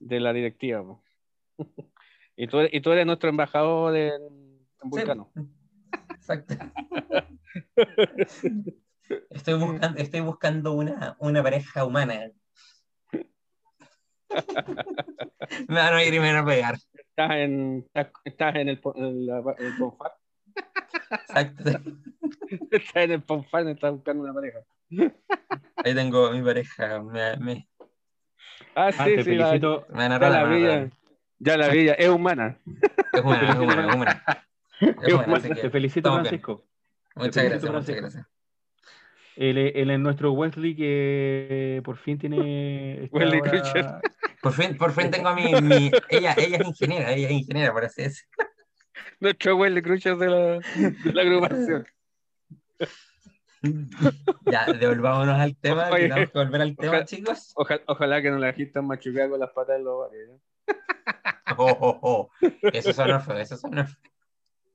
[0.00, 0.84] de la directiva.
[2.40, 4.88] Y tú, eres- y tú eres nuestro embajador en, en Sí.
[4.88, 5.32] Vulcano.
[6.10, 6.54] Exacto.
[9.30, 12.30] Estoy buscando, estoy buscando una, una pareja humana.
[15.68, 16.74] Me van a ir y me van a pegar.
[16.94, 18.80] Estás en, estás, estás en el,
[19.26, 20.12] la- en el Ponfar.
[21.10, 21.70] Exacto.
[22.70, 24.58] Estás en el Ponfar y estás buscando una pareja.
[25.84, 27.02] Ahí tengo a mi pareja.
[27.02, 27.68] Me, me-
[28.74, 30.70] Ah, ah, sí, te sí, la- felicito, me van a ya robar, la me van
[30.70, 30.90] a robar.
[31.38, 31.92] ya, ya la vi, ya.
[31.94, 32.58] es humana.
[33.12, 34.24] Es humana, es humana, es humana.
[35.02, 36.22] Es humana, te felicito bien.
[36.22, 36.64] Francisco.
[37.16, 38.00] Muchas felicito, gracias, muchas Francisco.
[38.00, 38.37] gracias.
[39.40, 43.08] Él, es- él es nuestro Wesley que por fin tiene...
[43.12, 43.86] Wesley ahora- Crusher.
[44.42, 47.72] Por fin, por fin tengo a mi, mi- ella, ella es ingeniera, ella es ingeniera,
[47.72, 48.30] por así decirlo.
[49.18, 51.86] Nuestro Wesley Crusher de la, de la agrupación.
[54.46, 57.52] Ya, devolvámonos al tema, Oye, tenemos que volver al tema, ojalá- chicos.
[57.56, 60.12] Ojalá, ojalá que no la agitan machucada con las patas en los.
[60.14, 60.38] ¿eh?
[61.56, 62.30] Oh, oh, oh.
[62.72, 63.96] Eso sonó feo, eso sonó feo.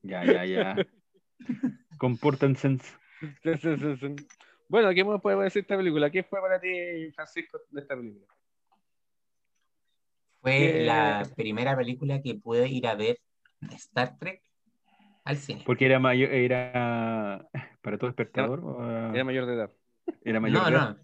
[0.02, 0.76] Ya, ya, ya.
[1.98, 2.78] Compórtense.
[4.74, 6.10] Bueno, ¿qué más podemos decir de esta película?
[6.10, 6.68] ¿Qué fue para ti,
[7.14, 8.26] Francisco, de esta película?
[10.42, 13.20] Fue Eh, la primera película que pude ir a ver
[13.62, 14.42] de Star Trek
[15.26, 15.62] al cine.
[15.64, 17.48] Porque era mayor, era
[17.84, 18.62] para todo espectador.
[18.62, 19.72] o, Era mayor de edad.
[20.26, 20.98] era mayor No, de edad?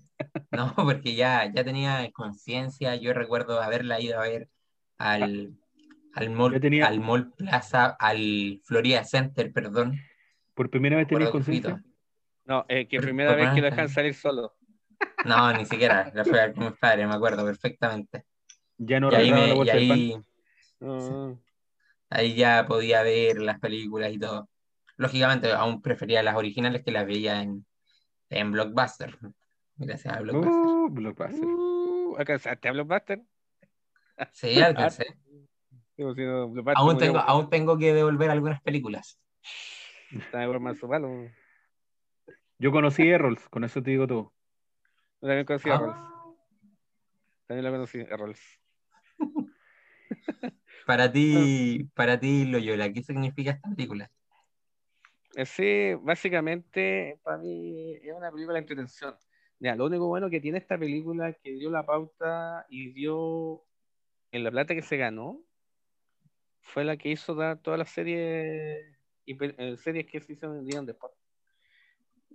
[0.51, 2.95] no, no, porque ya, ya tenía conciencia.
[2.95, 4.49] Yo recuerdo haberla ido a ver
[4.97, 5.53] al,
[6.15, 9.95] al, mall, tenía- al Mall Plaza, al Florida Center, perdón.
[10.55, 11.83] Por primera vez tenías fui conciencia.
[12.49, 14.55] No, es que primera vez que lo dejan salir solo.
[15.23, 16.11] No, ni siquiera.
[16.15, 18.25] La ver con mis padres, me acuerdo perfectamente.
[18.79, 20.15] Ya no Y ahí, me- y ahí,
[20.81, 21.35] Ah,
[22.09, 24.49] ahí ya podía ver las películas y todo.
[24.97, 27.67] Lógicamente, aún prefería las originales que las veía en,
[28.31, 29.15] en Blockbuster.
[29.75, 30.51] Gracias a Blockbuster.
[30.51, 31.45] Uh, Blockbuster.
[31.45, 33.21] uh, ¿Alcanzaste a Blockbuster?
[34.31, 35.05] Sí, alcancé.
[35.95, 39.19] Blockbuster Aún tengo, aún tengo que devolver algunas películas.
[40.11, 41.29] Está de broma su palo.
[42.59, 44.33] Yo conocí Errols, con eso te digo todo.
[45.21, 45.77] Yo también conocí a Ah.
[45.77, 45.97] Rolls.
[47.47, 48.41] También lo conocí a Rolls.
[50.85, 54.11] Para ti, para ti, Loyola, ¿qué significa esta película?
[55.35, 59.15] Eh, Sí, básicamente para mí es una película de entretención.
[59.59, 63.63] Ya, lo único bueno que tiene esta película es que dio la pauta y dio
[64.31, 65.39] en la plata que se ganó
[66.61, 71.11] fue la que hizo dar todas las series eh, series que se hicieron dieron después.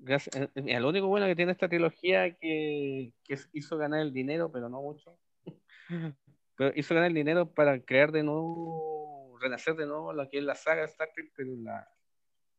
[0.05, 4.13] Gracias, eh, mira, lo único bueno que tiene esta trilogía que, que hizo ganar el
[4.13, 5.19] dinero, pero no mucho.
[6.57, 10.45] Pero hizo ganar el dinero para crear de nuevo, renacer de nuevo lo que es
[10.45, 11.89] la saga Star Trek, pero en, la,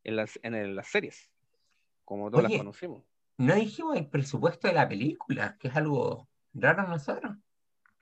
[0.04, 1.30] en, las, en el- las series,
[2.04, 2.54] como todas Oye.
[2.56, 3.04] las conocimos.
[3.38, 7.36] No dijimos el presupuesto de la película, que es algo raro nosotros.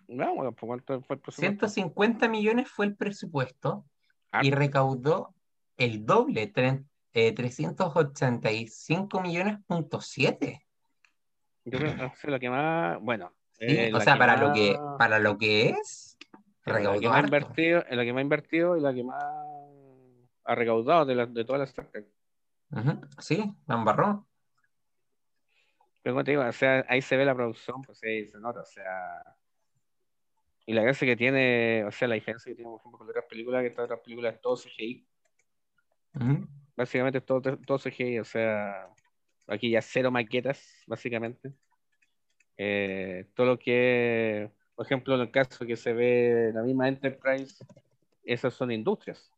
[0.08, 1.66] No, bueno, ¿por cuánto fue el presupuesto?
[1.68, 3.84] 150 millones fue el presupuesto
[4.42, 4.56] y Harto.
[4.56, 5.34] recaudó
[5.76, 6.84] el doble, tre-
[7.14, 10.66] eh, 385 millones punto siete.
[11.64, 14.76] Yo creo que es lo que más, bueno, Sí, eh, o sea, para lo que,
[14.98, 16.18] para lo que es,
[16.66, 19.24] la que más invertido, la que más ha invertido y la que más
[20.44, 22.06] ha recaudado de, la- de todas las Trek.
[22.72, 24.26] Ujú, Sí, la.
[26.02, 28.60] Pero como te digo, o sea, ahí se ve la producción, pues ahí se nota,
[28.60, 29.22] o sea.
[30.66, 33.24] Y la gracia que tiene, o sea, la diferencia que tiene, por ejemplo, con otras
[33.26, 35.06] películas, que otras películas es todo CGI.
[36.16, 36.48] Ujú.
[36.76, 38.88] Básicamente es todo, todo CGI, o sea,
[39.46, 41.52] aquí ya cero maquetas, básicamente.
[42.56, 47.64] Eh, todo lo que, por ejemplo, en el caso que se ve la misma Enterprise,
[48.24, 49.30] esas son industrias.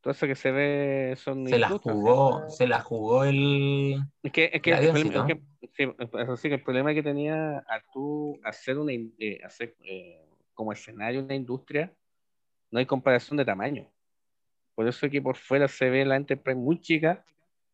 [0.00, 4.02] Todo eso que se ve son Se la jugó, se la jugó el.
[4.22, 7.82] Es que, es que, El problema, es que, sí, sí, el problema que tenía a
[7.90, 10.20] tú hacer una eh, hacer eh,
[10.52, 11.90] como escenario una industria,
[12.70, 13.90] no hay comparación de tamaño.
[14.74, 17.24] Por eso es que por fuera se ve la Enterprise muy chica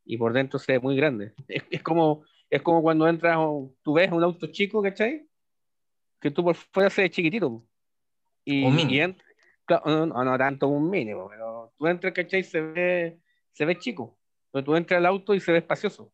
[0.05, 1.33] y por dentro se ve muy grande.
[1.49, 5.27] Es, es como, es como cuando entras, o tú ves un auto chico, ¿cachai?
[6.21, 7.65] Que tú por fuera se ve chiquitito.
[8.45, 8.97] Y, Un mini.
[9.01, 9.17] y
[9.69, 12.43] no, no, no tanto un mínimo, pero tú entras, ¿cachai?
[12.43, 13.19] Se ve,
[13.53, 14.19] se ve chico.
[14.51, 16.13] Pero tú entras al auto y se ve espacioso.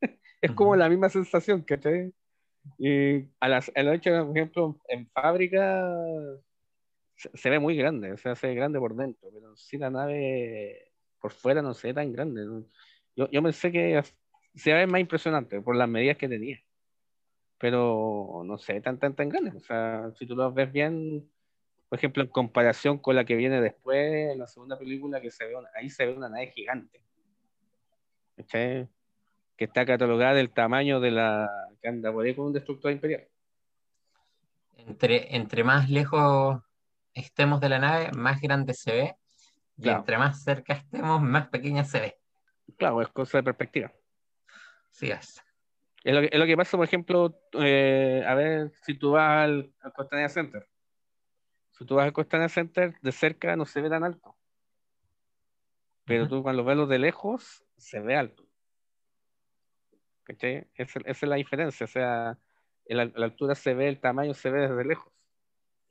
[0.40, 0.78] Es como Ujú.
[0.78, 2.12] la misma sensación, ¿cachai?
[2.78, 5.88] Y a las, a la hecho, por ejemplo, en fábrica
[7.22, 9.90] se, se ve muy grande, o sea, se ve grande por dentro, pero sí la
[9.90, 12.44] nave por fuera no se ve tan grande.
[13.14, 14.02] Yo, yo pensé que
[14.54, 16.58] se ve más impresionante por las medidas que tenía,
[17.58, 19.56] pero no se ve tan, tan, tan grande.
[19.56, 21.30] O sea, si tú lo ves bien,
[21.88, 25.46] por ejemplo, en comparación con la que viene después, en la segunda película, que se
[25.46, 27.00] ve una- ahí se ve una nave gigante.
[28.36, 28.88] ¿cachai?
[29.56, 31.48] que está catalogada del tamaño de la
[31.80, 33.28] que anda por ahí con un destructor imperial.
[34.76, 36.60] Entre, entre más lejos
[37.14, 39.16] estemos de la nave, más grande se ve.
[39.76, 40.00] Y Claro.
[40.00, 42.18] entre más cerca estemos, más pequeña se ve.
[42.76, 43.92] Claro, es cosa de perspectiva.
[44.90, 45.42] Sí es.
[46.04, 49.44] Es lo que, es lo que pasa, por ejemplo, eh, a ver si tú vas
[49.44, 50.68] al, al Costanera Center.
[51.70, 54.36] Si tú vas al Costanera Center, de cerca no se ve tan alto.
[56.04, 56.36] Pero Ujú.
[56.36, 58.44] tú cuando ves de lejos, se ve alto.
[60.24, 60.68] ¿Cachai?
[60.74, 61.84] Esa, esa es la diferencia.
[61.84, 62.38] O sea,
[62.86, 65.12] la, la altura se ve, el tamaño se ve desde lejos.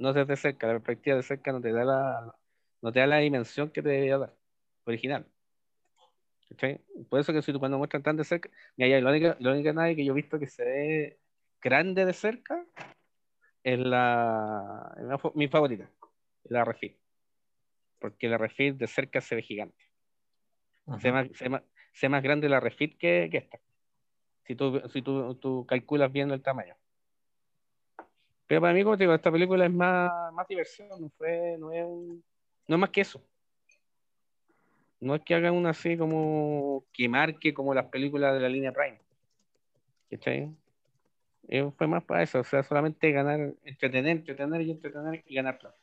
[0.02, 0.68] No desde cerca.
[0.68, 2.36] La perspectiva de cerca no te da la,
[2.82, 4.34] no te da la dimensión que te debería dar.
[4.86, 5.28] Original.
[6.50, 6.82] ¿Cachai?
[7.10, 9.52] Por eso que si tú cuando muestran tan de cerca, mira, ya, la única, la
[9.52, 11.20] única nave que yo he visto que se ve
[11.62, 12.66] grande de cerca
[13.64, 15.90] es la, es la fa- mi favorita,
[16.46, 16.98] la Refit.
[18.00, 19.86] Porque la Refit de cerca se ve gigante.
[21.00, 21.64] Se ve más, se ve más,
[21.94, 23.60] se ve más grande la Refit que, que esta.
[24.48, 26.76] Si tú, si tú, tú calculas bien el tamaño.
[28.52, 31.72] Pero para mí, como te digo, esta película es más, más diversión, no, fue, no,
[31.72, 32.22] es un-
[32.68, 33.24] no es más que eso.
[35.00, 38.74] No es que hagan una así como que marque como las películas de la línea
[38.74, 39.00] Prime.
[40.10, 40.54] ¿Cachai?
[41.48, 45.58] Eh, fue más para eso, o sea, solamente ganar, entretener, entretener y entretener y ganar
[45.58, 45.78] plata.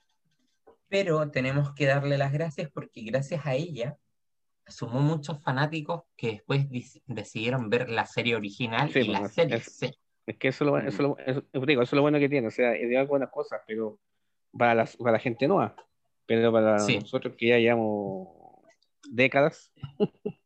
[0.91, 3.97] Pero tenemos que darle las gracias porque gracias a ella
[4.67, 6.67] sumó muchos fanáticos que después
[7.07, 9.95] decidieron ver la serie original Sí, y la pues, serie es- C.
[10.29, 12.29] Es que eso es lo, eso es lo- eso- digo, eso es lo bueno que
[12.29, 13.99] tiene, o sea, es de buenas cosas, pero
[14.57, 15.75] para, las, para la gente nueva,
[16.27, 16.99] pero para Sí.
[16.99, 18.29] nosotros que ya llevamos
[19.11, 19.73] décadas,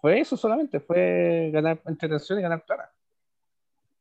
[0.00, 2.92] fue eso solamente, fue ganar entretención y ganar plata.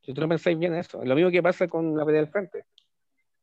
[0.01, 2.65] Si tú no pensáis bien eso, lo mismo que pasa con la pelea del frente,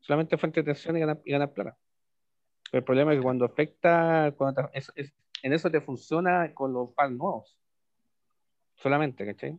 [0.01, 1.77] solamente fue entretención y ganar, y ganar plata.
[2.71, 5.13] Pero el problema es que cuando afecta, cuando te- es- es-
[5.43, 7.57] en eso te funciona con los fans nuevos,
[8.77, 9.59] solamente, ¿cachai?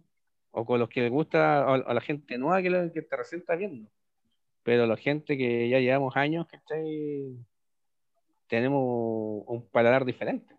[0.60, 3.16] O con los que les gusta, o a la gente nueva que, lo- que te
[3.16, 3.92] recién está viendo.
[4.64, 7.38] Pero la gente que ya llevamos años, ¿cachai?
[8.48, 10.56] Tenemos un paladar diferente.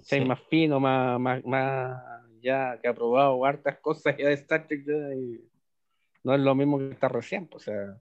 [0.00, 0.20] Sí.
[0.20, 2.02] Más fino, más, más, más
[2.42, 5.40] ya que ha probado hartas cosas ya de Star Trek ya, y
[6.24, 7.98] no es lo mismo que está recién, pues, o sea,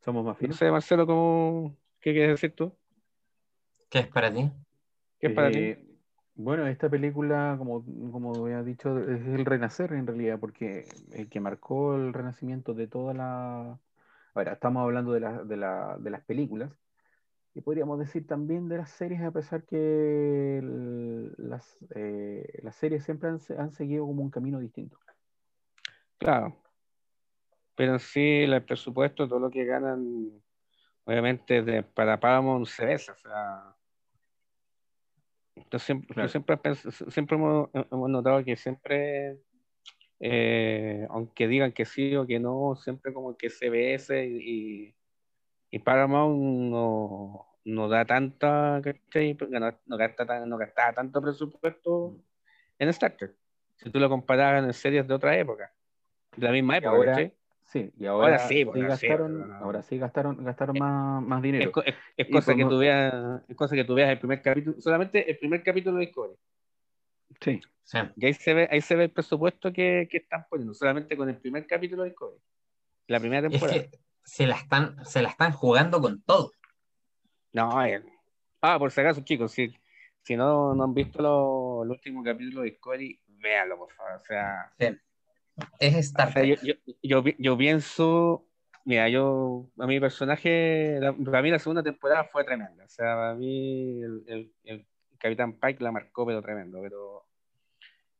[0.00, 0.56] Somos más no finos.
[0.56, 2.76] sé, Marcelo, ¿cómo, ¿qué quieres decir tú?
[3.88, 4.50] ¿Qué es para ti?
[5.20, 5.85] ¿Qué es para ti?
[6.38, 7.82] Bueno, esta película, como,
[8.12, 12.86] como había dicho, es el renacer en realidad, porque el que marcó el renacimiento de
[12.86, 13.78] toda la...
[14.34, 16.70] Ahora, estamos hablando de, la- de, la- de las películas,
[17.54, 20.60] y podríamos decir también de las series, a pesar que
[21.38, 24.98] las, eh, las series siempre han, han seguido como un camino distinto.
[26.18, 26.54] Claro.
[27.76, 30.30] Pero sí, el presupuesto, todo lo que ganan,
[31.06, 33.74] obviamente, de, para Paramount se besa, o sea.
[35.70, 36.58] Yo siempre, yo siempre,
[37.10, 39.38] siempre hemos, hemos notado que siempre,
[40.20, 44.94] eh, aunque digan que sí o que no, siempre como que CBS y,
[45.70, 46.36] y Paramount
[46.70, 49.34] no, no da tanta, ¿cachai?
[49.34, 52.16] Porque no, no gasta no gastaba tanto presupuesto
[52.78, 53.34] en Star Trek.
[53.76, 55.72] Si tú lo comparas en series de otra época,
[56.36, 57.35] de la misma época, ahora- ¿cachai?
[57.66, 59.54] Sí, y ahora, Ahora sí, ahora sí, gastaron, no.
[59.56, 61.72] ahora sí gastaron, gastaron Eh, más, más Es, dinero.
[61.84, 64.80] es- es cosa que como- tú veas, es cosa que tú veas el primer capítulo,
[64.80, 66.34] solamente el primer capítulo de Discovery.
[67.40, 67.98] Sí, Sí.
[68.16, 71.28] Y ahí se ve, ahí se ve el presupuesto que, que están poniendo, solamente con
[71.28, 72.40] el primer capítulo de Discovery.
[73.08, 73.80] La primera Es temporada.
[73.80, 73.90] que
[74.24, 76.50] se la están, se la están jugando con todo.
[77.52, 78.02] No, eh.
[78.60, 79.72] Ah, por si acaso, chicos, si,
[80.22, 84.14] si no, no han visto lo- el último capítulo de Discovery, véanlo, por favor.
[84.14, 84.72] O sea,
[85.78, 86.60] Es Star o sea, Trek.
[86.62, 88.46] yo, yo, yo, yo pienso,
[88.84, 92.84] mira, yo, a mi personaje, la- para mí la segunda temporada fue tremenda.
[92.84, 94.86] O sea, para mí el, el- el
[95.18, 96.80] Capitán Pike la marcó, pero tremendo.
[96.82, 97.24] Pero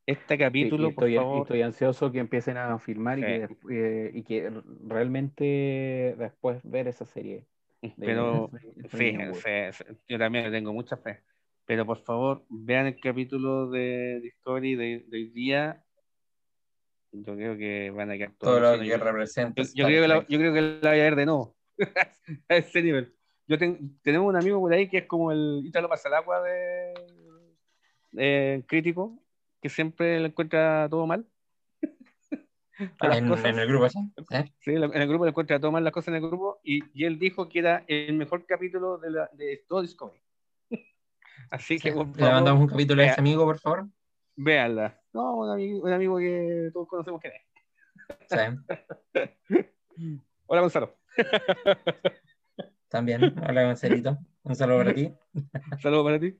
[0.05, 3.21] este sí, capítulo, y estoy, por y favor, estoy ansioso que empiecen a filmar y,
[3.21, 3.27] Sí.
[3.27, 4.51] que, des- eh, y que
[4.85, 7.45] realmente después ver esa serie.
[7.81, 8.49] de pero
[8.85, 11.23] Strange sí, sí, sí, yo también tengo mucha fe.
[11.65, 15.83] Pero por favor, vean el capítulo de Discovery de, de hoy día.
[17.11, 19.61] Yo creo que van a quedar todos Todo lo que representa.
[19.73, 21.55] Yo, creo que la, yo creo que la voy a ver de nuevo.
[22.49, 23.13] a ese nivel.
[23.47, 26.41] Yo ten- tenemos un amigo por ahí que es como el Ítalo pasa el agua
[26.41, 26.93] de
[28.17, 29.23] eh, crítico,
[29.61, 31.25] que siempre le encuentra todo mal.
[32.99, 33.99] A las en, el grupo, ¿sí?
[34.31, 34.51] ¿Eh?
[34.59, 37.05] Sí, en el grupo le encuentra todo mal las cosas en el grupo y, y
[37.05, 40.21] él dijo que era el mejor capítulo de, la, de todo Discovery.
[41.49, 43.87] Así que, por Le mandamos un capítulo a ese amigo, por favor.
[44.37, 44.99] Véanla.
[45.13, 47.33] No, un amigo, un amigo que todos conocemos que es.
[48.29, 48.37] Sí,
[50.45, 50.97] Hola, Gonzalo.
[52.87, 53.35] también.
[53.47, 54.17] Hola, Gonzalito.
[54.43, 55.13] Un saludo para ti.
[55.81, 56.39] Saludos para ti.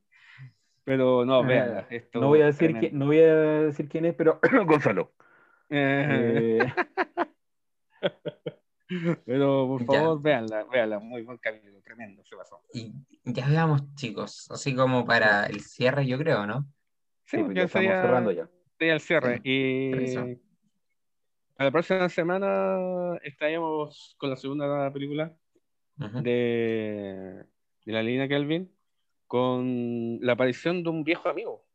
[0.86, 1.88] Pero no, Ah, véanla.
[1.90, 5.12] Esto No voy a decir quién, no voy a decir quién es, pero Gonzalo.
[5.70, 6.74] Eh, Eh,
[9.26, 9.86] Pero por Ya.
[9.88, 11.00] favor, véanla, véanla.
[11.00, 12.62] Muy buen capítulo, tremendo, se pasó.
[12.74, 12.94] Y
[13.26, 14.50] ya veamos, chicos.
[14.50, 16.66] Así como para el cierre, yo creo, ¿no?
[17.28, 18.50] Sí, Sí, pues ya ya estamos sería, cerrando ya.
[18.78, 19.36] sería el cierre.
[19.44, 19.50] Sí.
[19.52, 20.40] Y
[21.58, 25.36] a la próxima semana estaremos con la segunda película
[25.98, 27.46] de,
[27.86, 28.72] de la línea Kelvin
[29.28, 31.66] con la aparición de un viejo amigo.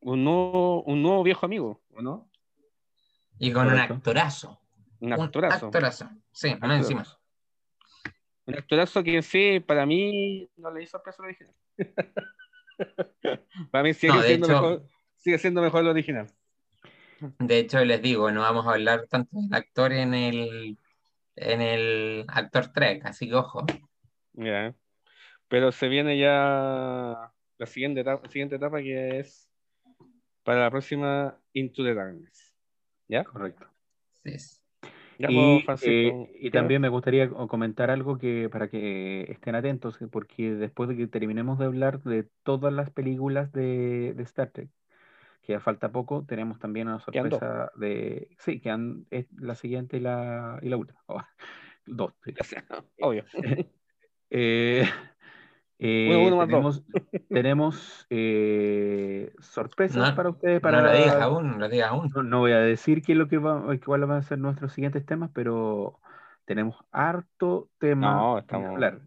[0.00, 2.30] Un nuevo, un nuevo viejo amigo, ¿o no?
[3.38, 3.92] Y con Correcto.
[3.94, 4.60] un actorazo.
[5.00, 5.66] Un actorazo.
[5.66, 6.10] actorazo.
[6.30, 6.78] Sí, más Actorazo.
[6.82, 7.04] encima.
[8.46, 11.54] Un actorazo que sí, para mí no le hizo al original.
[13.70, 14.82] para mí sigue, No, siendo hecho- mejor,
[15.16, 16.26] sigue siendo mejor el original.
[17.38, 20.78] De hecho, les digo, no vamos a hablar tanto del actor en el,
[21.36, 23.66] en el actor Trek, así que ojo.
[24.32, 24.74] Ya.
[25.48, 29.50] Pero se viene ya la siguiente etapa, siguiente etapa que es
[30.44, 32.54] para la próxima Into the Darkness.
[33.08, 33.24] ¿Ya?
[33.24, 33.66] Correcto.
[34.24, 34.38] Sí,
[35.26, 40.08] Y, eh, y también me gustaría co- comentar algo que para que estén atentos, que-
[40.08, 44.70] porque después de que terminemos de hablar de todas las películas de, de Star Trek,
[45.42, 48.28] que ya falta poco, tenemos también una sorpresa de...
[48.38, 48.70] Sí, que
[49.10, 51.00] es la siguiente y la, y la última.
[51.06, 51.22] Oh,
[51.86, 52.14] dos.
[53.00, 53.24] Obvio.
[54.30, 54.84] Eh,
[55.82, 56.84] eh, Uno, uno más dos.
[56.84, 60.60] tenemos tenemos eh, sorpresas No, para ustedes.
[60.60, 62.10] Para No lo digas aún, no lo digas aún.
[62.14, 64.72] no, no voy a decir qué es lo que va, cuáles van a ser nuestros
[64.72, 65.98] siguientes temas, pero
[66.44, 69.00] tenemos harto tema No, que estamos- hablar.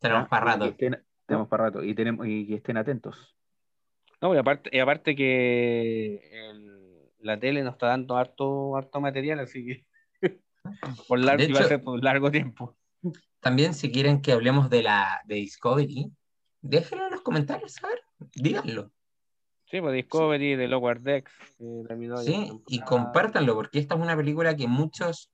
[0.00, 0.64] Tenemos para Y que rato.
[0.66, 3.36] estén- tenemos para rato y tenemos y que estén atentos.
[4.20, 6.20] No, y aparte, y aparte que
[6.50, 6.80] el-
[7.20, 9.84] la tele nos está dando harto, harto material, así que
[11.08, 12.76] por largo, y va a hecho- ser por largo tiempo.
[13.40, 16.12] También si quieren que hablemos de la de Discovery,
[16.60, 18.02] déjenlo en los comentarios, a ver,
[18.34, 18.90] díganlo.
[19.64, 24.00] Sí, pues Discovery, de Lower Decks, que terminó ya Sí, y compártanlo, porque esta es
[24.00, 25.32] una película que muchos,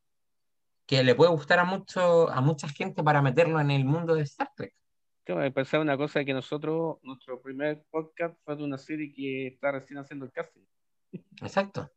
[0.87, 4.23] que le puede gustar a mucho, a mucha gente para meterlo en el mundo de
[4.23, 4.75] Star Trek.
[5.27, 9.49] Sí, pues, pensaba una cosa que nosotros, nuestro primer podcast fue de una serie que
[9.49, 10.63] está recién haciendo el casting.
[11.41, 11.91] Exacto.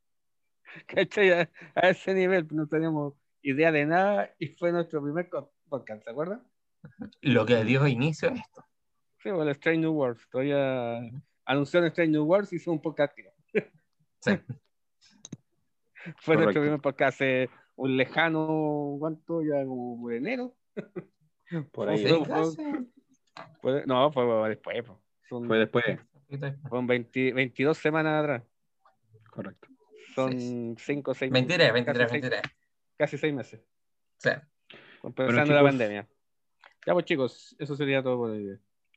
[0.88, 1.32] ¿Cachai?
[1.32, 6.04] A, a ese nivel no teníamos idea de nada y fue nuestro primer co- podcast,
[6.04, 6.44] ¿se acuerdan?
[7.22, 8.66] Lo que dio inicio a esto.
[9.22, 10.28] Sí, el Strange New Worlds.
[10.30, 11.00] Todavía
[11.46, 13.12] anunció en Strange New Worlds y hizo un podcast.
[13.12, 13.32] activo.
[14.22, 14.32] Sí.
[16.18, 16.62] Fue nuestro Correcto.
[16.62, 19.42] primer podcast hace un lejano, ¿cuánto?
[19.44, 20.56] Ya como enero.
[21.72, 22.06] Por ahí.
[22.08, 22.58] Fue- casi.
[23.62, 24.84] Fue- no, fue después.
[25.28, 25.86] Son, Fue después.
[26.70, 28.44] fueron 20 22 semanas atrás.
[29.30, 29.68] Correcto.
[30.16, 32.42] Son 5 o 6 23, 23, casi, seis- 23.
[32.98, 33.62] casi 6 meses.
[34.18, 34.30] Sí.
[35.04, 35.70] Empezando Bueno, la chicos.
[35.70, 36.08] pandemia.
[36.86, 38.48] Ya pues chicos, eso sería todo por hoy.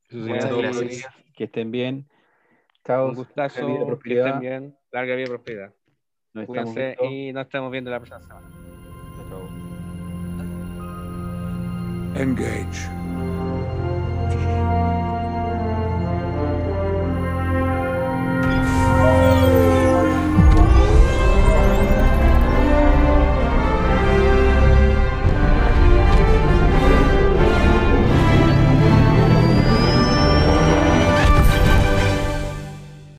[0.08, 1.02] Eso Muchas sería todo por hoy.
[1.34, 2.08] Que estén bien.
[2.84, 3.08] Chao.
[3.08, 5.74] Un gustazo, Larga vida, que estén bien, larga vida y prosperidad.
[6.34, 8.48] Nos Cuídense y nos estamos viendo la próxima semana.
[9.28, 9.48] Chao.
[12.20, 13.41] Engage.